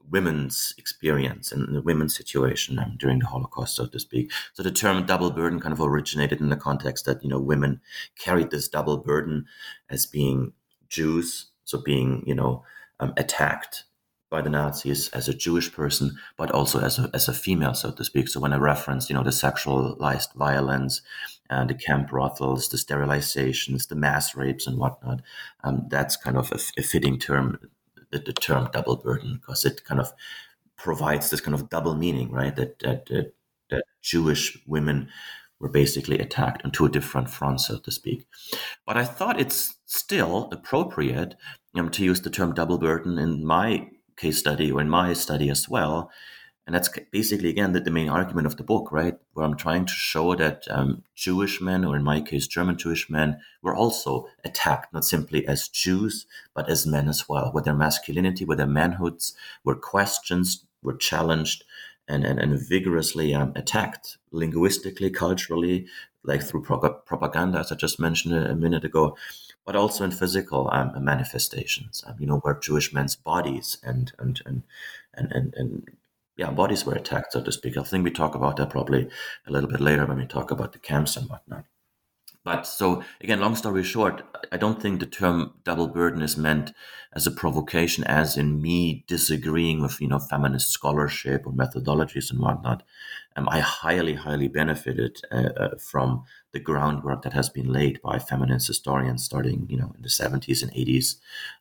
women's 0.10 0.74
experience 0.78 1.51
and 1.51 1.76
the 1.76 1.82
women's 1.82 2.16
situation 2.16 2.80
during 2.97 3.20
the 3.20 3.28
Holocaust, 3.28 3.76
so 3.76 3.88
to 3.88 3.99
speak. 3.99 4.32
So 4.53 4.64
the 4.64 4.72
term 4.72 5.05
double 5.05 5.32
burden 5.32 5.60
kind 5.60 5.74
of 5.74 5.82
originated 5.82 6.39
in 6.39 6.49
the 6.49 6.55
context 6.55 7.05
that, 7.05 7.24
you 7.24 7.30
know, 7.30 7.39
women 7.39 7.82
carried 8.18 8.51
this 8.51 8.68
double 8.68 8.97
burden 8.97 9.45
as 9.89 10.05
being 10.05 10.53
Jews, 10.89 11.47
so 11.64 11.82
being, 11.82 12.24
you 12.26 12.36
know, 12.36 12.64
um, 12.99 13.14
attacked 13.18 13.86
by 14.30 14.41
the 14.41 14.49
Nazis 14.49 15.10
as 15.10 15.28
a 15.28 15.34
Jewish 15.34 15.72
person, 15.74 16.18
but 16.38 16.51
also 16.51 16.80
as 16.80 16.99
a, 16.99 17.10
as 17.14 17.28
a 17.28 17.34
female, 17.34 17.74
so 17.74 17.91
to 17.91 18.03
speak. 18.03 18.30
So 18.30 18.39
when 18.39 18.53
I 18.53 18.57
referenced, 18.57 19.10
you 19.10 19.16
know, 19.16 19.24
the 19.24 19.32
sexualized 19.32 20.34
violence, 20.36 21.01
and 21.49 21.70
the 21.70 21.74
camp 21.74 22.10
brothels, 22.10 22.70
the 22.70 22.78
sterilizations, 22.78 23.88
the 23.88 23.95
mass 23.95 24.36
rapes 24.36 24.68
and 24.68 24.78
whatnot, 24.78 25.22
um, 25.64 25.88
that's 25.89 26.16
kind 26.16 26.38
of 26.38 26.51
a, 26.51 26.60
a, 26.80 26.84
fitting 26.84 27.18
term 27.18 27.60
the, 28.12 28.20
the 28.20 28.34
term 28.34 28.70
double 28.72 28.97
burden 28.97 29.36
because 29.36 29.66
it 29.66 29.84
kind 29.84 29.99
of 29.99 30.12
provides 30.78 31.30
this 31.30 31.41
kind 31.41 31.55
of 31.55 31.70
double 31.70 31.95
meaning, 31.95 32.32
right? 32.32 32.55
That 32.55 32.80
that, 32.80 33.05
that, 33.07 33.34
that 33.70 33.84
Jewish 34.01 34.57
women 34.66 35.10
were 35.60 35.70
basically 35.70 36.20
attacked 36.20 36.64
on 36.64 36.72
two 36.72 36.89
different 36.89 37.30
fronts, 37.30 37.68
so 37.68 37.78
to 37.80 37.91
speak. 37.91 38.26
But 38.86 38.97
I 38.97 39.03
thought 39.03 39.39
it's 39.39 39.76
still 39.86 40.49
appropriate 40.51 41.36
um, 41.76 41.89
to 41.91 42.03
use 42.03 42.22
the 42.22 42.30
term 42.30 42.53
double 42.53 42.78
burden 42.78 43.18
in 43.18 43.45
my 43.45 43.89
case 44.16 44.39
study 44.39 44.72
or 44.72 44.82
in 44.82 44.89
my 44.89 45.14
study 45.14 45.49
as 45.49 45.68
well, 45.68 46.12
and 46.70 46.76
that's 46.76 46.89
basically, 47.11 47.49
again, 47.49 47.72
the, 47.72 47.80
the, 47.80 47.89
main 47.89 48.09
argument 48.09 48.45
of 48.45 48.57
the 48.57 48.63
book, 48.63 48.91
right? 48.91 49.17
Where 49.34 49.43
I'm 49.43 49.57
trying 49.57 49.88
to 49.88 49.91
show 49.91 50.36
that 50.36 50.67
um, 50.70 51.01
Jewish 51.15 51.59
men, 51.59 51.84
or 51.84 51.95
in 51.95 52.03
my 52.03 52.22
case, 52.22 52.45
German 52.45 52.78
Jewish 52.78 53.09
men, 53.09 53.41
were 53.63 53.76
also 53.76 54.28
attacked, 54.45 54.93
not 54.93 55.03
simply 55.03 55.47
as 55.47 55.67
Jews, 55.67 56.28
but 56.53 56.70
as 56.70 56.86
men 56.86 57.09
as 57.09 57.28
well, 57.28 57.49
with 57.51 57.65
their 57.65 57.74
masculinity, 57.74 58.45
with 58.45 58.59
their 58.59 58.67
manhoods, 58.67 59.34
were 59.63 59.74
questioned, 59.74 60.45
were 60.84 60.95
challenged, 60.95 61.63
and, 62.07 62.24
and, 62.24 62.38
and 62.38 62.59
vigorously 62.59 63.34
um, 63.34 63.51
attacked 63.55 64.20
linguistically, 64.30 65.09
culturally, 65.09 65.88
like 66.24 66.43
through 66.43 66.61
pro- 66.61 66.78
propaganda, 66.78 67.57
as 67.57 67.72
I 67.72 67.78
just 67.78 67.99
mentioned 67.99 68.36
a, 68.36 68.51
a, 68.51 68.55
minute 68.55 68.86
ago, 68.86 69.17
but 69.65 69.76
also 69.76 70.03
in 70.03 70.11
physical 70.11 70.70
um, 70.72 70.91
manifestations, 71.03 72.03
um, 72.05 72.17
you 72.20 72.28
know, 72.28 72.38
where 72.38 72.59
Jewish 72.59 72.93
men's 72.93 73.15
bodies 73.15 73.80
and, 73.82 74.11
and, 74.20 74.39
and, 74.45 74.61
and, 75.15 75.32
and, 75.32 75.53
and 75.57 75.88
yeah, 76.39 76.51
bodies 76.51 76.85
were 76.85 76.93
attacked, 76.93 77.33
so 77.33 77.43
to 77.43 77.51
speak. 77.51 77.75
I 77.75 77.83
think 77.83 78.05
we 78.05 78.11
talk 78.11 78.33
about 78.33 78.55
that 78.55 78.69
probably 78.69 79.09
a 79.45 79.51
little 79.51 79.69
bit 79.69 79.81
later 79.81 80.05
when 80.05 80.19
we 80.19 80.25
talk 80.25 80.51
about 80.51 80.71
the 80.71 80.79
camps 80.79 81.17
and 81.17 81.29
whatnot. 81.29 81.65
But 82.49 82.65
so 82.65 83.03
again, 83.21 83.41
long 83.41 83.55
story 83.55 83.83
short, 83.83 84.23
I 84.51 84.57
don't 84.57 84.81
think 84.81 84.99
the 84.99 85.05
term 85.05 85.53
double 85.63 85.87
burden 85.87 86.23
is 86.23 86.35
meant 86.35 86.73
as 87.13 87.27
a 87.27 87.31
provocation, 87.31 88.03
as 88.05 88.37
in 88.37 88.59
me 88.59 89.03
disagreeing 89.05 89.83
with 89.83 90.01
you 90.01 90.07
know 90.07 90.17
feminist 90.17 90.71
scholarship 90.71 91.45
or 91.45 91.53
methodologies 91.53 92.31
and 92.31 92.39
whatnot. 92.39 92.81
Um, 93.35 93.47
I 93.49 93.59
highly, 93.59 94.15
highly 94.15 94.47
benefited 94.47 95.21
uh, 95.31 95.49
uh, 95.63 95.77
from 95.77 96.23
the 96.51 96.59
groundwork 96.59 97.21
that 97.21 97.33
has 97.33 97.51
been 97.51 97.71
laid 97.71 98.01
by 98.01 98.17
feminist 98.17 98.65
historians 98.65 99.23
starting 99.23 99.67
you 99.69 99.77
know 99.77 99.91
in 99.95 100.01
the 100.01 100.09
70s 100.09 100.63
and 100.63 100.71
80s. 100.71 101.17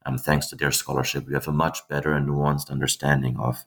Um, 0.06 0.16
thanks 0.16 0.46
to 0.46 0.56
their 0.56 0.72
scholarship, 0.72 1.26
we 1.26 1.34
have 1.34 1.48
a 1.48 1.52
much 1.52 1.86
better 1.88 2.14
and 2.14 2.26
nuanced 2.26 2.70
understanding 2.70 3.36
of 3.36 3.66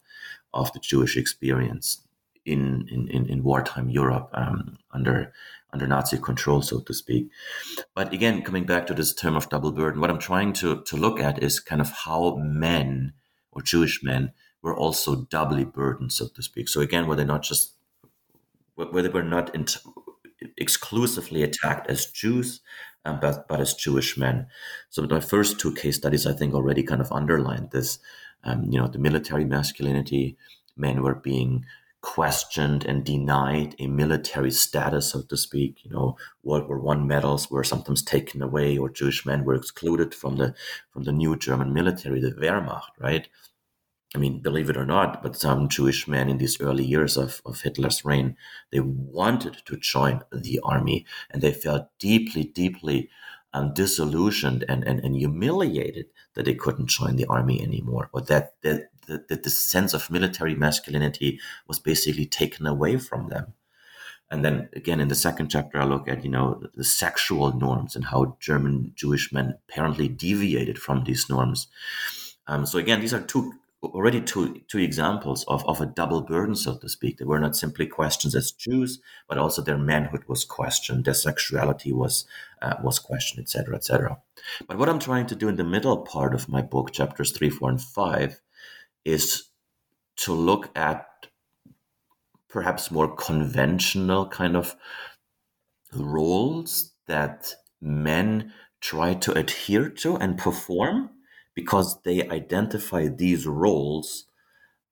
of 0.55 0.74
the 0.74 0.80
Jewish 0.80 1.15
experience 1.17 2.01
in 2.45 2.88
in, 2.89 3.28
in, 3.30 3.43
wartime 3.43 3.91
Europe 3.91 4.30
um, 4.34 4.80
under 4.94 5.34
under 5.74 5.88
Nazi 5.88 6.18
control, 6.18 6.62
so 6.62 6.82
to 6.82 6.94
speak. 6.94 7.30
But 7.96 8.14
again, 8.14 8.42
coming 8.42 8.66
back 8.66 8.88
to 8.88 8.94
this 8.94 9.14
term 9.14 9.38
of 9.38 9.50
double 9.50 9.72
burden, 9.72 10.02
what 10.02 10.10
I'm 10.10 10.20
trying 10.20 10.54
to 10.54 10.82
to 10.82 10.98
look 10.98 11.20
at 11.20 11.42
is 11.42 11.60
kind 11.60 11.82
of 11.82 11.92
how 11.92 12.36
men 12.38 13.14
or 13.52 13.62
Jewish 13.62 14.04
men 14.04 14.34
were 14.62 14.76
also 14.76 15.26
doubly 15.30 15.66
burdened, 15.66 16.12
so 16.12 16.28
to 16.28 16.44
speak. 16.44 16.70
So 16.70 16.82
again, 16.82 17.08
were 17.08 17.16
they 17.16 17.26
not 17.26 17.44
just 17.44 17.74
where 18.76 19.04
they 19.04 19.10
were 19.10 19.24
not 19.24 19.54
in, 19.54 19.66
exclusively 20.58 21.44
attacked 21.44 21.88
as 21.88 22.06
Jews, 22.06 22.62
um, 23.06 23.20
but, 23.20 23.48
but 23.48 23.60
as 23.60 23.74
Jewish 23.74 24.18
men. 24.18 24.48
So 24.89 25.04
my 25.04 25.20
first 25.20 25.60
two 25.60 25.74
case 25.74 25.98
studies, 25.98 26.26
I 26.26 26.34
think, 26.34 26.54
already 26.54 26.82
kind 26.82 27.02
of 27.02 27.12
underlined 27.12 27.72
this 27.72 28.00
um, 28.44 28.66
you 28.70 28.80
know, 28.80 28.88
the 28.88 29.00
military 29.00 29.46
masculinity. 29.46 30.38
Men 30.78 31.02
were 31.02 31.16
being 31.16 31.66
questioned 32.02 32.84
and 32.86 33.06
denied 33.06 33.76
a 33.80 33.88
military 33.88 34.52
status, 34.52 35.12
so 35.12 35.22
to 35.22 35.38
speak. 35.38 35.84
You 35.84 35.91
know, 35.91 36.18
World 36.43 36.68
War 36.68 36.80
One 36.80 37.08
medals 37.08 37.49
were 37.49 37.64
sometimes 37.64 38.02
taken 38.02 38.41
away, 38.41 38.78
or 38.78 38.89
Jewish 38.89 39.26
men 39.26 39.45
were 39.45 39.56
excluded 39.56 40.14
from 40.14 40.38
the 40.38 40.54
from 40.91 41.04
the 41.04 41.12
new 41.12 41.36
German 41.36 41.74
military, 41.74 42.20
the 42.20 42.32
Wehrmacht, 42.32 42.91
right? 42.99 43.28
I 44.14 44.18
mean, 44.18 44.41
believe 44.41 44.70
it 44.70 44.76
or 44.76 44.86
not, 44.86 45.24
but 45.24 45.38
some 45.38 45.70
Jewish 45.70 46.06
men 46.06 46.28
in 46.28 46.38
these 46.38 46.60
early 46.60 46.84
years 46.84 47.16
of, 47.16 47.41
of 47.45 47.62
Hitler's 47.62 48.04
reign, 48.04 48.36
they 48.70 48.82
wanted 48.82 49.62
to 49.66 49.78
join 49.78 50.22
the 50.34 50.60
army 50.64 51.06
and 51.30 51.41
they 51.41 51.54
felt 51.54 51.88
deeply, 51.97 52.43
deeply 52.43 53.10
um, 53.54 53.74
disillusioned 53.74 54.66
and, 54.68 54.84
and, 54.84 54.99
and 54.99 55.16
humiliated 55.16 56.08
that 56.34 56.43
they 56.43 56.56
couldn't 56.56 56.89
join 56.89 57.16
the 57.16 57.26
army 57.26 57.62
anymore, 57.62 58.10
or 58.12 58.22
that, 58.22 58.56
that, 58.64 58.91
that, 59.08 59.43
the 59.43 59.49
sense 59.49 59.93
of 59.93 60.10
military 60.10 60.56
masculinity 60.56 61.39
was 61.68 61.80
basically 61.80 62.26
taken 62.26 62.66
away 62.66 62.97
from 62.97 63.30
them. 63.30 63.54
And 64.30 64.45
then 64.45 64.70
again, 64.74 65.02
in 65.02 65.10
the 65.10 65.16
second 65.16 65.49
chapter, 65.49 65.80
I 65.80 65.86
look 65.86 66.08
at 66.08 66.24
you 66.24 66.32
know 66.32 66.60
the, 66.62 66.72
the 66.76 66.84
sexual 66.84 67.52
norms 67.52 67.95
and 67.95 68.06
how 68.06 68.38
German 68.39 68.93
Jewish 68.95 69.34
men 69.34 69.56
apparently 69.68 70.08
deviated 70.08 70.80
from 70.80 71.04
these 71.04 71.30
norms. 71.30 71.68
Um, 72.47 72.66
so 72.66 72.80
again, 72.80 73.02
these 73.02 73.14
are 73.14 73.22
two 73.22 73.54
already 73.84 74.22
two 74.22 74.62
two 74.68 74.78
examples 74.78 75.43
of, 75.45 75.66
of 75.68 75.82
a 75.82 75.86
double 75.86 76.22
burden, 76.22 76.56
so 76.56 76.78
to 76.78 76.88
speak. 76.88 77.18
They 77.18 77.26
were 77.26 77.39
not 77.39 77.56
simply 77.56 77.88
questions 77.88 78.36
as 78.36 78.52
Jews, 78.52 78.99
but 79.28 79.38
also 79.38 79.62
their 79.62 79.78
manhood 79.78 80.24
was 80.28 80.45
questioned, 80.45 81.06
their 81.06 81.14
sexuality 81.14 81.91
was 81.91 82.26
uh, 82.62 82.76
was 82.82 82.99
questioned, 82.99 83.43
etc., 83.43 83.76
etc. 83.76 84.18
But 84.68 84.78
what 84.78 84.89
I'm 84.89 84.99
trying 84.99 85.28
to 85.28 85.36
do 85.36 85.49
in 85.49 85.56
the 85.56 85.64
middle 85.64 85.97
part 85.97 86.34
of 86.34 86.47
my 86.47 86.62
book, 86.62 86.91
chapters 86.91 87.32
three, 87.32 87.49
four, 87.49 87.70
and 87.70 87.82
five, 87.82 88.39
is 89.06 89.49
to 90.18 90.34
look 90.34 90.70
at 90.78 91.08
perhaps 92.49 92.91
more 92.91 93.16
conventional 93.16 94.28
kind 94.28 94.56
of 94.56 94.76
roles 95.93 96.91
that 97.08 97.54
men 97.82 98.54
try 98.82 99.14
to 99.14 99.32
adhere 99.34 99.89
to 99.89 100.16
and 100.18 100.38
perform 100.38 101.10
because 101.54 102.02
they 102.04 102.28
identify 102.30 103.08
these 103.08 103.45
roles 103.45 104.26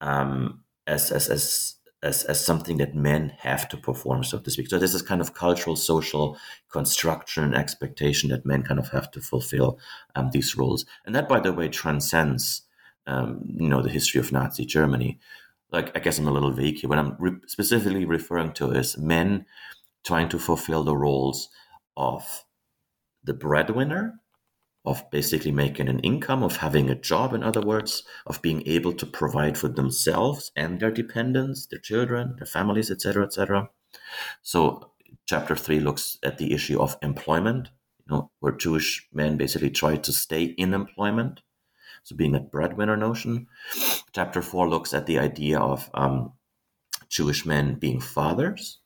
um, 0.02 0.64
as, 0.88 1.12
as, 1.12 1.30
as, 1.30 1.76
as, 2.04 2.24
as 2.24 2.46
something 2.46 2.78
that 2.78 2.96
men 2.96 3.34
have 3.40 3.68
to 3.70 3.78
perform, 3.78 4.24
so 4.24 4.40
to 4.40 4.52
speak. 4.52 4.70
So 4.70 4.80
this 4.80 4.94
is 4.94 5.02
kind 5.02 5.22
of 5.22 5.34
cultural, 5.34 5.76
social 5.76 6.38
construction 6.72 7.44
and 7.44 7.56
expectation 7.56 8.30
that 8.30 8.46
men 8.46 8.64
kind 8.64 8.80
of 8.80 8.90
have 8.90 9.12
to 9.12 9.22
fulfill 9.22 9.80
um, 10.16 10.30
these 10.32 10.56
roles. 10.56 10.86
And 11.06 11.16
that, 11.16 11.30
by 11.30 11.40
the 11.40 11.54
way, 11.54 11.68
transcends, 11.68 12.64
um, 13.10 13.42
you 13.58 13.68
know, 13.68 13.82
the 13.82 13.90
history 13.90 14.20
of 14.20 14.32
Nazi 14.32 14.66
Germany. 14.66 15.20
Like, 15.72 15.96
I 15.96 16.00
guess 16.00 16.20
I'm 16.20 16.28
a 16.28 16.32
little 16.32 16.52
vague 16.52 16.78
here. 16.78 16.90
What 16.90 17.00
I'm 17.00 17.16
re- 17.20 17.42
specifically 17.48 18.06
referring 18.06 18.54
to 18.54 18.72
is 18.72 18.98
men 18.98 19.46
trying 20.06 20.30
to 20.30 20.40
fulfill 20.40 20.84
the 20.84 20.96
roles 20.96 21.50
of 21.98 22.46
the 23.24 23.34
breadwinner, 23.34 24.20
of 24.86 25.10
basically 25.12 25.52
making 25.52 25.90
an 25.90 26.00
income, 26.00 26.44
of 26.44 26.58
having 26.58 26.90
a 26.90 26.96
job, 26.96 27.34
in 27.34 27.44
other 27.44 27.62
words, 27.62 28.04
of 28.26 28.42
being 28.42 28.64
able 28.66 28.94
to 28.94 29.06
provide 29.06 29.58
for 29.58 29.68
themselves 29.68 30.52
and 30.56 30.80
their 30.80 30.92
dependents, 30.92 31.66
their 31.66 31.80
children, 31.80 32.36
their 32.38 32.46
families, 32.46 32.90
etc., 32.90 33.26
etc. 33.26 33.70
So, 34.42 34.92
chapter 35.26 35.56
three 35.56 35.80
looks 35.80 36.18
at 36.24 36.38
the 36.38 36.54
issue 36.54 36.80
of 36.80 36.98
employment, 37.02 37.70
you 38.00 38.16
know, 38.16 38.32
where 38.40 38.54
Jewish 38.54 39.08
men 39.12 39.36
basically 39.36 39.72
try 39.72 39.98
to 39.98 40.14
stay 40.14 40.44
in 40.44 40.74
employment, 40.74 41.42
so 42.04 42.16
being 42.16 42.36
a 42.36 42.40
breadwinner 42.40 42.98
notion. 42.98 43.48
Chapter 44.14 44.42
four 44.42 44.70
looks 44.70 44.94
at 44.94 45.06
the 45.06 45.20
idea 45.20 45.60
of 45.60 45.90
um, 45.94 46.34
Jewish 47.10 47.46
men 47.46 47.76
being 47.76 48.00
fathers, 48.00 48.80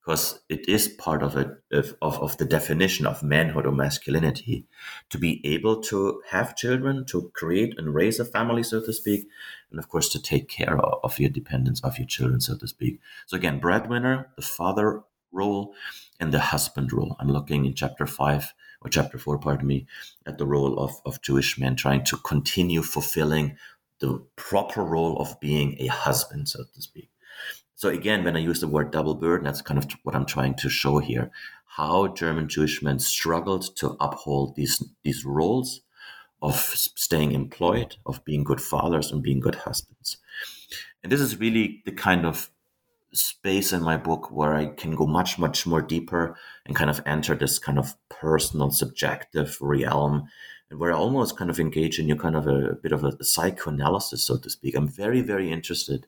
because 0.00 0.40
it 0.48 0.68
is 0.68 0.88
part 0.88 1.22
of 1.22 1.36
it 1.36 1.48
of, 1.70 1.94
of 2.00 2.36
the 2.38 2.44
definition 2.44 3.06
of 3.06 3.22
manhood 3.22 3.66
or 3.66 3.72
masculinity 3.72 4.66
to 5.10 5.18
be 5.18 5.40
able 5.44 5.80
to 5.82 6.22
have 6.30 6.56
children 6.56 7.04
to 7.06 7.30
create 7.34 7.78
and 7.78 7.94
raise 7.94 8.18
a 8.18 8.24
family 8.24 8.62
so 8.62 8.80
to 8.80 8.92
speak 8.92 9.28
and 9.70 9.78
of 9.78 9.88
course 9.88 10.08
to 10.08 10.20
take 10.20 10.48
care 10.48 10.78
of 10.78 11.18
your 11.18 11.30
dependents 11.30 11.80
of 11.82 11.98
your 11.98 12.06
children 12.06 12.40
so 12.40 12.56
to 12.56 12.66
speak 12.66 12.98
so 13.26 13.36
again 13.36 13.60
breadwinner 13.60 14.28
the 14.36 14.42
father 14.42 15.02
role 15.32 15.74
and 16.18 16.32
the 16.32 16.40
husband 16.40 16.92
role 16.92 17.16
i'm 17.20 17.28
looking 17.28 17.64
in 17.64 17.74
chapter 17.74 18.06
5 18.06 18.54
or 18.82 18.90
chapter 18.90 19.18
4 19.18 19.38
pardon 19.38 19.66
me 19.66 19.86
at 20.26 20.38
the 20.38 20.46
role 20.46 20.78
of, 20.78 20.92
of 21.04 21.22
jewish 21.22 21.58
men 21.58 21.76
trying 21.76 22.04
to 22.04 22.16
continue 22.18 22.82
fulfilling 22.82 23.56
the 24.00 24.22
proper 24.36 24.82
role 24.82 25.16
of 25.18 25.38
being 25.40 25.76
a 25.78 25.86
husband 25.86 26.48
so 26.48 26.64
to 26.74 26.82
speak 26.82 27.10
so 27.80 27.88
again, 27.88 28.24
when 28.24 28.36
I 28.36 28.40
use 28.40 28.60
the 28.60 28.68
word 28.68 28.90
double 28.90 29.14
burden, 29.14 29.46
that's 29.46 29.62
kind 29.62 29.78
of 29.78 29.90
what 30.02 30.14
I'm 30.14 30.26
trying 30.26 30.52
to 30.56 30.68
show 30.68 30.98
here. 30.98 31.30
How 31.64 32.08
German 32.08 32.46
Jewish 32.46 32.82
men 32.82 32.98
struggled 32.98 33.74
to 33.76 33.96
uphold 33.98 34.54
these 34.54 34.84
these 35.02 35.24
roles 35.24 35.80
of 36.42 36.56
staying 36.56 37.32
employed, 37.32 37.96
of 38.04 38.22
being 38.26 38.44
good 38.44 38.60
fathers 38.60 39.10
and 39.10 39.22
being 39.22 39.40
good 39.40 39.54
husbands. 39.54 40.18
And 41.02 41.10
this 41.10 41.22
is 41.22 41.40
really 41.40 41.80
the 41.86 41.92
kind 41.92 42.26
of 42.26 42.50
space 43.12 43.72
in 43.72 43.82
my 43.82 43.96
book 43.96 44.30
where 44.30 44.54
I 44.54 44.66
can 44.66 44.94
go 44.94 45.06
much, 45.06 45.38
much 45.38 45.66
more 45.66 45.82
deeper 45.82 46.36
and 46.66 46.76
kind 46.76 46.90
of 46.90 47.02
enter 47.06 47.34
this 47.34 47.58
kind 47.58 47.78
of 47.78 47.94
personal, 48.08 48.70
subjective 48.70 49.56
realm, 49.60 50.28
and 50.70 50.78
where 50.78 50.92
I 50.92 50.96
almost 50.96 51.36
kind 51.36 51.50
of 51.50 51.58
engage 51.58 51.98
in 51.98 52.06
your 52.06 52.16
kind 52.16 52.36
of 52.36 52.46
a, 52.46 52.70
a 52.70 52.74
bit 52.74 52.92
of 52.92 53.04
a, 53.04 53.24
psychoanalysis, 53.24 54.22
so 54.22 54.36
to 54.38 54.50
speak. 54.50 54.76
I'm 54.76 54.88
very, 54.88 55.20
very 55.20 55.50
interested 55.50 56.06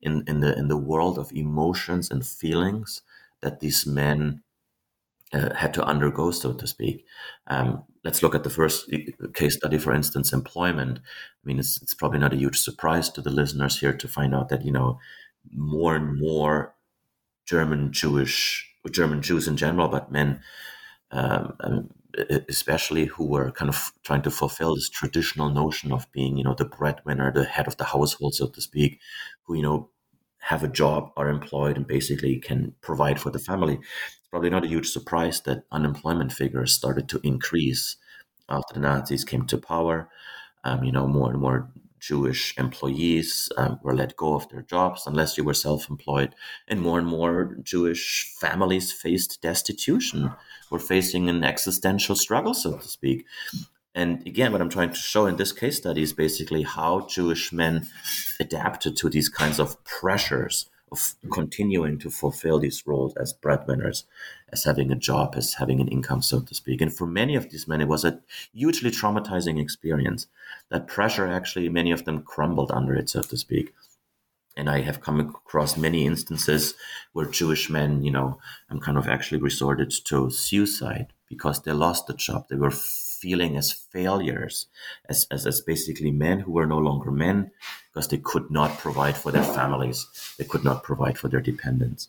in, 0.00 0.22
in 0.26 0.40
the 0.40 0.56
in 0.56 0.68
the 0.68 0.76
world 0.76 1.18
of 1.18 1.32
emotions 1.32 2.10
and 2.10 2.24
feelings 2.24 3.02
that 3.40 3.60
these 3.60 3.86
men 3.86 4.42
uh, 5.32 5.54
had 5.54 5.74
to 5.74 5.84
undergo, 5.84 6.30
so 6.30 6.52
to 6.52 6.66
speak. 6.66 7.04
Um, 7.48 7.84
let's 8.04 8.22
look 8.22 8.34
at 8.34 8.44
the 8.44 8.50
first 8.50 8.90
case 9.34 9.56
study, 9.56 9.78
for 9.78 9.92
instance, 9.92 10.32
employment. 10.32 10.98
I 10.98 11.42
mean, 11.44 11.58
it's, 11.58 11.82
it's 11.82 11.94
probably 11.94 12.20
not 12.20 12.32
a 12.32 12.36
huge 12.36 12.60
surprise 12.60 13.10
to 13.10 13.20
the 13.20 13.30
listeners 13.30 13.80
here 13.80 13.92
to 13.92 14.08
find 14.08 14.34
out 14.34 14.48
that, 14.50 14.64
you 14.64 14.70
know, 14.70 14.98
more 15.52 15.94
and 15.96 16.18
more 16.18 16.74
German 17.46 17.92
Jewish, 17.92 18.68
German 18.90 19.22
Jews 19.22 19.48
in 19.48 19.56
general, 19.56 19.88
but 19.88 20.12
men, 20.12 20.40
um, 21.10 21.56
um 21.60 21.90
especially 22.48 23.06
who 23.06 23.26
were 23.26 23.50
kind 23.50 23.68
of 23.68 23.92
trying 24.04 24.22
to 24.22 24.30
fulfill 24.30 24.74
this 24.74 24.88
traditional 24.88 25.50
notion 25.50 25.92
of 25.92 26.10
being, 26.12 26.36
you 26.36 26.44
know, 26.44 26.54
the 26.54 26.64
breadwinner, 26.64 27.32
the 27.32 27.44
head 27.44 27.66
of 27.66 27.76
the 27.76 27.84
household, 27.84 28.34
so 28.34 28.46
to 28.46 28.60
speak, 28.60 29.00
who, 29.42 29.56
you 29.56 29.62
know, 29.62 29.90
have 30.38 30.62
a 30.62 30.68
job, 30.68 31.10
are 31.16 31.28
employed, 31.28 31.76
and 31.76 31.86
basically 31.86 32.38
can 32.38 32.74
provide 32.82 33.20
for 33.20 33.30
the 33.30 33.38
family. 33.38 33.74
It's 33.74 34.28
probably 34.30 34.50
not 34.50 34.64
a 34.64 34.68
huge 34.68 34.90
surprise 34.90 35.40
that 35.42 35.64
unemployment 35.72 36.32
figures 36.32 36.72
started 36.72 37.08
to 37.08 37.20
increase 37.22 37.96
after 38.48 38.74
the 38.74 38.80
Nazis 38.80 39.24
came 39.24 39.46
to 39.46 39.58
power. 39.58 40.08
Um, 40.62 40.84
you 40.84 40.92
know, 40.92 41.06
more 41.06 41.30
and 41.30 41.40
more 41.40 41.70
Jewish 42.06 42.56
employees 42.58 43.50
um, 43.56 43.80
were 43.82 43.94
let 43.94 44.16
go 44.16 44.34
of 44.34 44.48
their 44.48 44.62
jobs 44.62 45.06
unless 45.06 45.38
you 45.38 45.44
were 45.44 45.54
self 45.54 45.88
employed. 45.88 46.34
And 46.68 46.80
more 46.80 46.98
and 46.98 47.06
more 47.06 47.56
Jewish 47.62 48.34
families 48.38 48.92
faced 48.92 49.40
destitution, 49.40 50.32
were 50.70 50.78
facing 50.78 51.28
an 51.28 51.44
existential 51.44 52.16
struggle, 52.16 52.52
so 52.52 52.76
to 52.76 52.88
speak. 52.88 53.24
And 53.94 54.26
again, 54.26 54.52
what 54.52 54.60
I'm 54.60 54.68
trying 54.68 54.90
to 54.90 54.98
show 54.98 55.26
in 55.26 55.36
this 55.36 55.52
case 55.52 55.76
study 55.76 56.02
is 56.02 56.12
basically 56.12 56.62
how 56.62 57.06
Jewish 57.06 57.52
men 57.52 57.86
adapted 58.40 58.96
to 58.96 59.08
these 59.08 59.28
kinds 59.28 59.58
of 59.60 59.82
pressures 59.84 60.66
of 60.92 61.14
continuing 61.32 61.98
to 61.98 62.10
fulfill 62.10 62.58
these 62.58 62.86
roles 62.86 63.16
as 63.16 63.32
breadwinners, 63.32 64.04
as 64.52 64.64
having 64.64 64.90
a 64.90 64.96
job, 64.96 65.34
as 65.36 65.54
having 65.54 65.80
an 65.80 65.88
income, 65.88 66.22
so 66.22 66.40
to 66.40 66.54
speak. 66.54 66.80
And 66.80 66.94
for 66.94 67.06
many 67.06 67.34
of 67.34 67.50
these 67.50 67.66
men, 67.66 67.80
it 67.80 67.88
was 67.88 68.04
a 68.04 68.20
hugely 68.52 68.90
traumatizing 68.90 69.60
experience. 69.60 70.26
That 70.70 70.86
pressure 70.86 71.26
actually, 71.26 71.68
many 71.68 71.90
of 71.90 72.04
them 72.04 72.22
crumbled 72.22 72.70
under 72.70 72.94
it, 72.94 73.08
so 73.08 73.22
to 73.22 73.36
speak. 73.36 73.74
And 74.56 74.70
I 74.70 74.82
have 74.82 75.00
come 75.00 75.18
across 75.18 75.76
many 75.76 76.06
instances 76.06 76.74
where 77.12 77.26
Jewish 77.26 77.68
men, 77.68 78.04
you 78.04 78.12
know, 78.12 78.38
I'm 78.70 78.78
kind 78.78 78.96
of 78.96 79.08
actually 79.08 79.40
resorted 79.40 79.92
to 80.04 80.30
suicide 80.30 81.12
because 81.28 81.62
they 81.62 81.72
lost 81.72 82.06
the 82.06 82.14
job. 82.14 82.46
They 82.48 82.56
were 82.56 82.70
feeling 83.24 83.56
as 83.56 83.72
failures, 83.72 84.66
as, 85.08 85.26
as, 85.30 85.46
as 85.46 85.62
basically 85.62 86.10
men 86.10 86.40
who 86.40 86.52
were 86.52 86.66
no 86.66 86.76
longer 86.76 87.10
men 87.10 87.50
because 87.88 88.08
they 88.08 88.18
could 88.18 88.50
not 88.50 88.78
provide 88.78 89.16
for 89.16 89.32
their 89.32 89.48
families, 89.58 90.06
they 90.38 90.44
could 90.44 90.62
not 90.62 90.82
provide 90.82 91.16
for 91.16 91.28
their 91.28 91.40
dependents. 91.40 92.08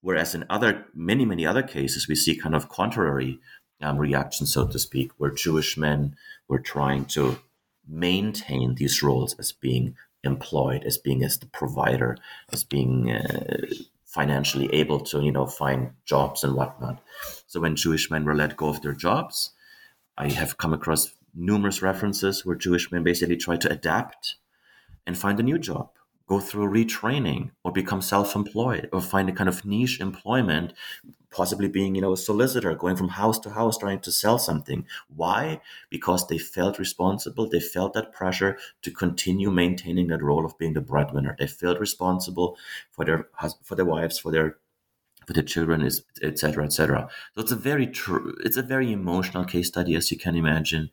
Whereas 0.00 0.34
in 0.34 0.46
other 0.48 0.86
many 0.94 1.26
many 1.26 1.44
other 1.44 1.62
cases, 1.62 2.08
we 2.08 2.14
see 2.14 2.34
kind 2.44 2.54
of 2.54 2.70
contrary 2.70 3.40
um, 3.82 3.98
reactions, 3.98 4.54
so 4.54 4.66
to 4.66 4.78
speak, 4.78 5.10
where 5.18 5.42
Jewish 5.44 5.76
men 5.76 6.16
were 6.48 6.60
trying 6.60 7.04
to 7.16 7.38
maintain 7.86 8.76
these 8.76 9.02
roles 9.02 9.34
as 9.38 9.52
being 9.52 9.96
employed, 10.22 10.82
as 10.84 10.96
being 10.96 11.22
as 11.22 11.38
the 11.38 11.46
provider, 11.60 12.16
as 12.50 12.64
being 12.64 13.12
uh, 13.12 13.66
financially 14.06 14.72
able 14.72 15.00
to 15.10 15.20
you 15.20 15.32
know 15.32 15.46
find 15.46 15.90
jobs 16.06 16.42
and 16.42 16.54
whatnot. 16.54 17.02
So 17.46 17.60
when 17.60 17.76
Jewish 17.76 18.10
men 18.10 18.24
were 18.24 18.40
let 18.42 18.56
go 18.56 18.68
of 18.68 18.80
their 18.80 18.98
jobs, 19.06 19.50
I 20.16 20.30
have 20.30 20.58
come 20.58 20.72
across 20.72 21.12
numerous 21.34 21.82
references 21.82 22.46
where 22.46 22.56
Jewish 22.56 22.92
men 22.92 23.02
basically 23.02 23.36
try 23.36 23.56
to 23.56 23.70
adapt 23.70 24.36
and 25.06 25.18
find 25.18 25.38
a 25.40 25.42
new 25.42 25.58
job, 25.58 25.90
go 26.26 26.40
through 26.40 26.70
retraining, 26.70 27.50
or 27.64 27.72
become 27.72 28.00
self-employed, 28.00 28.88
or 28.92 29.00
find 29.00 29.28
a 29.28 29.32
kind 29.32 29.48
of 29.48 29.64
niche 29.64 30.00
employment, 30.00 30.72
possibly 31.30 31.68
being, 31.68 31.96
you 31.96 32.00
know, 32.00 32.12
a 32.12 32.16
solicitor, 32.16 32.74
going 32.74 32.94
from 32.94 33.08
house 33.08 33.40
to 33.40 33.50
house 33.50 33.76
trying 33.76 33.98
to 33.98 34.12
sell 34.12 34.38
something. 34.38 34.86
Why? 35.14 35.60
Because 35.90 36.28
they 36.28 36.38
felt 36.38 36.78
responsible. 36.78 37.48
They 37.48 37.60
felt 37.60 37.92
that 37.94 38.12
pressure 38.12 38.56
to 38.82 38.90
continue 38.92 39.50
maintaining 39.50 40.06
that 40.08 40.22
role 40.22 40.46
of 40.46 40.56
being 40.56 40.74
the 40.74 40.80
breadwinner. 40.80 41.34
They 41.38 41.48
felt 41.48 41.80
responsible 41.80 42.56
for 42.90 43.04
their 43.04 43.28
for 43.62 43.74
their 43.74 43.84
wives, 43.84 44.18
for 44.18 44.30
their 44.30 44.58
for 45.26 45.32
the 45.32 45.42
children 45.42 45.82
is 45.82 46.04
etc 46.22 46.64
etc 46.64 47.08
so 47.34 47.40
it's 47.40 47.52
a 47.52 47.56
very 47.56 47.86
true 47.86 48.34
it's 48.44 48.56
a 48.56 48.62
very 48.62 48.92
emotional 48.92 49.44
case 49.44 49.68
study 49.68 49.94
as 49.94 50.10
you 50.10 50.18
can 50.18 50.34
imagine 50.34 50.90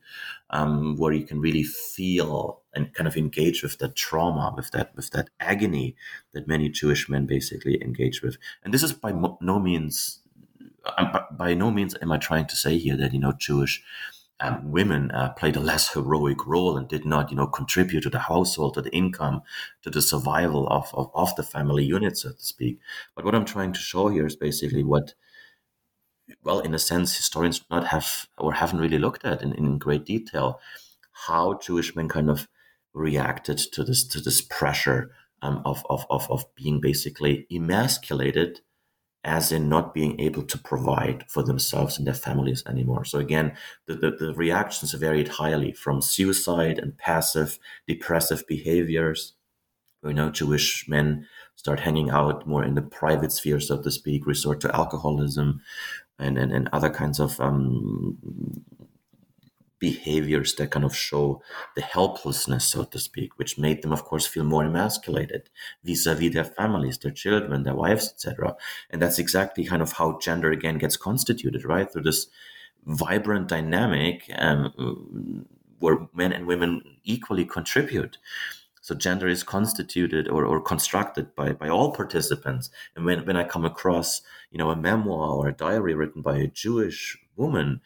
um, 0.50 0.96
where 0.96 1.12
you 1.12 1.24
can 1.24 1.40
really 1.40 1.62
feel 1.62 2.62
and 2.74 2.92
kind 2.94 3.06
of 3.06 3.16
engage 3.16 3.62
with 3.62 3.78
that 3.78 3.96
trauma 3.96 4.52
with 4.56 4.70
that 4.70 4.94
with 4.96 5.10
that 5.10 5.30
agony 5.40 5.96
that 6.32 6.48
many 6.48 6.68
jewish 6.68 7.08
men 7.08 7.26
basically 7.26 7.82
engage 7.82 8.22
with. 8.22 8.36
And 8.64 8.72
this 8.72 8.82
is 8.82 8.92
by 8.92 9.12
no 9.40 9.58
means 9.58 10.20
I'm, 10.84 11.12
by 11.30 11.54
no 11.54 11.70
means 11.70 11.94
am 12.02 12.12
i 12.12 12.18
trying 12.18 12.46
to 12.46 12.56
say 12.56 12.76
here 12.76 12.96
that 12.96 13.12
you 13.12 13.20
know 13.20 13.32
jewish 13.38 13.82
um, 14.40 14.72
women 14.72 15.10
uh, 15.12 15.30
played 15.30 15.56
a 15.56 15.60
less 15.60 15.92
heroic 15.92 16.46
role 16.46 16.76
and 16.76 16.88
did 16.88 17.04
not, 17.04 17.30
you 17.30 17.36
know, 17.36 17.46
contribute 17.46 18.02
to 18.02 18.10
the 18.10 18.18
household, 18.18 18.74
to 18.74 18.82
the 18.82 18.94
income, 18.94 19.42
to 19.82 19.90
the 19.90 20.02
survival 20.02 20.66
of, 20.68 20.90
of, 20.94 21.10
of 21.14 21.34
the 21.36 21.42
family 21.42 21.84
unit, 21.84 22.16
so 22.16 22.30
to 22.30 22.42
speak. 22.42 22.80
But 23.14 23.24
what 23.24 23.34
I'm 23.34 23.44
trying 23.44 23.72
to 23.72 23.80
show 23.80 24.08
here 24.08 24.26
is 24.26 24.34
basically 24.34 24.82
what, 24.82 25.14
well, 26.42 26.60
in 26.60 26.74
a 26.74 26.78
sense, 26.78 27.16
historians 27.16 27.64
not 27.70 27.86
have 27.88 28.26
or 28.36 28.54
haven't 28.54 28.80
really 28.80 28.98
looked 28.98 29.24
at 29.24 29.42
in, 29.42 29.52
in 29.52 29.78
great 29.78 30.04
detail 30.04 30.60
how 31.26 31.58
Jewish 31.58 31.94
men 31.94 32.08
kind 32.08 32.30
of 32.30 32.48
reacted 32.94 33.58
to 33.58 33.84
this 33.84 34.06
to 34.08 34.20
this 34.20 34.40
pressure 34.40 35.10
um, 35.40 35.62
of, 35.64 35.84
of, 35.88 36.06
of, 36.10 36.30
of 36.30 36.44
being 36.54 36.80
basically 36.80 37.46
emasculated 37.50 38.60
as 39.24 39.52
in 39.52 39.68
not 39.68 39.94
being 39.94 40.18
able 40.20 40.42
to 40.42 40.58
provide 40.58 41.24
for 41.28 41.42
themselves 41.42 41.96
and 41.96 42.06
their 42.06 42.14
families 42.14 42.62
anymore. 42.66 43.04
So 43.04 43.18
again, 43.18 43.56
the, 43.86 43.94
the, 43.94 44.10
the, 44.10 44.34
reactions 44.34 44.92
varied 44.92 45.28
highly 45.28 45.72
from 45.72 46.02
suicide 46.02 46.78
and 46.78 46.98
passive 46.98 47.58
depressive 47.86 48.44
behaviors. 48.48 49.34
We 50.02 50.12
know 50.12 50.30
Jewish 50.30 50.88
men 50.88 51.28
start 51.54 51.80
hanging 51.80 52.10
out 52.10 52.46
more 52.46 52.64
in 52.64 52.74
the 52.74 52.82
private 52.82 53.30
sphere, 53.30 53.60
so 53.60 53.80
to 53.80 53.90
speak, 53.90 54.26
resort 54.26 54.60
to 54.62 54.74
alcoholism 54.74 55.62
and, 56.18 56.36
and, 56.36 56.52
and 56.52 56.68
other 56.72 56.90
kinds 56.90 57.20
of 57.20 57.40
um, 57.40 58.18
behaviors 59.82 60.54
that 60.54 60.70
kind 60.70 60.84
of 60.84 60.96
show 60.96 61.42
the 61.74 61.82
helplessness, 61.82 62.68
so 62.68 62.84
to 62.84 63.00
speak, 63.00 63.36
which 63.36 63.58
made 63.58 63.82
them, 63.82 63.92
of 63.92 64.04
course, 64.04 64.28
feel 64.28 64.44
more 64.44 64.64
emasculated 64.64 65.50
vis-a-vis 65.82 66.32
their 66.32 66.44
families, 66.44 66.98
their 66.98 67.10
children, 67.10 67.64
their 67.64 67.74
wives, 67.74 68.12
etc. 68.14 68.54
And 68.90 69.02
that's 69.02 69.18
exactly 69.18 69.64
kind 69.64 69.82
of 69.82 69.94
how 69.94 70.20
gender 70.20 70.52
again 70.52 70.78
gets 70.78 70.96
constituted, 70.96 71.64
right? 71.64 71.92
Through 71.92 72.04
this 72.04 72.28
vibrant 72.86 73.48
dynamic 73.48 74.30
um, 74.38 75.46
where 75.80 76.06
men 76.14 76.32
and 76.32 76.46
women 76.46 76.82
equally 77.02 77.44
contribute. 77.44 78.18
So 78.82 78.94
gender 78.94 79.26
is 79.26 79.42
constituted 79.42 80.28
or, 80.28 80.44
or 80.44 80.60
constructed 80.60 81.34
by, 81.34 81.54
by 81.54 81.68
all 81.68 81.90
participants. 81.90 82.70
And 82.94 83.04
when, 83.04 83.26
when 83.26 83.36
I 83.36 83.42
come 83.42 83.64
across, 83.64 84.22
you 84.52 84.58
know, 84.58 84.70
a 84.70 84.76
memoir 84.76 85.30
or 85.30 85.48
a 85.48 85.52
diary 85.52 85.94
written 85.94 86.22
by 86.22 86.36
a 86.36 86.46
Jewish 86.46 87.18
woman 87.36 87.80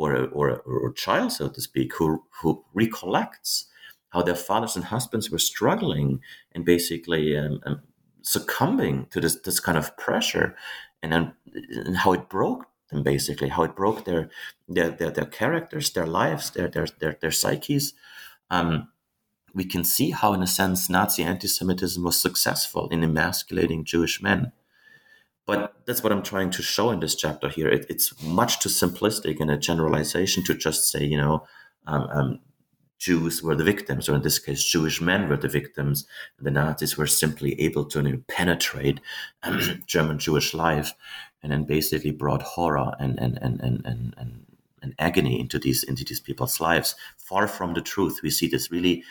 or 0.00 0.14
a, 0.14 0.24
or, 0.24 0.48
a, 0.48 0.54
or 0.54 0.88
a 0.88 0.94
child, 0.94 1.30
so 1.32 1.48
to 1.48 1.60
speak, 1.60 1.94
who, 1.94 2.24
who 2.40 2.64
recollects 2.72 3.66
how 4.10 4.22
their 4.22 4.34
fathers 4.34 4.76
and 4.76 4.86
husbands 4.86 5.30
were 5.30 5.38
struggling 5.38 6.20
and 6.52 6.64
basically 6.64 7.36
um, 7.36 7.60
um, 7.66 7.80
succumbing 8.22 9.06
to 9.10 9.20
this, 9.20 9.36
this 9.40 9.60
kind 9.60 9.78
of 9.78 9.96
pressure 9.96 10.56
and 11.02 11.12
then 11.12 11.32
and 11.86 11.96
how 11.98 12.12
it 12.12 12.28
broke 12.28 12.66
them 12.90 13.02
basically 13.02 13.48
how 13.48 13.62
it 13.62 13.76
broke 13.76 14.04
their 14.04 14.28
their 14.68 14.90
their, 14.90 15.10
their 15.10 15.26
characters 15.26 15.90
their 15.90 16.06
lives 16.06 16.50
their 16.50 16.68
their 16.68 16.86
their, 16.98 17.16
their 17.20 17.30
psyches. 17.30 17.94
Um, 18.50 18.88
we 19.54 19.64
can 19.64 19.84
see 19.84 20.10
how 20.10 20.32
in 20.32 20.42
a 20.42 20.46
sense 20.46 20.90
nazi 20.90 21.22
anti-semitism 21.22 22.02
was 22.02 22.20
successful 22.20 22.88
in 22.88 23.04
emasculating 23.04 23.84
jewish 23.84 24.20
men 24.22 24.52
but 25.50 25.74
that's 25.84 26.04
what 26.04 26.12
I'm 26.12 26.22
trying 26.22 26.50
to 26.50 26.62
show 26.62 26.90
in 26.92 27.00
this 27.00 27.16
chapter 27.16 27.48
here. 27.48 27.66
It, 27.66 27.84
it's 27.88 28.22
much 28.22 28.60
too 28.60 28.68
simplistic 28.68 29.40
in 29.40 29.50
a 29.50 29.58
generalization 29.58 30.44
to 30.44 30.54
just 30.54 30.88
say, 30.92 31.02
you 31.02 31.16
know, 31.16 31.44
um, 31.88 32.08
um, 32.12 32.40
Jews 33.00 33.42
were 33.42 33.56
the 33.56 33.64
victims, 33.64 34.08
or 34.08 34.14
in 34.14 34.22
this 34.22 34.38
case, 34.38 34.62
Jewish 34.62 35.00
men 35.00 35.28
were 35.28 35.36
the 35.36 35.48
victims. 35.48 36.06
And 36.38 36.46
the 36.46 36.52
Nazis 36.52 36.96
were 36.96 37.08
simply 37.08 37.60
able 37.60 37.84
to 37.86 38.00
you 38.00 38.12
know, 38.12 38.22
penetrate 38.28 39.00
um, 39.42 39.82
German 39.88 40.20
Jewish 40.20 40.54
life 40.54 40.92
and 41.42 41.50
then 41.50 41.64
basically 41.64 42.12
brought 42.12 42.42
horror 42.42 42.92
and, 43.00 43.18
and, 43.18 43.36
and, 43.42 43.60
and, 43.60 43.84
and, 43.84 44.14
and, 44.16 44.46
and 44.82 44.94
agony 45.00 45.40
into 45.40 45.58
these 45.58 45.82
into 45.82 46.04
these 46.04 46.20
people's 46.20 46.60
lives. 46.60 46.94
Far 47.18 47.48
from 47.48 47.74
the 47.74 47.80
truth, 47.80 48.20
we 48.22 48.30
see 48.30 48.46
this 48.46 48.70
really 48.70 49.02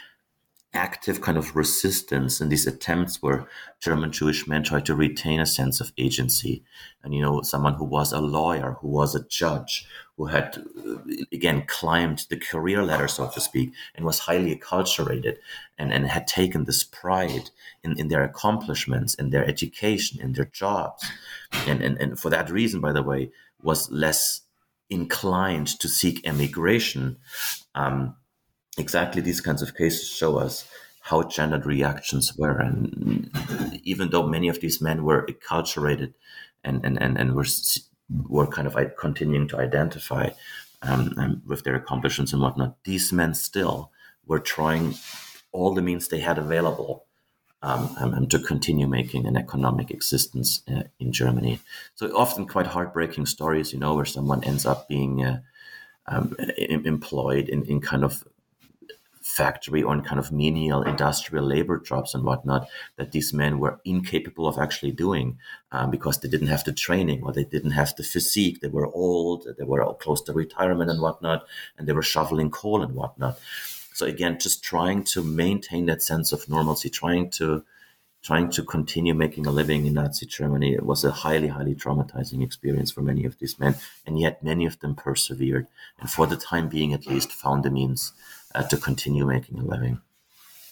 active 0.74 1.20
kind 1.22 1.38
of 1.38 1.56
resistance 1.56 2.40
in 2.40 2.50
these 2.50 2.68
attempts 2.68 3.22
where 3.22 3.48
German 3.80 4.12
Jewish 4.12 4.48
men 4.48 4.64
tried 4.64 4.86
to 4.86 4.94
retain 4.94 5.40
a 5.40 5.46
sense 5.46 5.82
of 5.82 5.92
agency. 5.98 6.64
And, 7.04 7.14
you 7.14 7.22
know, 7.22 7.42
someone 7.42 7.74
who 7.74 7.86
was 7.86 8.14
a 8.14 8.22
lawyer, 8.22 8.78
who 8.80 8.88
was 8.88 9.16
a 9.16 9.26
judge, 9.28 9.88
who 10.16 10.28
had, 10.28 10.58
uh, 10.58 10.98
again, 11.32 11.64
climbed 11.66 12.28
the 12.30 12.38
career 12.38 12.84
ladder, 12.84 13.08
so 13.08 13.28
to 13.30 13.40
speak, 13.40 13.74
and 13.96 14.06
was 14.06 14.20
highly 14.20 14.56
acculturated 14.56 15.38
and, 15.78 15.92
and 15.92 16.06
had 16.06 16.28
taken 16.28 16.66
this 16.66 16.84
pride 16.84 17.50
in, 17.84 17.98
in 17.98 18.10
their 18.10 18.24
accomplishments, 18.24 19.16
in 19.16 19.32
their 19.32 19.46
education, 19.46 20.22
in 20.22 20.34
their 20.34 20.46
jobs. 20.46 21.04
And, 21.66 21.82
and, 21.82 21.98
and 22.00 22.20
for 22.20 22.30
that 22.30 22.52
reason, 22.52 22.80
by 22.80 22.92
the 22.92 23.04
way, 23.04 23.32
was 23.62 23.90
less 23.90 24.42
inclined 24.90 25.68
to 25.80 25.88
seek 25.88 26.28
emigration. 26.28 27.18
Um, 27.74 28.16
exactly 28.80 29.22
these 29.22 29.42
kinds 29.42 29.62
of 29.62 29.76
cases 29.76 30.08
show 30.10 30.38
us 30.38 30.68
how 31.02 31.24
gendered 31.24 31.66
reactions 31.66 32.38
were. 32.38 32.58
And 32.60 33.30
even 33.84 34.10
though 34.10 34.28
many 34.28 34.48
of 34.48 34.60
these 34.60 34.82
men 34.82 35.04
were 35.04 35.26
acculturated 35.28 36.14
and, 36.64 36.86
and, 36.86 37.02
and, 37.02 37.18
and 37.18 37.36
were, 37.36 37.46
were 38.28 38.48
kind 38.48 38.68
of 38.68 38.78
continuing 38.98 39.48
to 39.50 39.58
identify 39.58 40.30
um, 40.82 41.14
um, 41.18 41.42
with 41.46 41.64
their 41.64 41.76
accomplishments 41.76 42.34
and 42.34 42.42
whatnot, 42.42 42.84
these 42.84 43.12
men 43.12 43.34
still 43.34 43.92
were 44.26 44.40
trying 44.40 44.96
all 45.52 45.74
the 45.74 45.82
means 45.82 46.08
they 46.08 46.20
had 46.20 46.38
available 46.38 47.06
um, 47.62 47.96
um, 48.00 48.28
to 48.28 48.40
continue 48.40 48.88
making 48.88 49.26
an 49.26 49.36
economic 49.36 49.92
existence 49.92 50.64
uh, 50.72 50.84
in 51.00 51.12
Germany. 51.12 51.60
So 51.96 52.16
often 52.16 52.48
quite 52.48 52.68
heartbreaking 52.68 53.26
stories, 53.26 53.74
you 53.74 53.80
know, 53.80 53.96
where 53.96 54.06
someone 54.06 54.44
ends 54.44 54.66
up 54.66 54.88
being 54.88 55.26
uh, 55.26 55.40
um, 56.08 56.36
employed 56.58 57.50
in, 57.50 57.66
in 57.66 57.82
kind 57.82 58.04
of 58.04 58.24
factory 59.30 59.84
or 59.84 59.94
in 59.94 60.02
kind 60.02 60.20
of 60.20 60.32
menial 60.32 60.82
industrial 60.82 61.46
labor 61.46 61.78
jobs 61.80 62.16
and 62.16 62.24
whatnot 62.24 62.68
that 62.98 63.12
these 63.12 63.32
men 63.32 63.60
were 63.60 63.80
incapable 63.86 64.48
of 64.48 64.58
actually 64.58 64.92
doing 64.92 65.38
um, 65.72 65.92
because 65.92 66.20
they 66.20 66.28
didn't 66.28 66.48
have 66.48 66.64
the 66.64 66.74
training 66.74 67.22
or 67.24 67.32
they 67.32 67.44
didn't 67.44 67.72
have 67.72 67.96
the 67.96 68.04
physique. 68.04 68.60
They 68.60 68.68
were 68.70 68.88
old, 68.88 69.48
they 69.58 69.64
were 69.64 69.94
close 69.94 70.22
to 70.24 70.34
retirement 70.34 70.90
and 70.90 71.00
whatnot, 71.00 71.46
and 71.78 71.88
they 71.88 71.94
were 71.94 72.02
shoveling 72.02 72.50
coal 72.50 72.82
and 72.82 72.96
whatnot. 72.96 73.40
So 73.94 74.08
again, 74.08 74.40
just 74.40 74.64
trying 74.64 75.04
to 75.14 75.24
maintain 75.24 75.86
that 75.86 76.02
sense 76.02 76.32
of 76.32 76.50
normalcy, 76.50 76.90
trying 76.90 77.30
to 77.32 77.64
trying 78.22 78.50
to 78.52 78.64
continue 78.64 79.14
making 79.14 79.46
a 79.46 79.52
living 79.52 79.86
in 79.86 79.94
Nazi 79.94 80.26
Germany 80.26 80.74
it 80.74 80.86
was 80.86 81.06
a 81.06 81.12
highly, 81.12 81.48
highly 81.48 81.74
traumatizing 81.74 82.44
experience 82.44 82.92
for 82.92 83.02
many 83.02 83.24
of 83.24 83.38
these 83.40 83.58
men. 83.60 83.76
And 84.06 84.20
yet 84.20 84.44
many 84.44 84.66
of 84.66 84.80
them 84.80 84.96
persevered 84.96 85.68
and 86.00 86.10
for 86.10 86.26
the 86.28 86.36
time 86.36 86.68
being 86.68 86.94
at 86.94 87.08
least 87.08 87.32
found 87.32 87.64
the 87.64 87.72
means 87.72 88.12
uh, 88.56 88.64
to 88.64 88.78
continue 88.78 89.26
making 89.26 89.60
a 89.60 89.64
living. 89.64 90.02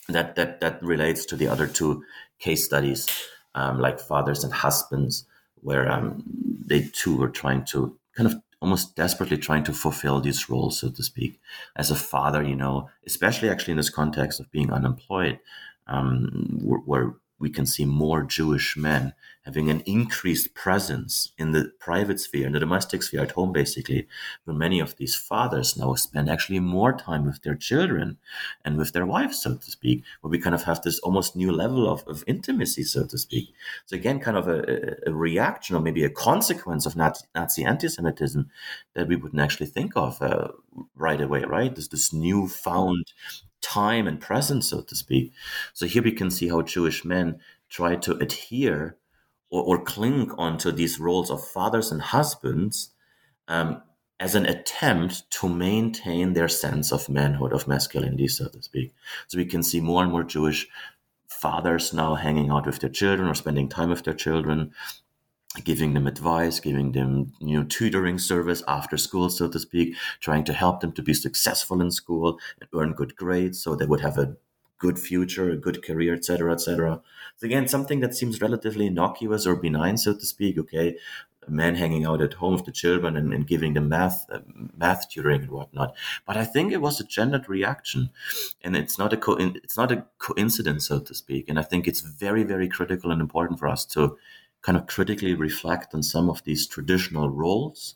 That, 0.10 0.36
that, 0.36 0.62
that 0.62 0.82
relates 0.82 1.26
to 1.28 1.36
the 1.36 1.48
other 1.48 1.68
two 1.68 2.04
case 2.40 2.64
studies, 2.64 3.08
um, 3.56 3.80
like 3.80 4.00
fathers 4.00 4.44
and 4.44 4.54
husbands, 4.54 5.26
where 5.62 5.92
um, 5.92 6.24
they 6.66 6.84
too 6.94 7.18
were 7.18 7.30
trying 7.30 7.66
to 7.66 7.98
kind 8.16 8.28
of 8.28 8.42
almost 8.62 8.96
desperately 8.96 9.38
trying 9.38 9.64
to 9.64 9.74
fulfill 9.74 10.20
these 10.20 10.50
roles, 10.50 10.80
so 10.80 10.90
to 10.90 11.04
speak. 11.04 11.40
As 11.76 11.92
a 11.92 11.96
father, 11.96 12.42
you 12.42 12.56
know, 12.56 12.90
especially 13.06 13.50
actually 13.50 13.72
in 13.72 13.78
this 13.78 13.90
context 13.90 14.40
of 14.40 14.52
being 14.52 14.72
unemployed, 14.72 15.40
um, 15.88 16.60
where, 16.64 16.80
where 16.80 17.16
we 17.40 17.50
can 17.50 17.66
see 17.66 17.86
more 17.86 18.24
Jewish 18.24 18.76
men 18.76 19.14
having 19.48 19.70
an 19.70 19.82
increased 19.86 20.54
presence 20.54 21.32
in 21.38 21.54
the 21.54 21.72
private 21.80 22.20
sphere, 22.20 22.46
in 22.46 22.52
the 22.52 22.60
domestic 22.60 23.02
sphere 23.02 23.22
at 23.22 23.32
home, 23.32 23.54
basically, 23.54 24.06
where 24.44 24.58
many 24.58 24.78
of 24.82 24.98
these 24.98 25.16
fathers 25.16 25.78
now 25.78 25.94
spend 25.96 26.30
actually 26.30 26.60
more 26.60 26.92
time 26.92 27.26
with 27.26 27.42
their 27.44 27.56
children 27.56 28.18
and 28.66 28.78
with 28.78 28.92
their 28.92 29.06
wives, 29.06 29.42
so 29.42 29.56
to 29.56 29.72
speak, 29.72 30.04
where 30.20 30.30
we 30.30 30.38
kind 30.38 30.54
of 30.54 30.64
have 30.64 30.82
this 30.82 31.00
almost 31.00 31.34
new 31.34 31.50
level 31.50 31.90
of, 31.90 32.06
of 32.08 32.26
intimacy, 32.28 32.84
so 32.84 33.06
to 33.06 33.18
speak. 33.18 33.54
So, 33.86 33.96
again, 33.96 34.20
kind 34.20 34.36
of 34.36 34.50
a, 34.50 34.98
a 35.08 35.14
reaction 35.14 35.78
or 35.78 35.80
maybe 35.80 36.04
a 36.04 36.10
consequence 36.10 36.86
of 36.86 36.98
Nazi 36.98 37.64
anti 37.64 37.88
Semitism 37.88 38.50
that 38.96 39.08
we 39.08 39.16
wouldn't 39.16 39.42
actually 39.42 39.68
think 39.68 39.94
of 39.96 40.22
uh, 40.22 40.50
right 40.94 41.22
away, 41.22 41.44
right? 41.44 41.74
There's 41.74 41.88
this 41.88 42.12
newfound 42.12 43.14
time 43.74 44.08
and 44.08 44.22
presence, 44.22 44.70
so 44.70 44.82
to 44.82 44.96
speak. 44.96 45.34
So 45.74 45.86
here 45.86 46.04
we 46.04 46.12
can 46.12 46.32
see 46.32 46.48
how 46.48 46.62
Jewish 46.62 47.04
men 47.04 47.40
try 47.70 47.96
to 47.98 48.14
adhere 48.18 48.98
or, 49.50 49.64
or 49.64 49.84
cling 49.84 50.32
onto 50.32 50.72
these 50.72 51.00
roles 51.00 51.30
of 51.30 51.46
fathers 51.46 51.92
and 51.92 52.02
husbands 52.02 52.92
um, 53.48 53.82
as 54.20 54.36
an 54.36 54.46
attempt 54.46 55.30
to 55.32 55.50
maintain 55.50 56.34
their 56.34 56.48
sense 56.48 56.92
of 56.92 57.10
manhood, 57.10 57.54
of 57.54 57.68
masculinity, 57.68 58.28
so 58.28 58.48
to 58.48 58.62
speak. 58.62 58.94
So 59.28 59.38
we 59.38 59.46
can 59.46 59.64
see 59.64 59.82
more 59.82 60.02
and 60.02 60.12
more 60.12 60.24
Jewish 60.24 60.68
fathers 61.28 61.94
now 61.94 62.16
hanging 62.16 62.50
out 62.50 62.66
with 62.66 62.80
their 62.80 62.90
children 62.90 63.28
or 63.28 63.36
spending 63.36 63.70
time 63.70 63.90
with 63.90 64.04
their 64.04 64.14
children, 64.14 64.72
giving 65.64 65.94
them 65.94 66.08
advice, 66.08 66.60
giving 66.60 66.92
them 66.92 67.34
you 67.40 67.58
know 67.58 67.66
tutoring 67.66 68.20
service 68.20 68.64
after 68.68 68.98
school, 68.98 69.30
so 69.30 69.48
to 69.50 69.60
speak, 69.60 69.96
trying 70.20 70.44
to 70.46 70.54
help 70.54 70.82
them 70.82 70.92
to 70.94 71.02
be 71.02 71.14
successful 71.14 71.82
in 71.82 71.92
school 71.92 72.40
and 72.60 72.70
earn 72.74 72.94
good 72.94 73.16
grades, 73.16 73.62
so 73.62 73.76
they 73.76 73.86
would 73.86 74.02
have 74.02 74.18
a 74.18 74.36
good 74.80 75.00
future, 75.00 75.50
a 75.50 75.58
good 75.58 75.84
career, 75.84 76.14
etc., 76.14 76.54
etc. 76.54 77.02
So 77.38 77.46
again, 77.46 77.68
something 77.68 78.00
that 78.02 78.16
seems 78.16 78.42
relatively 78.42 78.86
innocuous 78.88 79.46
or 79.46 79.56
benign, 79.56 79.98
so 79.98 80.14
to 80.14 80.26
speak. 80.26 80.58
Okay, 80.58 80.98
a 81.48 81.52
man 81.52 81.76
hanging 81.76 82.06
out 82.06 82.22
at 82.22 82.34
home 82.34 82.54
with 82.54 82.66
the 82.66 82.72
children 82.72 83.16
and, 83.16 83.34
and 83.34 83.48
giving 83.48 83.74
them 83.74 83.90
math, 83.90 84.26
uh, 84.32 84.40
math 84.76 85.10
tutoring 85.10 85.42
and 85.44 85.52
whatnot. 85.52 85.96
But 86.26 86.38
I 86.38 86.46
think 86.46 86.72
it 86.72 86.82
was 86.82 87.00
a 87.00 87.06
gendered 87.06 87.50
reaction, 87.50 88.10
and 88.62 88.76
it's 88.76 88.98
not 89.00 89.14
a 89.14 89.18
co- 89.18 89.38
it's 89.38 89.78
not 89.78 89.92
a 89.92 90.06
coincidence, 90.20 90.88
so 90.88 91.00
to 91.00 91.14
speak. 91.14 91.50
And 91.50 91.58
I 91.58 91.64
think 91.64 91.88
it's 91.88 92.02
very, 92.02 92.44
very 92.44 92.68
critical 92.68 93.12
and 93.12 93.22
important 93.22 93.60
for 93.60 93.68
us 93.68 93.86
to 93.86 94.18
kind 94.68 94.78
of 94.78 94.86
critically 94.86 95.34
reflect 95.34 95.96
on 95.96 96.04
some 96.04 96.30
of 96.30 96.44
these 96.44 96.68
traditional 96.68 97.30
roles 97.30 97.96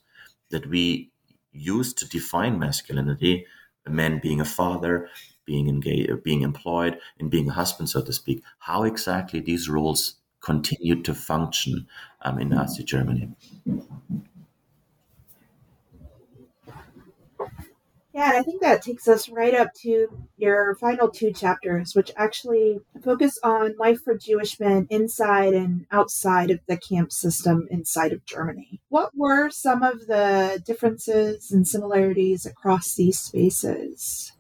that 0.52 0.66
we 0.68 1.12
use 1.52 1.94
to 1.94 2.08
define 2.08 2.58
masculinity 2.58 3.46
a 3.86 3.90
man 3.90 4.22
being 4.24 4.40
a 4.40 4.46
father 4.46 5.10
being 5.46 5.68
engaged 5.68 6.24
being 6.24 6.44
employed 6.44 6.98
and 7.20 7.30
being 7.30 7.50
a 7.50 7.52
husband 7.62 7.90
so 7.90 8.02
to 8.02 8.14
speak. 8.14 8.42
How 8.60 8.84
exactly 8.84 9.42
these 9.42 9.68
roles 9.68 10.16
continued 10.40 11.04
to 11.04 11.14
function 11.14 11.88
um, 12.22 12.40
in 12.40 12.48
nazi 12.50 12.86
germany 12.86 13.28
Yeah, 18.22 18.30
and 18.30 18.38
I 18.38 18.44
think 18.44 18.62
that 18.62 18.84
takes 18.84 19.08
us 19.08 19.30
right 19.30 19.56
up 19.56 19.74
to 19.82 20.08
your 20.38 20.76
final 20.76 21.10
two 21.10 21.34
chapters, 21.34 21.96
which 21.96 22.12
actually 22.16 22.80
focus 23.04 23.40
on 23.44 23.74
life 23.80 24.00
for 24.04 24.16
Jewish 24.16 24.60
men 24.60 24.86
inside 24.92 25.56
and 25.56 25.88
outside 25.92 26.52
of 26.52 26.60
the 26.68 26.78
camp 26.78 27.12
system 27.12 27.68
inside 27.72 28.14
of 28.14 28.24
Germany. 28.28 28.80
What 28.90 29.10
were 29.16 29.50
some 29.50 29.82
of 29.82 30.06
the 30.06 30.62
differences 30.64 31.52
and 31.52 31.68
similarities 31.68 32.46
across 32.46 32.94
these 32.94 33.18
spaces? 33.18 34.34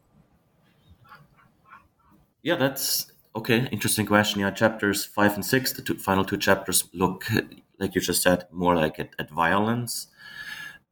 Yeah, 2.43 2.57
that's 2.57 3.11
okay. 3.35 3.67
Interesting 3.71 4.05
question. 4.05 4.41
Yeah, 4.41 4.51
chapters 4.51 5.05
five 5.05 5.33
and 5.33 5.43
six, 5.43 5.73
the 5.73 5.81
two, 5.81 5.95
final 5.95 6.23
two 6.23 6.37
chapters, 6.37 6.87
look, 6.93 7.25
like 7.79 7.95
you 7.95 8.01
just 8.01 8.21
said, 8.21 8.45
more 8.51 8.75
like 8.75 8.99
at, 8.99 9.09
at 9.17 9.31
violence 9.31 10.05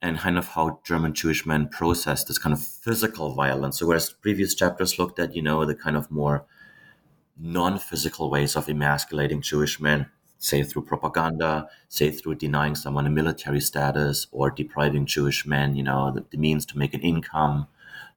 and 0.01 0.17
kind 0.17 0.37
of 0.37 0.47
how 0.49 0.79
German 0.85 1.13
Jewish 1.13 1.45
men 1.45 1.67
process 1.67 2.23
this 2.23 2.37
kind 2.37 2.53
of 2.53 2.65
physical 2.65 3.33
violence. 3.33 3.79
So 3.79 3.85
whereas 3.85 4.09
previous 4.09 4.55
chapters 4.55 4.97
looked 4.97 5.19
at, 5.19 5.35
you 5.35 5.41
know, 5.41 5.65
the 5.65 5.75
kind 5.75 5.97
of 5.97 6.09
more 6.09 6.45
non-physical 7.37 8.29
ways 8.29 8.55
of 8.55 8.69
emasculating 8.69 9.41
Jewish 9.41 9.79
men, 9.79 10.07
say 10.37 10.63
through 10.63 10.83
propaganda, 10.83 11.69
say 11.89 12.11
through 12.11 12.35
denying 12.35 12.75
someone 12.75 13.05
a 13.05 13.09
military 13.09 13.59
status 13.59 14.27
or 14.31 14.49
depriving 14.49 15.05
Jewish 15.05 15.45
men, 15.45 15.75
you 15.75 15.83
know, 15.83 16.11
the, 16.13 16.25
the 16.31 16.37
means 16.37 16.65
to 16.67 16.77
make 16.77 16.93
an 16.93 17.01
income. 17.01 17.67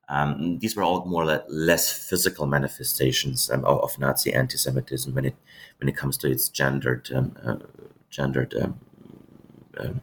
Um, 0.09 0.59
these 0.59 0.77
were 0.77 0.83
all 0.83 1.05
more 1.05 1.25
or 1.25 1.45
less 1.49 1.93
physical 2.09 2.47
manifestations 2.47 3.51
um, 3.51 3.65
of, 3.65 3.81
of, 3.81 3.99
Nazi 3.99 4.33
anti-Semitism 4.33 5.15
when 5.15 5.25
it 5.25 5.37
when 5.79 5.89
it 5.89 5.97
comes 5.97 6.19
to 6.19 6.31
its 6.31 6.49
gendered 6.49 7.11
um, 7.15 7.37
uh, 7.43 7.57
gendered 8.11 8.53
um, 8.61 8.81
um, 9.79 10.01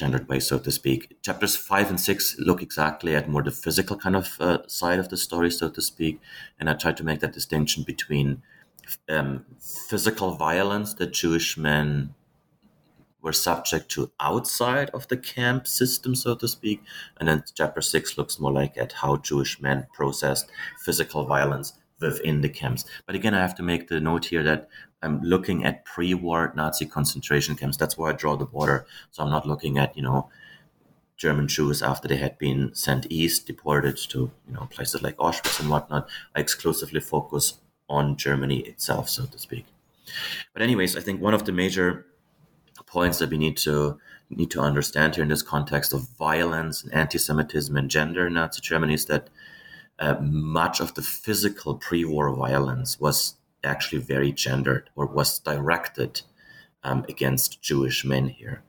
gendered 0.00 0.28
way, 0.28 0.40
so 0.40 0.58
to 0.58 0.72
speak. 0.72 1.00
Chapters 1.22 1.56
five 1.56 1.90
and 1.90 2.00
six 2.00 2.36
look 2.38 2.62
exactly 2.62 3.14
at 3.14 3.28
more 3.28 3.42
the 3.42 3.50
physical 3.50 3.96
kind 3.96 4.16
of 4.16 4.28
uh, 4.40 4.58
side 4.66 4.98
of 4.98 5.10
the 5.10 5.16
story, 5.16 5.50
so 5.50 5.68
to 5.68 5.82
speak, 5.82 6.18
and 6.58 6.70
I 6.70 6.74
try 6.74 6.92
to 6.92 7.04
make 7.04 7.20
that 7.20 7.34
distinction 7.34 7.84
between 7.84 8.42
um, 9.08 9.44
physical 9.90 10.30
violence 10.48 10.94
that 10.94 11.12
Jewish 11.12 11.58
men 11.58 12.14
were 13.22 13.34
subject 13.34 13.90
to 13.90 14.10
outside 14.18 14.88
of 14.90 15.06
the 15.08 15.18
camp 15.18 15.66
system, 15.66 16.14
so 16.14 16.34
to 16.34 16.48
speak, 16.48 16.82
and 17.18 17.28
then 17.28 17.44
chapter 17.54 17.82
six 17.82 18.16
looks 18.16 18.40
more 18.40 18.52
like 18.52 18.78
at 18.78 18.92
how 19.02 19.16
Jewish 19.16 19.60
men 19.60 19.86
processed 19.92 20.50
physical 20.84 21.24
violence 21.26 21.74
within 22.00 22.40
the 22.40 22.48
camps. 22.48 22.84
But 23.06 23.14
again, 23.14 23.34
I 23.34 23.40
have 23.40 23.54
to 23.56 23.62
make 23.62 23.88
the 23.88 24.00
note 24.00 24.26
here 24.26 24.42
that 24.42 24.68
I'm 25.02 25.20
looking 25.22 25.64
at 25.64 25.84
pre-war 25.84 26.52
Nazi 26.54 26.86
concentration 26.86 27.56
camps. 27.56 27.76
That's 27.76 27.96
where 27.96 28.12
I 28.12 28.16
draw 28.16 28.36
the 28.36 28.44
border. 28.44 28.86
So 29.10 29.22
I'm 29.22 29.30
not 29.30 29.46
looking 29.46 29.78
at 29.78 29.96
you 29.96 30.02
know 30.02 30.28
German 31.16 31.48
Jews 31.48 31.82
after 31.82 32.08
they 32.08 32.16
had 32.16 32.38
been 32.38 32.74
sent 32.74 33.06
east, 33.10 33.46
deported 33.46 33.96
to 34.08 34.30
you 34.46 34.54
know 34.54 34.66
places 34.70 35.02
like 35.02 35.16
Auschwitz 35.16 35.60
and 35.60 35.70
whatnot. 35.70 36.08
I 36.34 36.40
exclusively 36.40 37.00
focus 37.00 37.54
on 37.88 38.16
Germany 38.16 38.60
itself, 38.60 39.08
so 39.08 39.26
to 39.26 39.38
speak. 39.38 39.66
But 40.52 40.62
anyways, 40.62 40.96
I 40.96 41.00
think 41.00 41.20
one 41.20 41.34
of 41.34 41.44
the 41.44 41.52
major 41.52 42.06
points 42.86 43.18
that 43.18 43.30
we 43.30 43.38
need 43.38 43.56
to 43.58 43.98
need 44.30 44.50
to 44.50 44.60
understand 44.60 45.14
here 45.14 45.22
in 45.22 45.28
this 45.28 45.42
context 45.42 45.92
of 45.92 46.08
violence 46.16 46.84
and 46.84 46.94
anti-Semitism 46.94 47.76
and 47.76 47.90
gender 47.90 48.28
in 48.28 48.34
Nazi 48.34 48.60
Germany 48.60 48.94
is 48.94 49.06
that 49.06 49.28
uh, 50.00 50.16
much 50.20 50.80
of 50.80 50.94
the 50.94 51.02
physical 51.02 51.74
pre-war 51.74 52.34
violence 52.34 52.98
was 52.98 53.36
actually 53.62 54.00
very 54.00 54.32
gendered 54.32 54.88
or 54.96 55.06
was 55.06 55.38
directed 55.38 56.22
um, 56.82 57.04
against 57.08 57.60
Jewish 57.62 58.04
men 58.04 58.28
here. 58.28 58.62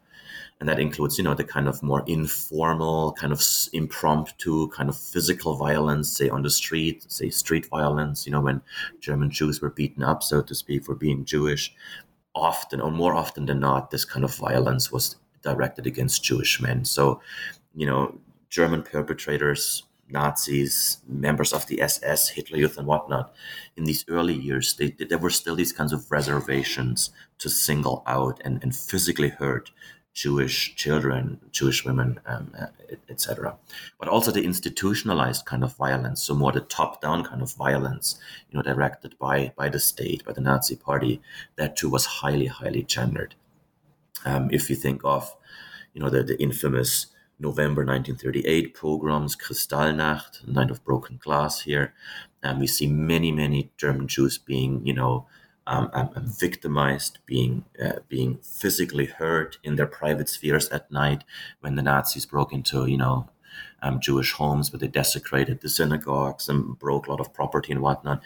and 0.62 0.70
that 0.70 0.80
includes 0.80 1.18
you 1.18 1.24
know 1.24 1.34
the 1.34 1.44
kind 1.44 1.68
of 1.68 1.82
more 1.82 2.04
informal 2.06 3.12
kind 3.14 3.34
of 3.34 3.42
impromptu 3.74 4.68
kind 4.70 4.90
of 4.90 4.98
physical 4.98 5.56
violence 5.56 6.08
say 6.18 6.30
on 6.30 6.44
the 6.44 6.50
street 6.50 7.04
say 7.12 7.30
street 7.30 7.66
violence 7.66 8.26
you 8.26 8.32
know 8.32 8.40
when 8.40 8.62
german 9.00 9.30
jews 9.30 9.60
were 9.60 9.72
beaten 9.72 10.04
up 10.04 10.22
so 10.24 10.42
to 10.42 10.56
speak 10.56 10.86
for 10.86 10.96
being 10.96 11.26
jewish 11.26 11.74
often 12.36 12.80
or 12.80 12.92
more 12.92 13.16
often 13.16 13.46
than 13.48 13.60
not 13.60 13.90
this 13.90 14.06
kind 14.06 14.24
of 14.24 14.34
violence 14.36 14.92
was 14.92 15.16
directed 15.42 15.88
against 15.88 16.24
jewish 16.24 16.62
men 16.62 16.86
so 16.86 17.20
you 17.76 17.86
know 17.86 18.16
german 18.50 18.84
perpetrators 18.84 19.84
Nazis, 20.12 20.97
members 21.07 21.53
of 21.53 21.68
the 21.68 21.82
SS, 21.82 22.30
Hitler 22.30 22.57
Youth, 22.57 22.78
and 22.78 22.88
whatnot, 22.88 23.34
in 23.76 23.86
these 23.86 24.05
early 24.07 24.34
years, 24.34 24.74
they, 24.76 24.91
there 24.91 25.18
were 25.18 25.30
still 25.30 25.55
these 25.55 25.74
kinds 25.74 25.93
of 25.93 26.12
reservations 26.12 27.12
to 27.39 27.49
single 27.49 28.03
out 28.05 28.41
and, 28.43 28.62
and 28.64 28.76
physically 28.76 29.30
hurt 29.30 29.72
Jewish 30.14 30.76
children, 30.76 31.39
Jewish 31.51 31.86
women, 31.86 32.20
um, 32.26 32.51
uh, 32.59 32.68
etc. 33.09 33.57
But 33.97 34.09
also 34.09 34.32
the 34.32 34.43
institutionalized 34.43 35.45
kind 35.45 35.64
of 35.64 35.76
violence, 35.78 36.22
so 36.24 36.36
more 36.36 36.51
the 36.51 36.59
top-down 36.59 37.24
kind 37.24 37.41
of 37.41 37.53
violence, 37.53 38.20
you 38.49 38.57
know, 38.57 38.64
directed 38.64 39.18
by 39.18 39.53
by 39.55 39.70
the 39.70 39.80
state, 39.80 40.26
by 40.26 40.34
the 40.34 40.41
Nazi 40.41 40.76
Party, 40.76 41.22
that 41.55 41.78
too 41.78 41.89
was 41.89 42.05
highly, 42.05 42.47
highly 42.47 42.84
gendered. 42.84 43.36
Um, 44.26 44.49
if 44.51 44.70
you 44.70 44.76
think 44.76 45.01
of, 45.05 45.34
you 45.93 46.01
know, 46.01 46.09
the, 46.09 46.24
the 46.24 46.41
infamous 46.41 47.07
November 47.42 47.84
1938 47.84 48.76
pogroms, 48.76 49.36
Kristallnacht, 49.36 50.48
Night 50.48 50.72
of 50.72 50.84
Broken 50.84 51.20
Glass 51.22 51.62
here, 51.62 51.94
and 52.44 52.60
we 52.60 52.68
see 52.68 52.88
many, 52.88 53.32
many 53.32 53.72
German 53.78 54.08
Jews 54.08 54.38
being, 54.38 54.86
you 54.86 54.94
know, 54.94 55.26
um, 55.68 55.89
um, 55.94 56.10
um, 56.16 56.26
victimized, 56.26 57.20
being 57.26 57.66
uh, 57.82 58.00
being 58.10 58.39
physically 58.42 59.06
hurt 59.06 59.58
in 59.64 59.76
their 59.76 59.86
private 59.86 60.28
spheres 60.28 60.68
at 60.70 60.92
night 60.92 61.24
when 61.60 61.76
the 61.76 61.84
Nazis 61.84 62.26
broke 62.26 62.52
into 62.52 62.88
you 62.88 62.98
know 62.98 63.30
um, 63.82 64.00
Jewish 64.00 64.34
homes, 64.34 64.70
but 64.70 64.80
they 64.80 64.88
desecrated 64.88 65.62
the 65.62 65.70
synagogues 65.70 66.48
and 66.50 66.78
broke 66.78 67.08
a 67.08 67.12
lot 67.12 67.20
of 67.20 67.34
property 67.34 67.72
and 67.72 67.82
whatnot. 67.82 68.22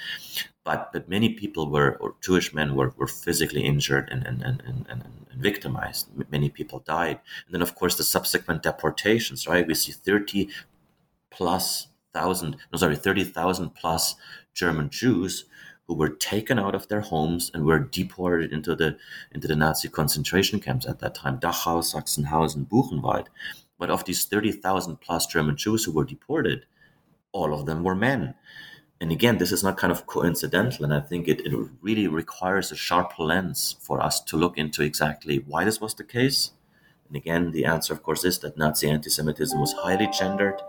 But 0.64 0.92
but 0.92 1.08
many 1.10 1.30
people 1.30 1.70
were, 1.70 1.96
or 1.98 2.16
Jewish 2.22 2.54
men 2.54 2.76
were, 2.76 2.94
were 2.98 3.08
physically 3.08 3.64
injured 3.64 4.10
and 4.12 4.26
and, 4.26 4.42
and, 4.42 4.62
and, 4.66 4.86
and 4.90 5.04
victimized. 5.38 6.10
Many 6.32 6.50
people 6.50 6.80
died. 6.80 7.20
And 7.46 7.54
then 7.54 7.62
of 7.62 7.76
course 7.76 7.98
the 7.98 8.04
subsequent 8.04 8.64
deportations, 8.64 9.48
right? 9.48 9.68
We 9.68 9.76
see 9.76 9.92
30 9.92 10.50
plus 11.30 11.88
thousand, 12.14 12.56
no 12.72 12.80
sorry, 12.80 12.96
30,000 12.96 13.76
plus 13.76 14.16
German 14.54 14.90
Jews 14.90 15.46
who 15.88 15.94
were 15.94 16.10
taken 16.10 16.58
out 16.58 16.74
of 16.74 16.88
their 16.88 17.02
homes 17.02 17.52
and 17.54 17.66
were 17.66 17.80
deported 17.80 18.52
into 18.52 18.76
the 18.76 18.98
into 19.32 19.48
the 19.48 19.56
Nazi 19.56 19.88
concentration 19.88 20.60
camps 20.60 20.88
at 20.88 21.00
that 21.00 21.14
time, 21.14 21.40
Dachau, 21.40 21.84
Sachsenhausen, 21.84 22.68
Buchenwald. 22.68 23.28
But 23.78 23.90
of 23.90 24.06
these 24.06 24.26
30,000 24.26 25.02
plus 25.02 25.28
German 25.28 25.58
Jews 25.58 25.84
who 25.84 25.92
were 25.92 26.06
deported, 26.06 26.66
all 27.32 27.54
of 27.54 27.66
them 27.66 27.84
were 27.84 27.96
men. 27.96 28.36
And 29.02 29.12
again, 29.12 29.38
this 29.38 29.52
is 29.52 29.64
not 29.64 29.78
kind 29.78 29.92
of 29.92 30.08
coincidental. 30.08 30.86
And 30.86 30.94
I 30.94 31.02
think 31.02 31.28
it, 31.28 31.42
it 31.42 31.54
really 31.82 32.08
requires 32.08 32.72
a 32.72 32.76
sharp 32.76 33.20
lens 33.20 33.76
for 33.82 34.02
us 34.02 34.22
to 34.22 34.38
look 34.38 34.58
into 34.58 34.84
exactly 34.84 35.38
why 35.38 35.66
this 35.66 35.82
was 35.82 35.94
the 35.94 36.04
case. 36.04 36.52
And 37.08 37.18
again, 37.18 37.52
the 37.52 37.66
answer, 37.66 37.94
of 37.94 38.04
course, 38.04 38.24
is 38.24 38.40
that 38.40 38.58
Nazi 38.58 38.90
anti 38.90 39.10
Semitism 39.10 39.60
was 39.60 39.74
highly 39.74 40.08
gendered. 40.08 40.62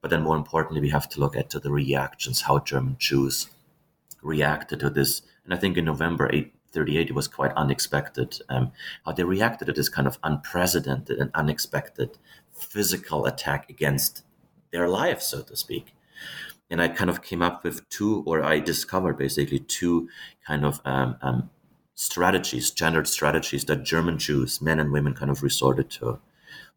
But 0.00 0.10
then, 0.10 0.22
more 0.22 0.36
importantly, 0.36 0.80
we 0.80 0.90
have 0.90 1.08
to 1.10 1.20
look 1.20 1.36
at 1.36 1.50
the 1.50 1.70
reactions, 1.70 2.42
how 2.42 2.60
German 2.60 2.96
Jews 2.98 3.48
reacted 4.22 4.80
to 4.80 4.90
this. 4.90 5.22
And 5.44 5.52
I 5.52 5.56
think 5.56 5.76
in 5.76 5.84
November 5.84 6.30
8, 6.32 6.52
38 6.72 7.14
was 7.14 7.28
quite 7.28 7.52
unexpected. 7.52 8.40
Um, 8.48 8.72
how 9.04 9.12
they 9.12 9.24
reacted 9.24 9.66
to 9.66 9.72
this 9.72 9.88
kind 9.88 10.06
of 10.06 10.18
unprecedented 10.22 11.18
and 11.18 11.30
unexpected 11.34 12.18
physical 12.52 13.26
attack 13.26 13.68
against 13.70 14.22
their 14.72 14.88
life, 14.88 15.22
so 15.22 15.42
to 15.42 15.56
speak. 15.56 15.94
And 16.70 16.82
I 16.82 16.88
kind 16.88 17.08
of 17.08 17.22
came 17.22 17.40
up 17.40 17.64
with 17.64 17.88
two, 17.88 18.22
or 18.26 18.44
I 18.44 18.60
discovered 18.60 19.16
basically 19.16 19.60
two 19.60 20.08
kind 20.46 20.64
of 20.64 20.80
um, 20.84 21.16
um, 21.22 21.50
strategies, 21.94 22.70
gendered 22.70 23.08
strategies 23.08 23.64
that 23.64 23.84
German 23.84 24.18
Jews, 24.18 24.60
men 24.60 24.78
and 24.78 24.92
women, 24.92 25.14
kind 25.14 25.30
of 25.30 25.42
resorted 25.42 25.88
to 25.90 26.20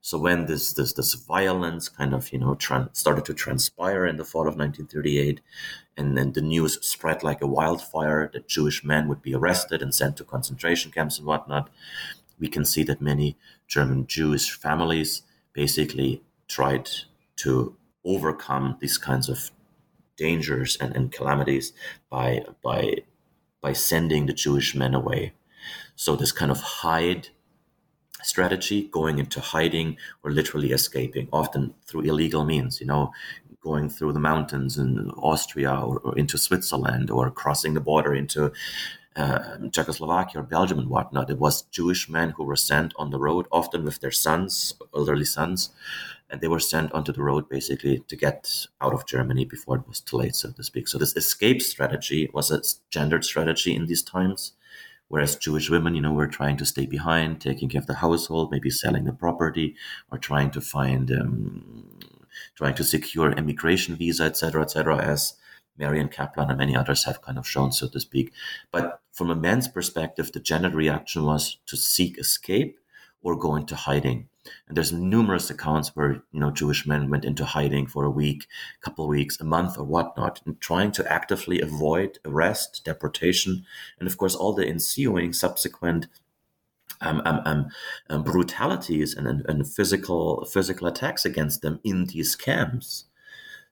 so 0.01 0.17
when 0.17 0.47
this 0.47 0.73
this 0.73 0.93
this 0.93 1.13
violence 1.13 1.87
kind 1.87 2.13
of 2.13 2.33
you 2.33 2.39
know 2.39 2.57
started 2.93 3.25
to 3.25 3.33
transpire 3.35 4.05
in 4.07 4.17
the 4.17 4.25
fall 4.25 4.47
of 4.47 4.57
1938, 4.57 5.41
and 5.95 6.17
then 6.17 6.31
the 6.33 6.41
news 6.41 6.83
spread 6.85 7.21
like 7.21 7.41
a 7.41 7.47
wildfire 7.47 8.29
that 8.33 8.47
Jewish 8.47 8.83
men 8.83 9.07
would 9.07 9.21
be 9.21 9.35
arrested 9.35 9.81
and 9.81 9.93
sent 9.93 10.17
to 10.17 10.23
concentration 10.23 10.91
camps 10.91 11.19
and 11.19 11.27
whatnot, 11.27 11.69
we 12.39 12.47
can 12.47 12.65
see 12.65 12.83
that 12.83 12.99
many 12.99 13.37
German 13.67 14.07
Jewish 14.07 14.51
families 14.51 15.21
basically 15.53 16.23
tried 16.47 16.89
to 17.37 17.75
overcome 18.03 18.77
these 18.81 18.97
kinds 18.97 19.29
of 19.29 19.51
dangers 20.17 20.77
and, 20.81 20.95
and 20.95 21.11
calamities 21.11 21.73
by 22.09 22.43
by 22.63 23.03
by 23.61 23.73
sending 23.73 24.25
the 24.25 24.33
Jewish 24.33 24.73
men 24.73 24.95
away. 24.95 25.33
So 25.95 26.15
this 26.15 26.31
kind 26.31 26.51
of 26.51 26.59
hide 26.59 27.29
strategy, 28.23 28.87
going 28.91 29.19
into 29.19 29.39
hiding 29.39 29.97
or 30.23 30.31
literally 30.31 30.71
escaping, 30.71 31.27
often 31.31 31.73
through 31.85 32.01
illegal 32.01 32.43
means, 32.45 32.79
you 32.79 32.87
know, 32.87 33.11
going 33.61 33.89
through 33.89 34.13
the 34.13 34.19
mountains 34.19 34.77
in 34.77 35.11
Austria 35.11 35.73
or, 35.73 35.99
or 35.99 36.17
into 36.17 36.37
Switzerland 36.37 37.11
or 37.11 37.29
crossing 37.29 37.73
the 37.73 37.79
border 37.79 38.13
into 38.13 38.51
uh, 39.15 39.57
Czechoslovakia 39.71 40.41
or 40.41 40.43
Belgium 40.43 40.79
and 40.79 40.89
whatnot. 40.89 41.29
It 41.29 41.37
was 41.37 41.63
Jewish 41.63 42.09
men 42.09 42.31
who 42.31 42.43
were 42.43 42.55
sent 42.55 42.93
on 42.95 43.11
the 43.11 43.19
road, 43.19 43.45
often 43.51 43.83
with 43.83 43.99
their 43.99 44.11
sons, 44.11 44.73
elderly 44.95 45.25
sons, 45.25 45.69
and 46.29 46.41
they 46.41 46.47
were 46.47 46.59
sent 46.59 46.91
onto 46.93 47.11
the 47.11 47.21
road 47.21 47.49
basically 47.49 47.99
to 48.07 48.15
get 48.15 48.67
out 48.79 48.93
of 48.93 49.05
Germany 49.05 49.45
before 49.45 49.75
it 49.77 49.87
was 49.87 49.99
too 49.99 50.17
late, 50.17 50.35
so 50.35 50.51
to 50.51 50.63
speak. 50.63 50.87
So 50.87 50.97
this 50.97 51.15
escape 51.15 51.61
strategy 51.61 52.29
was 52.33 52.51
a 52.51 52.61
gendered 52.89 53.25
strategy 53.25 53.75
in 53.75 53.85
these 53.85 54.01
times 54.01 54.53
whereas 55.11 55.35
Jewish 55.35 55.69
women, 55.69 55.93
you 55.93 56.01
know, 56.01 56.13
were 56.13 56.25
trying 56.39 56.55
to 56.55 56.65
stay 56.65 56.85
behind, 56.85 57.41
taking 57.41 57.67
care 57.67 57.81
of 57.81 57.87
the 57.87 57.95
household, 57.95 58.49
maybe 58.49 58.69
selling 58.69 59.03
the 59.03 59.11
property, 59.11 59.75
or 60.09 60.17
trying 60.17 60.49
to 60.51 60.61
find, 60.61 61.11
um, 61.11 61.99
trying 62.55 62.75
to 62.75 62.83
secure 62.85 63.33
immigration 63.33 63.97
visa, 63.97 64.23
etc., 64.23 64.61
etc., 64.61 64.97
as 64.97 65.33
Marion 65.77 66.07
Kaplan 66.07 66.49
and 66.49 66.57
many 66.57 66.77
others 66.77 67.03
have 67.03 67.21
kind 67.21 67.37
of 67.37 67.45
shown, 67.45 67.73
so 67.73 67.89
to 67.89 67.99
speak. 67.99 68.31
But 68.71 69.01
from 69.11 69.29
a 69.29 69.35
man's 69.35 69.67
perspective, 69.67 70.31
the 70.31 70.39
gendered 70.39 70.75
reaction 70.75 71.25
was 71.25 71.57
to 71.65 71.75
seek 71.75 72.17
escape 72.17 72.79
or 73.21 73.35
go 73.35 73.57
into 73.57 73.75
hiding. 73.75 74.29
And 74.67 74.75
there's 74.75 74.91
numerous 74.91 75.49
accounts 75.49 75.95
where 75.95 76.23
you 76.31 76.39
know 76.39 76.51
Jewish 76.51 76.87
men 76.87 77.09
went 77.09 77.25
into 77.25 77.45
hiding 77.45 77.87
for 77.87 78.05
a 78.05 78.09
week, 78.09 78.47
a 78.81 78.85
couple 78.85 79.05
of 79.05 79.09
weeks, 79.09 79.39
a 79.39 79.43
month, 79.43 79.77
or 79.77 79.83
whatnot, 79.83 80.41
and 80.45 80.59
trying 80.59 80.91
to 80.93 81.11
actively 81.11 81.61
avoid 81.61 82.19
arrest, 82.25 82.81
deportation, 82.83 83.65
and 83.99 84.07
of 84.07 84.17
course 84.17 84.35
all 84.35 84.53
the 84.53 84.67
ensuing 84.67 85.33
subsequent 85.33 86.07
um, 87.01 87.21
um, 87.25 87.41
um, 87.45 87.69
um 88.09 88.23
brutalities 88.23 89.15
and, 89.15 89.27
and, 89.27 89.43
and, 89.49 89.67
physical 89.67 90.45
physical 90.45 90.85
attacks 90.87 91.25
against 91.25 91.61
them 91.61 91.79
in 91.83 92.05
these 92.05 92.35
camps. 92.35 93.05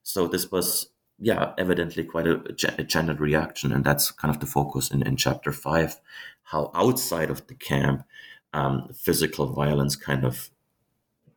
So 0.02 0.28
this 0.28 0.52
was, 0.52 0.90
yeah, 1.20 1.54
evidently 1.58 2.04
quite 2.04 2.26
a, 2.26 2.42
a 2.78 2.84
gendered 2.84 3.20
reaction, 3.20 3.72
and 3.72 3.84
that's 3.84 4.12
kind 4.12 4.34
of 4.34 4.40
the 4.40 4.48
focus 4.48 4.90
in, 4.90 5.06
in 5.06 5.16
chapter 5.16 5.52
five, 5.52 6.00
how 6.44 6.72
outside 6.74 7.30
of 7.30 7.46
the 7.48 7.54
camp, 7.56 8.04
um, 8.54 8.90
physical 8.94 9.48
violence 9.54 9.96
kind 9.96 10.26
of 10.26 10.50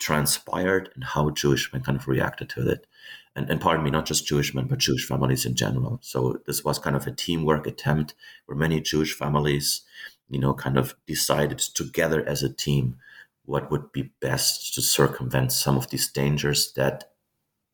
transpired 0.02 0.90
and 0.94 1.04
how 1.04 1.30
Jewish 1.30 1.72
men 1.72 1.82
kind 1.82 1.96
of 1.96 2.08
reacted 2.08 2.48
to 2.50 2.68
it. 2.68 2.86
And, 3.34 3.48
and 3.48 3.60
pardon 3.60 3.84
me, 3.84 3.90
not 3.90 4.06
just 4.06 4.26
Jewish 4.26 4.54
men, 4.54 4.66
but 4.66 4.78
Jewish 4.78 5.06
families 5.06 5.46
in 5.46 5.54
general. 5.54 5.98
So 6.02 6.40
this 6.46 6.62
was 6.64 6.78
kind 6.78 6.96
of 6.96 7.06
a 7.06 7.12
teamwork 7.12 7.66
attempt 7.66 8.14
where 8.46 8.58
many 8.58 8.80
Jewish 8.80 9.14
families, 9.14 9.82
you 10.28 10.38
know, 10.38 10.52
kind 10.52 10.76
of 10.76 10.94
decided 11.06 11.58
together 11.58 12.26
as 12.28 12.42
a 12.42 12.52
team 12.52 12.96
what 13.44 13.70
would 13.70 13.90
be 13.92 14.10
best 14.20 14.74
to 14.74 14.82
circumvent 14.82 15.52
some 15.52 15.76
of 15.76 15.88
these 15.88 16.10
dangers 16.12 16.72
that 16.74 17.12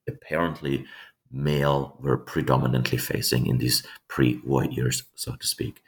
apparently 0.07 0.87
male 1.31 1.97
were 2.01 2.17
predominantly 2.17 2.99
facing 2.99 3.47
in 3.47 3.59
these 3.59 3.83
pre-war 4.09 4.65
years, 4.65 5.03
so 5.15 5.35
to 5.37 5.47
speak. 5.47 5.83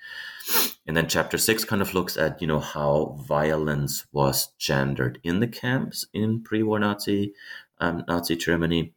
And 0.87 0.97
then 0.97 1.09
chapter 1.09 1.39
six 1.39 1.65
kind 1.65 1.83
of 1.83 1.95
looks 1.95 2.17
at, 2.17 2.41
you 2.41 2.49
know, 2.49 2.59
how 2.61 3.19
violence 3.27 4.07
was 4.13 4.49
gendered 4.59 5.21
in 5.23 5.41
the 5.41 5.47
camps 5.47 6.07
in 6.13 6.43
pre-war 6.43 6.79
Nazi 6.79 7.35
um, 7.79 8.05
Nazi 8.09 8.37
Germany. 8.37 8.93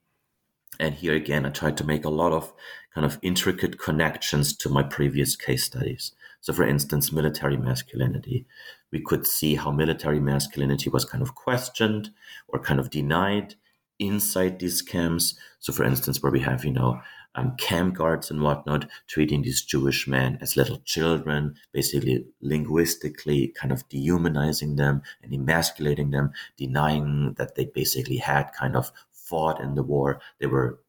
And 0.79 0.95
here 0.95 1.13
again, 1.13 1.45
I 1.45 1.49
tried 1.49 1.77
to 1.77 1.83
make 1.83 2.03
a 2.03 2.09
lot 2.09 2.31
of 2.31 2.53
kind 2.93 3.05
of 3.05 3.19
intricate 3.21 3.79
connections 3.79 4.55
to 4.57 4.69
my 4.69 4.83
previous 4.83 5.35
case 5.35 5.63
studies. 5.63 6.13
So, 6.41 6.51
for 6.51 6.67
instance, 6.67 7.11
military 7.11 7.57
masculinity. 7.57 8.45
We 8.91 9.01
could 9.01 9.25
see 9.25 9.55
how 9.55 9.71
military 9.71 10.19
masculinity 10.19 10.89
was 10.89 11.05
kind 11.05 11.21
of 11.21 11.35
questioned 11.35 12.11
or 12.47 12.59
kind 12.59 12.79
of 12.79 12.89
denied 12.89 13.55
inside 13.97 14.59
these 14.59 14.81
camps. 14.81 15.35
So, 15.59 15.71
for 15.71 15.83
instance, 15.83 16.21
where 16.21 16.31
we 16.31 16.41
have, 16.41 16.65
you 16.65 16.73
know, 16.73 17.01
um, 17.35 17.55
camp 17.57 17.95
guards 17.95 18.29
and 18.29 18.41
whatnot, 18.41 18.87
treating 19.07 19.41
these 19.41 19.61
Jewish 19.61 20.07
men 20.07 20.37
as 20.41 20.55
little 20.55 20.79
children, 20.85 21.55
basically 21.71 22.25
linguistically 22.41 23.53
kind 23.59 23.71
of 23.71 23.87
dehumanizing 23.89 24.75
them 24.75 25.01
and 25.21 25.33
emasculating 25.33 26.11
them, 26.11 26.31
denying 26.57 27.33
that 27.37 27.55
they 27.55 27.65
basically 27.65 28.17
had 28.17 28.51
kind 28.53 28.75
of 28.75 28.91
fought 29.11 29.59
in 29.59 29.75
the 29.75 29.83
war. 29.83 30.21
They 30.39 30.47
were 30.47 30.79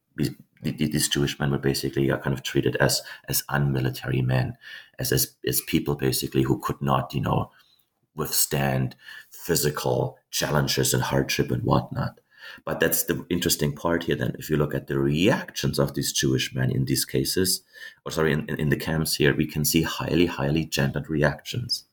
these 0.63 1.09
Jewish 1.09 1.39
men 1.39 1.51
were 1.51 1.59
basically 1.59 2.11
uh, 2.11 2.19
kind 2.19 2.33
of 2.33 2.43
treated 2.43 2.77
as 2.77 3.03
as 3.29 3.45
unmilitary 3.49 4.23
men, 4.23 4.57
as, 4.99 5.13
as 5.13 5.35
as 5.47 5.61
people 5.63 5.95
basically 5.95 6.43
who 6.43 6.59
could 6.59 6.81
not, 6.81 7.13
you 7.15 7.21
know, 7.21 7.51
withstand 8.15 8.97
physical 9.31 10.19
challenges 10.31 10.95
and 10.95 11.03
hardship 11.03 11.51
and 11.51 11.63
whatnot. 11.63 12.21
But 12.65 12.81
that's 12.81 13.05
the 13.05 13.25
interesting 13.31 13.75
part 13.75 14.05
here. 14.05 14.17
Then, 14.17 14.37
if 14.39 14.51
you 14.51 14.57
look 14.57 14.75
at 14.75 14.87
the 14.87 14.99
reactions 14.99 15.79
of 15.79 15.95
these 15.95 16.13
Jewish 16.13 16.55
men 16.55 16.71
in 16.71 16.85
these 16.85 17.05
cases, 17.05 17.63
or 18.05 18.13
sorry, 18.13 18.33
in, 18.33 18.49
in 18.49 18.69
the 18.69 18.77
camps 18.77 19.17
here, 19.17 19.35
we 19.35 19.47
can 19.47 19.65
see 19.65 19.83
highly, 19.83 20.27
highly 20.27 20.65
gendered 20.65 21.09
reactions. 21.11 21.85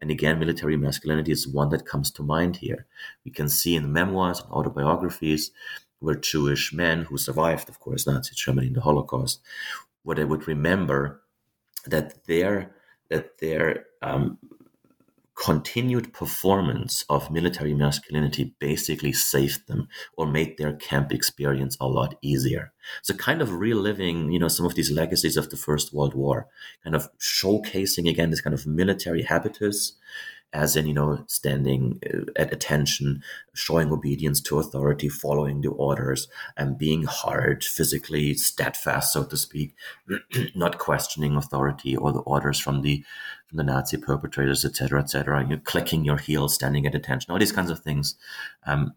And 0.00 0.10
again, 0.10 0.38
military 0.38 0.76
masculinity 0.76 1.32
is 1.32 1.48
one 1.48 1.70
that 1.70 1.86
comes 1.86 2.10
to 2.12 2.22
mind 2.22 2.56
here. 2.56 2.86
We 3.24 3.30
can 3.30 3.48
see 3.48 3.74
in 3.74 3.92
memoirs 3.92 4.40
and 4.40 4.50
autobiographies 4.52 5.50
where 6.00 6.14
Jewish 6.14 6.72
men 6.72 7.04
who 7.04 7.18
survived, 7.18 7.68
of 7.68 7.80
course, 7.80 8.06
Nazi 8.06 8.34
Germany 8.34 8.68
in 8.68 8.74
the 8.74 8.80
Holocaust, 8.80 9.40
where 10.04 10.16
they 10.16 10.24
would 10.24 10.46
remember 10.46 11.22
that 11.86 12.24
their 12.26 12.74
that 13.08 13.38
their 13.38 13.86
um, 14.02 14.38
continued 15.38 16.12
performance 16.12 17.04
of 17.08 17.30
military 17.30 17.72
masculinity 17.72 18.54
basically 18.58 19.12
saved 19.12 19.68
them 19.68 19.88
or 20.16 20.26
made 20.26 20.58
their 20.58 20.72
camp 20.72 21.12
experience 21.12 21.76
a 21.80 21.86
lot 21.86 22.16
easier. 22.20 22.72
So 23.02 23.14
kind 23.14 23.40
of 23.40 23.54
reliving, 23.54 24.32
you 24.32 24.40
know, 24.40 24.48
some 24.48 24.66
of 24.66 24.74
these 24.74 24.90
legacies 24.90 25.36
of 25.36 25.50
the 25.50 25.56
First 25.56 25.94
World 25.94 26.14
War, 26.14 26.48
kind 26.82 26.96
of 26.96 27.08
showcasing 27.18 28.10
again 28.10 28.30
this 28.30 28.40
kind 28.40 28.54
of 28.54 28.66
military 28.66 29.22
habitus, 29.22 29.92
as 30.52 30.76
in, 30.76 30.86
you 30.86 30.94
know, 30.94 31.24
standing 31.26 32.00
uh, 32.06 32.30
at 32.36 32.52
attention, 32.52 33.22
showing 33.54 33.92
obedience 33.92 34.40
to 34.40 34.58
authority, 34.58 35.08
following 35.08 35.60
the 35.60 35.68
orders, 35.68 36.28
and 36.56 36.78
being 36.78 37.04
hard, 37.04 37.62
physically 37.64 38.34
steadfast, 38.34 39.12
so 39.12 39.24
to 39.24 39.36
speak, 39.36 39.74
not 40.54 40.78
questioning 40.78 41.36
authority 41.36 41.96
or 41.96 42.12
the 42.12 42.20
orders 42.20 42.58
from 42.58 42.82
the 42.82 43.04
from 43.48 43.56
the 43.56 43.64
Nazi 43.64 43.96
perpetrators, 43.96 44.64
etc., 44.64 45.00
etc. 45.00 45.46
you're 45.48 45.58
clicking 45.58 46.04
your 46.04 46.18
heels, 46.18 46.54
standing 46.54 46.86
at 46.86 46.94
attention, 46.94 47.32
all 47.32 47.38
these 47.38 47.52
kinds 47.52 47.70
of 47.70 47.80
things. 47.80 48.14
Um, 48.66 48.94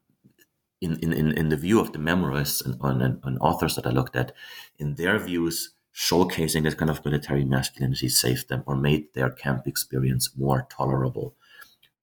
in, 0.82 0.98
in, 1.00 1.14
in 1.14 1.50
the 1.50 1.58
view 1.58 1.80
of 1.80 1.94
the 1.94 2.00
memoirists 2.00 2.66
and, 2.66 2.76
and, 2.82 3.20
and 3.24 3.38
authors 3.40 3.76
that 3.76 3.86
I 3.86 3.92
looked 3.92 4.16
at, 4.16 4.34
in 4.80 4.96
their 4.96 5.20
views, 5.20 5.74
showcasing 5.94 6.64
this 6.64 6.74
kind 6.74 6.90
of 6.90 7.04
military 7.06 7.46
masculinity 7.46 8.10
saved 8.10 8.50
them 8.50 8.64
or 8.66 8.76
made 8.76 9.14
their 9.14 9.30
camp 9.30 9.68
experience 9.68 10.32
more 10.36 10.68
tolerable. 10.72 11.36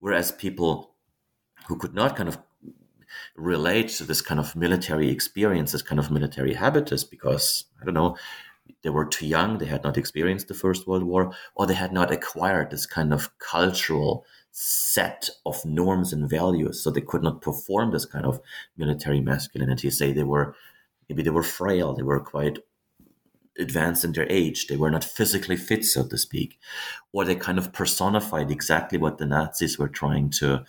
Whereas 0.01 0.33
people 0.33 0.95
who 1.67 1.77
could 1.77 1.95
not 1.95 2.17
kind 2.17 2.29
of 2.29 2.39
relate 3.37 3.89
to 3.89 4.05
this 4.05 4.21
kind 4.21 4.41
of 4.41 4.55
military 4.57 5.11
experience, 5.11 5.73
this 5.73 5.83
kind 5.83 5.99
of 5.99 6.11
military 6.11 6.55
habitus, 6.55 7.05
because 7.05 7.65
I 7.81 7.85
don't 7.85 7.95
know, 7.95 8.17
they 8.83 8.91
were 8.91 9.07
too 9.07 9.27
young, 9.27 9.59
they 9.59 9.67
had 9.67 9.83
not 9.83 9.97
experienced 9.97 10.49
the 10.49 10.55
First 10.55 10.87
World 10.87 11.05
War, 11.05 11.33
or 11.55 11.67
they 11.67 11.75
had 11.75 11.93
not 11.93 12.13
acquired 12.13 12.71
this 12.71 12.87
kind 12.87 13.13
of 13.13 13.37
cultural 13.39 14.25
set 14.51 15.31
of 15.47 15.65
norms 15.65 16.13
and 16.13 16.29
values, 16.29 16.83
so 16.83 16.91
they 16.91 17.01
could 17.01 17.23
not 17.23 17.43
perform 17.43 17.93
this 17.93 18.05
kind 18.05 18.27
of 18.27 18.41
military 18.77 19.21
masculinity. 19.21 19.91
Say 19.91 20.13
they 20.13 20.25
were 20.25 20.55
maybe 21.09 21.23
they 21.23 21.31
were 21.31 21.43
frail, 21.43 21.95
they 21.95 22.03
were 22.03 22.21
quite 22.21 22.59
advanced 23.59 24.05
in 24.05 24.13
their 24.13 24.31
age, 24.31 24.67
they 24.67 24.77
were 24.77 24.91
not 24.91 25.05
physically 25.05 25.57
fit, 25.57 25.85
so 25.85 26.07
to 26.07 26.19
speak, 26.19 26.59
or 27.13 27.25
they 27.25 27.35
kind 27.35 27.59
of 27.59 27.73
personified 27.73 28.51
exactly 28.51 28.99
what 28.99 29.19
the 29.19 29.27
Nazis 29.27 29.79
were 29.79 29.89
trying 29.89 30.31
to. 30.31 30.65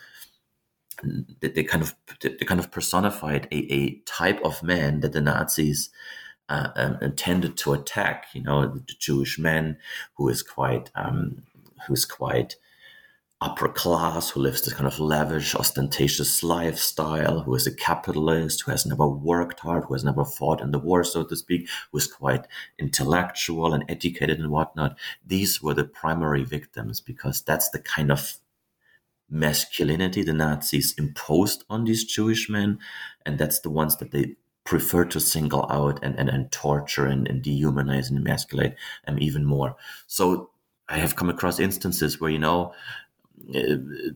They 1.40 1.64
kind 1.64 1.82
of 1.82 1.96
they 2.22 2.46
kind 2.46 2.60
of 2.60 2.72
personified 2.72 3.48
a, 3.52 3.74
a 3.74 3.96
type 4.06 4.42
of 4.44 4.62
man 4.62 5.00
that 5.00 5.14
the 5.14 5.22
Nazis 5.22 5.90
uh, 6.50 6.70
um, 6.76 6.98
intended 7.02 7.56
to 7.58 7.74
attack. 7.74 8.26
You 8.34 8.44
know, 8.44 8.68
the 8.68 8.96
Jewish 9.00 9.40
man 9.40 9.78
who 10.16 10.28
is 10.28 10.44
quite 10.44 10.92
um, 10.96 11.44
who's 11.88 12.06
quite 12.06 12.58
upper 13.42 13.70
class, 13.70 14.32
who 14.32 14.42
lives 14.42 14.62
this 14.62 14.74
kind 14.74 14.88
of 14.88 15.00
lavish, 15.00 15.56
ostentatious 15.56 16.44
lifestyle, 16.44 17.42
who 17.42 17.56
is 17.56 17.66
a 17.66 17.74
capitalist, 17.74 18.62
who 18.62 18.72
has 18.72 18.86
never 18.86 19.08
worked 19.08 19.62
hard, 19.62 19.86
who 19.86 19.94
has 19.94 20.04
never 20.04 20.26
fought 20.26 20.62
in 20.62 20.72
the 20.72 20.80
war, 20.80 21.04
so 21.06 21.24
to 21.24 21.36
speak, 21.36 21.70
who 21.92 21.98
is 21.98 22.08
quite 22.08 22.48
intellectual 22.78 23.74
and 23.74 23.86
educated 23.88 24.40
and 24.40 24.52
whatnot. 24.52 24.98
These 25.26 25.62
were 25.62 25.74
the 25.74 25.86
primary 25.86 26.44
victims 26.44 27.00
because 27.00 27.42
that's 27.42 27.70
the 27.70 27.80
kind 27.80 28.12
of 28.12 28.36
masculinity 29.30 30.24
the 30.24 30.34
Nazis 30.34 30.94
imposed 30.98 31.64
on 31.70 31.86
these 31.86 32.04
Jewish 32.04 32.50
men, 32.50 32.80
and 33.26 33.38
that's 33.38 33.60
the 33.60 33.70
ones 33.70 33.96
that 33.98 34.12
they 34.12 34.36
prefer 34.66 35.06
to 35.06 35.20
single 35.20 35.66
out 35.72 36.00
and, 36.04 36.20
and, 36.20 36.30
and 36.30 36.52
torture 36.52 37.06
and, 37.06 37.28
and 37.28 37.42
dehumanize 37.42 38.10
and 38.10 38.18
emasculate 38.18 38.76
them 39.06 39.18
even 39.20 39.46
more. 39.46 39.76
So 40.08 40.50
I 40.90 40.98
have 40.98 41.16
come 41.16 41.30
across 41.30 41.60
instances 41.60 42.20
where, 42.20 42.32
you 42.32 42.40
know, 42.40 42.74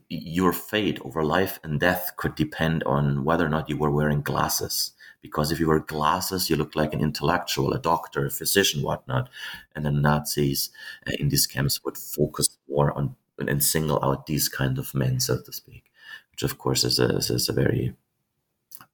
your 0.09 0.53
fate 0.53 0.99
over 1.03 1.23
life 1.23 1.59
and 1.63 1.79
death 1.79 2.13
could 2.17 2.35
depend 2.35 2.83
on 2.83 3.23
whether 3.23 3.45
or 3.45 3.49
not 3.49 3.69
you 3.69 3.77
were 3.77 3.91
wearing 3.91 4.21
glasses. 4.21 4.91
Because 5.21 5.51
if 5.51 5.59
you 5.59 5.67
wear 5.67 5.79
glasses, 5.79 6.49
you 6.49 6.57
look 6.57 6.75
like 6.75 6.93
an 6.93 7.01
intellectual, 7.01 7.73
a 7.73 7.79
doctor, 7.79 8.25
a 8.25 8.29
physician, 8.29 8.81
whatnot. 8.81 9.29
And 9.73 9.85
the 9.85 9.91
Nazis 9.91 10.69
uh, 11.07 11.11
in 11.17 11.29
these 11.29 11.47
camps 11.47 11.83
would 11.83 11.97
focus 11.97 12.57
more 12.69 12.95
on 12.97 13.15
and 13.39 13.63
single 13.63 14.03
out 14.03 14.25
these 14.25 14.47
kind 14.47 14.77
of 14.77 14.93
men, 14.93 15.19
so 15.19 15.39
to 15.41 15.51
speak, 15.51 15.85
which 16.31 16.43
of 16.43 16.57
course 16.57 16.83
is 16.83 16.99
a, 16.99 17.17
is 17.17 17.49
a 17.49 17.53
very, 17.53 17.95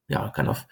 yeah, 0.08 0.30
kind 0.34 0.48
of 0.48 0.66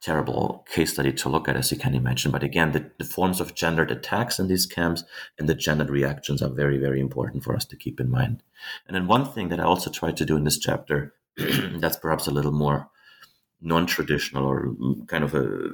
terrible 0.00 0.64
case 0.70 0.94
study 0.94 1.12
to 1.12 1.28
look 1.28 1.48
at, 1.48 1.56
as 1.56 1.70
you 1.70 1.76
can 1.76 1.94
imagine. 1.94 2.30
But 2.30 2.42
again, 2.42 2.72
the, 2.72 2.90
the, 2.98 3.04
forms 3.04 3.40
of 3.40 3.54
gendered 3.54 3.90
attacks 3.90 4.38
in 4.38 4.48
these 4.48 4.64
camps 4.64 5.04
and 5.38 5.48
the 5.48 5.54
gendered 5.54 5.90
reactions 5.90 6.40
are 6.40 6.48
very, 6.48 6.78
very 6.78 7.00
important 7.00 7.44
for 7.44 7.54
us 7.54 7.64
to 7.66 7.76
keep 7.76 8.00
in 8.00 8.10
mind. 8.10 8.42
And 8.86 8.94
then 8.94 9.06
one 9.06 9.26
thing 9.26 9.48
that 9.50 9.60
I 9.60 9.64
also 9.64 9.90
tried 9.90 10.16
to 10.16 10.24
do 10.24 10.36
in 10.36 10.44
this 10.44 10.58
chapter, 10.58 11.14
that's 11.36 11.96
perhaps 11.96 12.26
a 12.26 12.30
little 12.30 12.52
more 12.52 12.88
non-traditional 13.60 14.46
or 14.46 14.74
kind 15.06 15.22
of 15.22 15.34
a, 15.34 15.68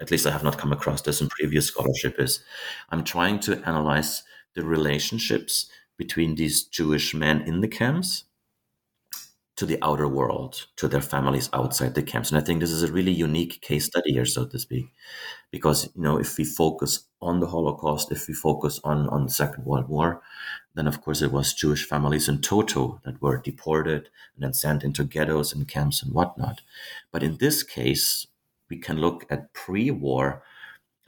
at 0.00 0.10
least 0.10 0.26
I 0.26 0.30
have 0.30 0.44
not 0.44 0.58
come 0.58 0.72
across 0.72 1.02
this 1.02 1.20
in 1.20 1.28
previous 1.28 1.66
scholarship, 1.66 2.20
is 2.20 2.42
I'm 2.90 3.02
trying 3.02 3.40
to 3.40 3.60
analyze 3.66 4.22
the 4.54 4.64
relationships 4.64 5.68
between 5.96 6.36
these 6.36 6.62
Jewish 6.62 7.14
men 7.14 7.40
in 7.42 7.60
the 7.60 7.68
camps 7.68 8.24
to 9.58 9.66
the 9.66 9.78
outer 9.82 10.06
world, 10.06 10.68
to 10.76 10.86
their 10.86 11.00
families 11.00 11.50
outside 11.52 11.96
the 11.96 12.02
camps. 12.02 12.30
And 12.30 12.38
I 12.38 12.44
think 12.44 12.60
this 12.60 12.70
is 12.70 12.84
a 12.84 12.92
really 12.92 13.10
unique 13.10 13.60
case 13.60 13.86
study 13.86 14.12
here, 14.12 14.24
so 14.24 14.46
to 14.46 14.56
speak, 14.56 14.92
because 15.50 15.86
you 15.96 16.02
know 16.02 16.16
if 16.16 16.38
we 16.38 16.44
focus 16.44 17.06
on 17.20 17.40
the 17.40 17.48
Holocaust, 17.48 18.12
if 18.12 18.28
we 18.28 18.34
focus 18.34 18.80
on 18.84 19.08
on 19.08 19.24
the 19.24 19.32
Second 19.32 19.64
World 19.64 19.88
War, 19.88 20.22
then 20.74 20.86
of 20.86 21.00
course 21.02 21.22
it 21.22 21.32
was 21.32 21.54
Jewish 21.54 21.84
families 21.84 22.28
in 22.28 22.40
toto 22.40 23.00
that 23.04 23.20
were 23.20 23.38
deported 23.38 24.10
and 24.34 24.44
then 24.44 24.52
sent 24.52 24.84
into 24.84 25.02
ghettos 25.02 25.52
and 25.52 25.66
camps 25.66 26.04
and 26.04 26.14
whatnot. 26.14 26.60
But 27.10 27.24
in 27.24 27.38
this 27.38 27.64
case, 27.64 28.28
we 28.70 28.78
can 28.78 28.98
look 28.98 29.26
at 29.28 29.52
pre-war 29.54 30.44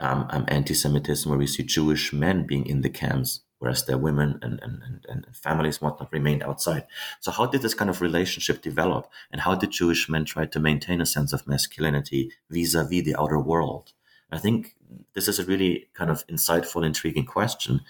um, 0.01 0.27
um, 0.31 0.45
anti-Semitism, 0.49 1.31
where 1.31 1.39
we 1.39 1.47
see 1.47 1.63
Jewish 1.63 2.13
men 2.13 2.47
being 2.47 2.67
in 2.67 2.81
the 2.81 2.91
camps 2.91 3.43
whereas 3.61 3.85
their 3.85 3.99
women 3.99 4.39
and, 4.43 4.59
and, 4.63 4.83
and, 4.83 5.07
and 5.09 5.37
families 5.37 5.81
whatnot 5.81 6.13
remained 6.13 6.43
outside. 6.43 6.87
So 7.21 7.31
how 7.31 7.47
did 7.47 7.63
this 7.63 7.75
kind 7.75 7.91
of 7.91 8.01
relationship 8.01 8.63
develop? 8.63 9.09
And 9.31 9.43
how 9.43 9.55
did 9.55 9.71
Jewish 9.71 10.09
men 10.09 10.25
try 10.25 10.47
to 10.47 10.59
maintain 10.59 11.01
a 11.01 11.07
sense 11.07 11.33
of 11.33 11.47
masculinity 11.47 12.33
vis-a-vis 12.51 13.05
the 13.05 13.17
outer 13.17 13.39
world? 13.39 13.93
I 14.33 14.39
think 14.39 14.77
this 15.15 15.29
is 15.29 15.39
a 15.39 15.45
really 15.45 15.89
kind 15.95 16.11
of 16.11 16.27
insightful, 16.27 16.85
intriguing 16.85 17.27
question. 17.27 17.83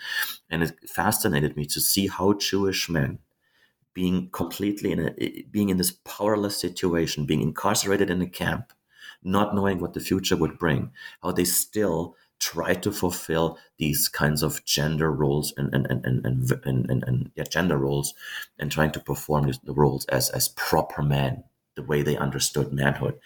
And 0.51 0.63
it 0.63 0.73
fascinated 0.89 1.57
me 1.57 1.65
to 1.67 1.81
see 1.81 2.09
how 2.09 2.35
Jewish 2.35 2.89
men 2.89 3.21
being 3.95 4.29
completely 4.31 4.93
in 4.93 5.01
a, 5.01 5.43
being 5.51 5.69
in 5.69 5.77
this 5.77 5.93
powerless 5.93 6.57
situation, 6.57 7.27
being 7.27 7.43
incarcerated 7.43 8.11
in 8.11 8.23
a 8.23 8.29
camp, 8.29 8.73
not 9.23 9.55
knowing 9.55 9.79
what 9.79 9.95
the 9.95 10.01
future 10.01 10.37
would 10.37 10.59
bring, 10.59 10.91
how 11.23 11.31
they 11.33 11.45
still 11.45 12.17
try 12.41 12.75
to 12.75 12.91
fulfill 12.91 13.59
these 13.79 14.09
kinds 14.09 14.43
of 14.43 14.65
gender 14.65 15.13
roles 15.13 15.53
and 15.57 15.73
and 15.75 15.87
and 15.91 16.05
and 16.05 16.27
and, 16.27 16.53
and, 16.65 16.91
and, 16.91 17.05
and 17.05 17.31
yeah, 17.37 17.45
gender 17.45 17.79
roles 17.79 18.15
and 18.59 18.73
trying 18.73 18.91
to 18.93 19.01
perform 19.01 19.53
the 19.65 19.75
roles 19.75 20.07
as 20.07 20.31
as 20.31 20.49
proper 20.49 21.03
men 21.03 21.45
the 21.77 21.83
way 21.83 22.03
they 22.03 22.17
understood 22.17 22.73
manhood 22.73 23.19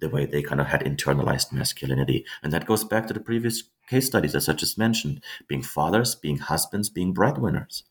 the 0.00 0.08
way 0.08 0.26
they 0.26 0.42
kind 0.42 0.60
of 0.60 0.66
had 0.66 0.80
internalized 0.82 1.52
masculinity. 1.52 2.26
And 2.42 2.52
that 2.52 2.66
goes 2.66 2.82
back 2.82 3.06
to 3.06 3.14
the 3.14 3.20
previous 3.20 3.62
case 3.88 4.06
studies 4.06 4.34
as 4.34 4.48
i 4.48 4.52
just 4.52 4.78
mentioned 4.78 5.22
being 5.48 5.62
fathers 5.62 6.14
being 6.14 6.38
husbands 6.38 6.88
being 6.88 7.12
breadwinners 7.12 7.84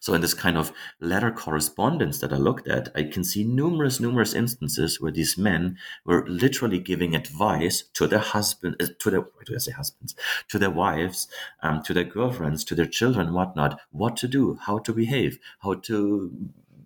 So, 0.00 0.12
in 0.12 0.20
this 0.20 0.34
kind 0.34 0.56
of 0.56 0.72
letter 1.00 1.30
correspondence 1.30 2.18
that 2.20 2.32
I 2.32 2.36
looked 2.36 2.68
at, 2.68 2.90
I 2.94 3.04
can 3.04 3.24
see 3.24 3.44
numerous, 3.44 3.98
numerous 3.98 4.34
instances 4.34 5.00
where 5.00 5.12
these 5.12 5.38
men 5.38 5.78
were 6.04 6.26
literally 6.28 6.78
giving 6.78 7.14
advice 7.14 7.82
to 7.94 8.06
their 8.06 8.18
husband, 8.18 8.76
uh, 8.80 8.88
to 8.98 9.10
their, 9.10 9.20
why 9.20 9.42
do 9.46 9.54
I 9.54 9.58
say 9.58 9.72
husbands, 9.72 10.14
to 10.48 10.58
their 10.58 10.70
wives, 10.70 11.28
um, 11.62 11.82
to 11.84 11.94
their 11.94 12.04
girlfriends, 12.04 12.64
to 12.64 12.74
their 12.74 12.86
children, 12.86 13.32
whatnot, 13.32 13.80
what 13.90 14.16
to 14.18 14.28
do, 14.28 14.58
how 14.66 14.78
to 14.80 14.92
behave, 14.92 15.38
how 15.60 15.74
to 15.74 16.30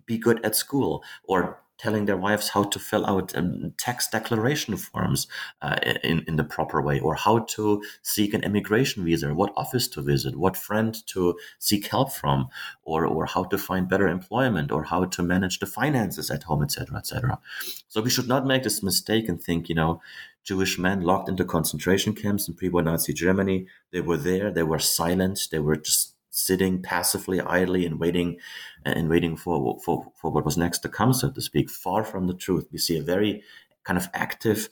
be 0.05 0.17
good 0.17 0.43
at 0.45 0.55
school, 0.55 1.03
or 1.23 1.61
telling 1.79 2.05
their 2.05 2.17
wives 2.17 2.49
how 2.49 2.63
to 2.63 2.77
fill 2.77 3.05
out 3.05 3.35
um, 3.35 3.73
tax 3.77 4.07
declaration 4.07 4.77
forms 4.77 5.27
uh, 5.61 5.77
in, 6.03 6.23
in 6.27 6.35
the 6.35 6.43
proper 6.43 6.81
way, 6.81 6.99
or 6.99 7.15
how 7.15 7.39
to 7.39 7.81
seek 8.03 8.33
an 8.33 8.43
immigration 8.43 9.03
visa, 9.03 9.33
what 9.33 9.53
office 9.55 9.87
to 9.87 10.01
visit, 10.01 10.35
what 10.35 10.57
friend 10.57 10.95
to 11.07 11.35
seek 11.57 11.87
help 11.87 12.11
from, 12.11 12.49
or, 12.83 13.05
or 13.05 13.25
how 13.25 13.43
to 13.45 13.57
find 13.57 13.89
better 13.89 14.07
employment, 14.07 14.71
or 14.71 14.83
how 14.83 15.05
to 15.05 15.23
manage 15.23 15.59
the 15.59 15.65
finances 15.65 16.29
at 16.29 16.43
home, 16.43 16.61
etc., 16.61 16.97
etc. 16.97 17.39
So 17.87 18.01
we 18.01 18.09
should 18.09 18.27
not 18.27 18.45
make 18.45 18.63
this 18.63 18.83
mistake 18.83 19.29
and 19.29 19.41
think, 19.41 19.69
you 19.69 19.75
know, 19.75 20.01
Jewish 20.43 20.79
men 20.79 21.01
locked 21.01 21.29
into 21.29 21.45
concentration 21.45 22.13
camps 22.13 22.47
in 22.47 22.55
pre-war 22.55 22.81
Nazi 22.81 23.13
Germany, 23.13 23.67
they 23.91 24.01
were 24.01 24.17
there, 24.17 24.51
they 24.51 24.63
were 24.63 24.79
silent, 24.79 25.47
they 25.51 25.59
were 25.59 25.75
just 25.75 26.08
sitting 26.29 26.81
passively, 26.81 27.41
idly, 27.41 27.85
and 27.85 27.99
waiting 27.99 28.37
and 28.85 29.09
waiting 29.09 29.35
for, 29.35 29.79
for 29.83 30.11
for 30.15 30.31
what 30.31 30.45
was 30.45 30.57
next 30.57 30.79
to 30.79 30.89
come, 30.89 31.13
so 31.13 31.29
to 31.31 31.41
speak. 31.41 31.69
Far 31.69 32.03
from 32.03 32.27
the 32.27 32.33
truth, 32.33 32.67
we 32.71 32.77
see 32.77 32.97
a 32.97 33.03
very 33.03 33.43
kind 33.83 33.97
of 33.97 34.07
active, 34.13 34.69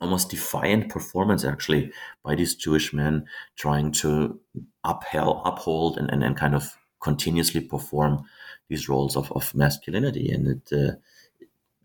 almost 0.00 0.30
defiant 0.30 0.88
performance 0.88 1.44
actually 1.44 1.92
by 2.22 2.34
these 2.34 2.54
Jewish 2.54 2.92
men 2.92 3.26
trying 3.56 3.92
to 3.92 4.40
upheld, 4.84 5.42
uphold 5.44 5.98
and, 5.98 6.10
and, 6.10 6.22
and 6.22 6.36
kind 6.36 6.54
of 6.54 6.76
continuously 7.00 7.60
perform 7.60 8.24
these 8.68 8.88
roles 8.88 9.16
of, 9.16 9.32
of 9.32 9.54
masculinity. 9.54 10.30
And 10.30 10.48
it, 10.48 10.72
uh, 10.72 10.96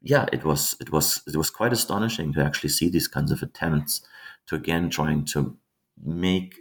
yeah, 0.01 0.25
it 0.33 0.43
was 0.43 0.75
it 0.79 0.91
was 0.91 1.21
it 1.27 1.35
was 1.35 1.49
quite 1.49 1.73
astonishing 1.73 2.33
to 2.33 2.43
actually 2.43 2.69
see 2.69 2.89
these 2.89 3.07
kinds 3.07 3.31
of 3.31 3.41
attempts 3.41 4.01
to 4.47 4.55
again 4.55 4.89
trying 4.89 5.25
to 5.25 5.57
make 6.03 6.55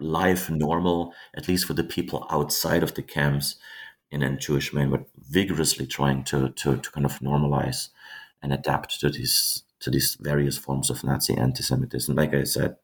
life 0.00 0.50
normal, 0.50 1.14
at 1.34 1.48
least 1.48 1.66
for 1.66 1.74
the 1.74 1.84
people 1.84 2.26
outside 2.30 2.82
of 2.82 2.94
the 2.94 3.02
camps. 3.02 3.56
And 4.10 4.22
then 4.22 4.38
Jewish 4.38 4.72
men 4.72 4.90
were 4.90 5.04
vigorously 5.18 5.86
trying 5.86 6.24
to, 6.24 6.50
to, 6.50 6.76
to 6.76 6.90
kind 6.90 7.06
of 7.06 7.20
normalize 7.20 7.88
and 8.42 8.52
adapt 8.52 9.00
to 9.00 9.10
these 9.10 9.62
to 9.80 9.90
these 9.90 10.16
various 10.20 10.58
forms 10.58 10.90
of 10.90 11.02
Nazi 11.02 11.34
anti-Semitism. 11.36 12.14
Like 12.14 12.34
I 12.34 12.44
said, 12.44 12.76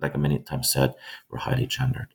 like 0.00 0.14
I 0.14 0.18
many 0.18 0.38
times 0.38 0.70
said, 0.70 0.94
were 1.28 1.38
highly 1.38 1.66
gendered. 1.66 2.14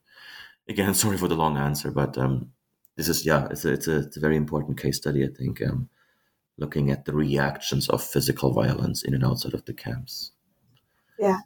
Again, 0.68 0.94
sorry 0.94 1.18
for 1.18 1.28
the 1.28 1.36
long 1.36 1.58
answer, 1.58 1.90
but 1.90 2.16
um, 2.18 2.52
this 2.96 3.08
is 3.08 3.24
yeah, 3.26 3.48
it's 3.50 3.64
a, 3.64 3.72
it's 3.72 3.88
a, 3.88 3.96
it's 3.98 4.16
a 4.16 4.20
very 4.20 4.36
important 4.36 4.78
case 4.78 4.96
study. 4.96 5.24
I 5.24 5.28
think 5.28 5.62
um, 5.62 5.88
looking 6.58 6.90
at 6.90 7.04
the 7.04 7.12
reactions 7.12 7.88
of 7.88 8.02
physical 8.02 8.52
violence 8.52 9.02
in 9.02 9.14
and 9.14 9.24
outside 9.24 9.54
of 9.54 9.64
the 9.64 9.74
camps. 9.74 10.32
Yeah, 11.18 11.40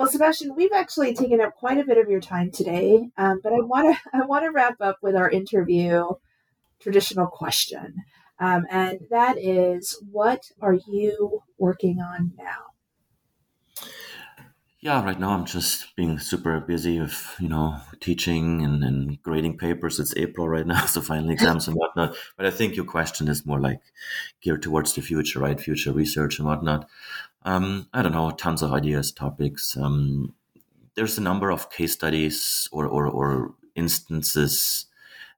well, 0.00 0.08
Sebastian, 0.08 0.54
we've 0.56 0.72
actually 0.72 1.12
taken 1.12 1.42
up 1.42 1.54
quite 1.56 1.76
a 1.76 1.84
bit 1.84 1.98
of 1.98 2.08
your 2.08 2.22
time 2.22 2.50
today, 2.50 3.10
um, 3.18 3.38
but 3.44 3.52
I 3.52 3.60
want 3.60 3.94
to 3.94 4.00
I 4.16 4.24
want 4.24 4.46
to 4.46 4.50
wrap 4.50 4.80
up 4.80 4.96
with 5.02 5.14
our 5.14 5.28
interview 5.28 6.06
traditional 6.80 7.26
question, 7.26 7.96
um, 8.38 8.64
and 8.70 9.00
that 9.10 9.36
is, 9.36 10.02
what 10.10 10.52
are 10.62 10.78
you 10.88 11.42
working 11.58 11.98
on 12.00 12.32
now? 12.38 12.70
Yeah, 14.80 15.04
right 15.04 15.20
now 15.20 15.32
I'm 15.32 15.44
just 15.44 15.94
being 15.94 16.18
super 16.18 16.58
busy 16.58 16.98
with, 16.98 17.36
you 17.38 17.50
know, 17.50 17.76
teaching 18.00 18.62
and, 18.62 18.82
and 18.82 19.22
grading 19.22 19.58
papers. 19.58 20.00
It's 20.00 20.16
April 20.16 20.48
right 20.48 20.66
now, 20.66 20.80
so 20.86 21.02
final 21.02 21.28
exams 21.28 21.68
and 21.68 21.76
whatnot. 21.76 22.16
But 22.38 22.46
I 22.46 22.50
think 22.50 22.76
your 22.76 22.86
question 22.86 23.28
is 23.28 23.44
more 23.44 23.60
like 23.60 23.82
geared 24.40 24.62
towards 24.62 24.94
the 24.94 25.02
future, 25.02 25.38
right? 25.38 25.60
Future 25.60 25.92
research 25.92 26.38
and 26.38 26.48
whatnot. 26.48 26.88
Um, 27.42 27.88
I 27.92 28.02
don't 28.02 28.12
know, 28.12 28.30
tons 28.30 28.62
of 28.62 28.72
ideas, 28.72 29.12
topics. 29.12 29.76
Um, 29.76 30.34
there's 30.94 31.16
a 31.16 31.22
number 31.22 31.50
of 31.50 31.70
case 31.70 31.92
studies 31.92 32.68
or, 32.72 32.86
or, 32.86 33.06
or 33.06 33.54
instances 33.74 34.86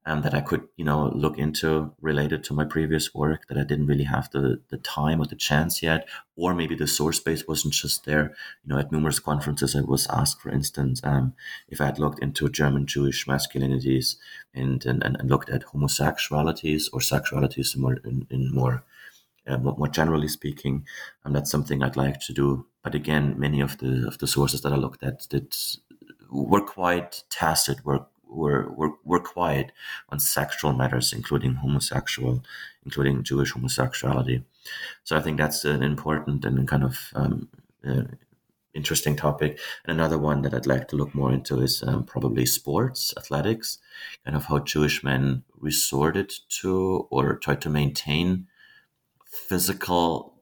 um, 0.04 0.22
that 0.22 0.34
I 0.34 0.40
could, 0.40 0.66
you 0.76 0.84
know, 0.84 1.12
look 1.14 1.38
into 1.38 1.94
related 2.00 2.42
to 2.44 2.54
my 2.54 2.64
previous 2.64 3.14
work 3.14 3.46
that 3.46 3.56
I 3.56 3.62
didn't 3.62 3.86
really 3.86 4.04
have 4.04 4.28
the, 4.30 4.60
the 4.68 4.78
time 4.78 5.20
or 5.20 5.26
the 5.26 5.36
chance 5.36 5.80
yet, 5.80 6.08
or 6.34 6.54
maybe 6.54 6.74
the 6.74 6.88
source 6.88 7.20
base 7.20 7.46
wasn't 7.46 7.74
just 7.74 8.04
there. 8.04 8.34
You 8.64 8.74
know, 8.74 8.78
at 8.78 8.90
numerous 8.90 9.20
conferences, 9.20 9.76
I 9.76 9.82
was 9.82 10.08
asked, 10.08 10.40
for 10.40 10.50
instance, 10.50 11.00
um, 11.04 11.34
if 11.68 11.80
I 11.80 11.86
had 11.86 12.00
looked 12.00 12.18
into 12.18 12.48
German 12.48 12.86
Jewish 12.86 13.26
masculinities 13.26 14.16
and, 14.52 14.84
and, 14.84 15.04
and 15.04 15.30
looked 15.30 15.50
at 15.50 15.66
homosexualities 15.66 16.88
or 16.92 16.98
sexualities 16.98 17.76
in 17.76 17.82
more, 17.82 17.98
in, 18.04 18.26
in 18.28 18.52
more 18.52 18.82
uh, 19.46 19.58
more 19.58 19.88
generally 19.88 20.28
speaking, 20.28 20.86
and 21.24 21.34
that's 21.34 21.50
something 21.50 21.82
I'd 21.82 21.96
like 21.96 22.20
to 22.20 22.32
do. 22.32 22.66
But 22.82 22.94
again, 22.94 23.34
many 23.38 23.60
of 23.60 23.78
the 23.78 24.06
of 24.06 24.18
the 24.18 24.26
sources 24.26 24.62
that 24.62 24.72
I 24.72 24.76
looked 24.76 25.02
at 25.02 25.28
that 25.30 25.76
were 26.30 26.64
quite 26.64 27.24
tacit, 27.30 27.84
were 27.84 28.06
were 28.26 28.70
were, 28.72 28.92
were 29.04 29.20
quiet 29.20 29.72
on 30.08 30.20
sexual 30.20 30.72
matters, 30.72 31.12
including 31.12 31.54
homosexual, 31.54 32.42
including 32.84 33.22
Jewish 33.22 33.52
homosexuality. 33.52 34.44
So 35.04 35.16
I 35.16 35.20
think 35.20 35.38
that's 35.38 35.64
an 35.64 35.82
important 35.82 36.44
and 36.44 36.66
kind 36.68 36.84
of 36.84 36.98
um, 37.14 37.48
uh, 37.86 38.02
interesting 38.74 39.16
topic. 39.16 39.58
And 39.84 39.98
another 39.98 40.18
one 40.18 40.42
that 40.42 40.54
I'd 40.54 40.66
like 40.66 40.88
to 40.88 40.96
look 40.96 41.14
more 41.14 41.32
into 41.32 41.60
is 41.60 41.82
um, 41.82 42.04
probably 42.04 42.46
sports, 42.46 43.12
athletics, 43.16 43.78
kind 44.24 44.36
of 44.36 44.46
how 44.46 44.60
Jewish 44.60 45.04
men 45.04 45.42
resorted 45.58 46.32
to 46.60 47.06
or 47.10 47.36
tried 47.36 47.60
to 47.62 47.70
maintain 47.70 48.46
physical 49.32 50.32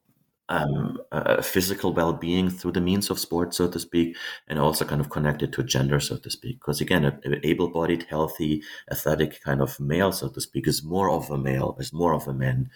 um, 0.51 0.99
uh, 1.13 1.41
physical 1.43 1.93
well-being 1.93 2.51
through 2.51 2.73
the 2.73 2.81
means 2.81 3.09
of 3.09 3.21
sport, 3.21 3.55
so 3.55 3.69
to 3.69 3.79
speak, 3.79 4.17
and 4.49 4.59
also 4.59 4.85
kind 4.85 5.01
of 5.01 5.09
connected 5.09 5.53
to 5.53 5.63
gender, 5.63 6.01
so 6.01 6.17
to 6.17 6.29
speak. 6.29 6.59
Because 6.59 6.81
again, 6.81 7.05
an 7.05 7.41
able-bodied, 7.45 8.07
healthy, 8.11 8.63
athletic 8.91 9.41
kind 9.43 9.63
of 9.63 9.79
male, 9.79 10.11
so 10.11 10.29
to 10.29 10.41
speak, 10.41 10.67
is 10.67 10.83
more 10.83 11.09
of 11.09 11.31
a 11.31 11.39
male, 11.39 11.77
is 11.79 11.93
more 11.93 12.13
of 12.13 12.27
a 12.27 12.35
man. 12.35 12.69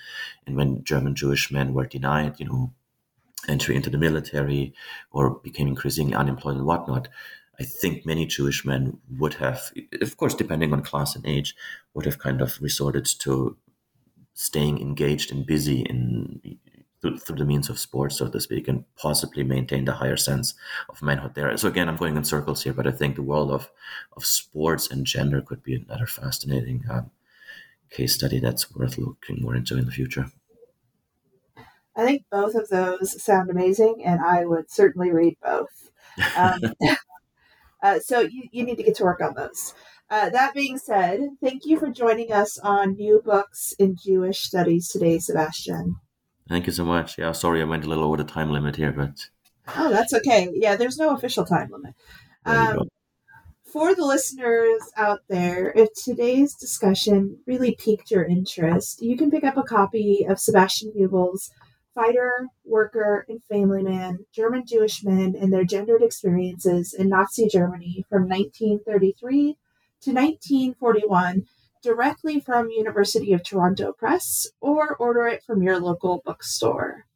And 0.47 0.55
when 0.55 0.85
German 0.85 1.17
Jewish 1.17 1.51
men 1.51 1.75
were 1.75 1.85
denied, 1.85 2.39
you 2.39 2.47
know, 2.47 2.73
entry 3.49 3.75
into 3.75 3.91
the 3.91 3.99
military 3.99 4.73
or 5.11 5.31
became 5.31 5.67
increasingly 5.67 6.15
unemployed 6.15 6.57
and 6.57 6.65
whatnot, 6.65 7.09
I 7.59 7.65
think 7.65 8.07
many 8.07 8.27
Jewish 8.27 8.65
men 8.65 8.99
would 9.19 9.35
have, 9.35 9.73
of 10.01 10.17
course, 10.17 10.35
depending 10.35 10.73
on 10.73 10.83
class 10.83 11.17
and 11.17 11.27
age, 11.27 11.55
would 11.93 12.07
have 12.07 12.19
kind 12.21 12.41
of 12.41 12.61
resorted 12.61 13.07
to 13.21 13.57
staying 14.35 14.81
engaged 14.81 15.33
and 15.33 15.47
busy 15.47 15.81
in 15.83 16.59
through, 17.01 17.19
through, 17.19 17.37
the 17.37 17.45
means 17.45 17.69
of 17.69 17.79
sports, 17.79 18.19
so 18.19 18.29
to 18.29 18.41
speak, 18.41 18.67
and 18.67 18.85
possibly 18.97 19.45
maintain 19.45 19.85
the 19.85 19.93
higher 19.93 20.17
sense 20.17 20.55
of 20.89 21.03
manhood 21.03 21.35
there. 21.35 21.57
So 21.57 21.69
again, 21.69 21.89
I'm 21.89 21.97
going 21.97 22.17
in 22.17 22.25
circles 22.25 22.65
here, 22.65 22.73
but 22.73 22.87
I 22.87 22.93
think 22.93 23.17
the 23.17 23.23
world 23.23 23.51
of 23.51 23.71
of 24.17 24.25
sports 24.25 24.91
and 24.91 25.07
gender 25.07 25.41
could 25.41 25.63
be 25.63 25.75
another 25.75 26.07
fascinating 26.07 26.85
um, 26.91 27.11
case 27.91 28.15
study 28.15 28.41
that's 28.41 28.75
worth 28.75 28.99
looking 28.99 29.41
more 29.41 29.55
into 29.55 29.79
in 29.79 29.85
the 29.85 29.93
future. 29.93 30.31
I 31.97 32.05
think 32.05 32.25
both 32.31 32.55
of 32.55 32.69
those 32.69 33.23
sound 33.23 33.51
amazing, 33.51 34.03
and 34.05 34.21
I 34.21 34.45
would 34.45 34.71
certainly 34.71 35.13
read 35.13 35.37
both. 35.43 35.91
Um, 36.37 36.61
uh, 37.83 38.01
so 38.01 38.21
you, 38.21 38.49
you 38.51 38.65
need 38.65 38.77
to 38.77 38.83
get 38.83 38.97
to 38.97 39.05
work 39.05 39.21
on 39.21 39.35
those. 39.35 39.75
Uh, 40.11 40.29
that 40.31 40.55
being 40.55 40.79
said, 40.79 41.21
thank 41.43 41.65
you 41.65 41.79
for 41.79 41.91
joining 41.91 42.33
us 42.33 42.59
on 42.59 42.95
New 42.95 43.23
Books 43.25 43.75
in 43.79 43.97
Jewish 43.97 44.41
Studies 44.41 44.89
today, 44.89 45.19
Sebastian. 45.19 45.97
Thank 46.49 46.67
you 46.67 46.73
so 46.73 46.85
much. 46.85 47.19
Yeah, 47.19 47.33
sorry 47.33 47.63
I 47.63 47.65
went 47.65 47.85
a 47.85 47.89
little 47.89 48.05
over 48.05 48.19
the 48.19 48.25
time 48.25 48.51
limit 48.51 48.77
here, 48.77 48.93
but. 48.93 49.29
Oh, 49.77 49.91
that's 49.91 50.13
okay. 50.13 50.51
Yeah, 50.53 50.77
there's 50.77 50.99
no 50.99 51.15
official 51.15 51.45
time 51.45 51.71
limit. 51.71 51.95
Um, 52.45 52.81
for 53.65 53.95
the 53.95 54.05
listeners 54.05 54.83
out 54.97 55.21
there, 55.29 55.73
if 55.75 55.89
today's 55.95 56.55
discussion 56.55 57.39
really 57.47 57.75
piqued 57.75 58.11
your 58.11 58.25
interest, 58.25 59.03
you 59.03 59.17
can 59.17 59.31
pick 59.31 59.43
up 59.43 59.57
a 59.57 59.63
copy 59.63 60.25
of 60.29 60.39
Sebastian 60.39 60.93
Huebel's 60.93 61.51
Fighter, 61.95 62.49
Worker, 62.65 63.25
and 63.29 63.43
Family 63.45 63.83
Man 63.83 64.27
German 64.33 64.65
Jewish 64.67 65.03
Men 65.03 65.35
and 65.41 65.53
Their 65.53 65.65
Gendered 65.65 66.03
Experiences 66.03 66.93
in 66.93 67.09
Nazi 67.09 67.49
Germany 67.49 68.05
from 68.09 68.29
1933 68.29 69.57
to 70.05 70.13
1941 70.13 71.47
directly 71.83 72.39
from 72.39 72.71
University 72.71 73.33
of 73.33 73.43
Toronto 73.43 73.93
Press 73.93 74.47
or 74.61 74.95
order 74.97 75.27
it 75.27 75.43
from 75.43 75.63
your 75.63 75.79
local 75.81 76.23
bookstore. 76.25 77.07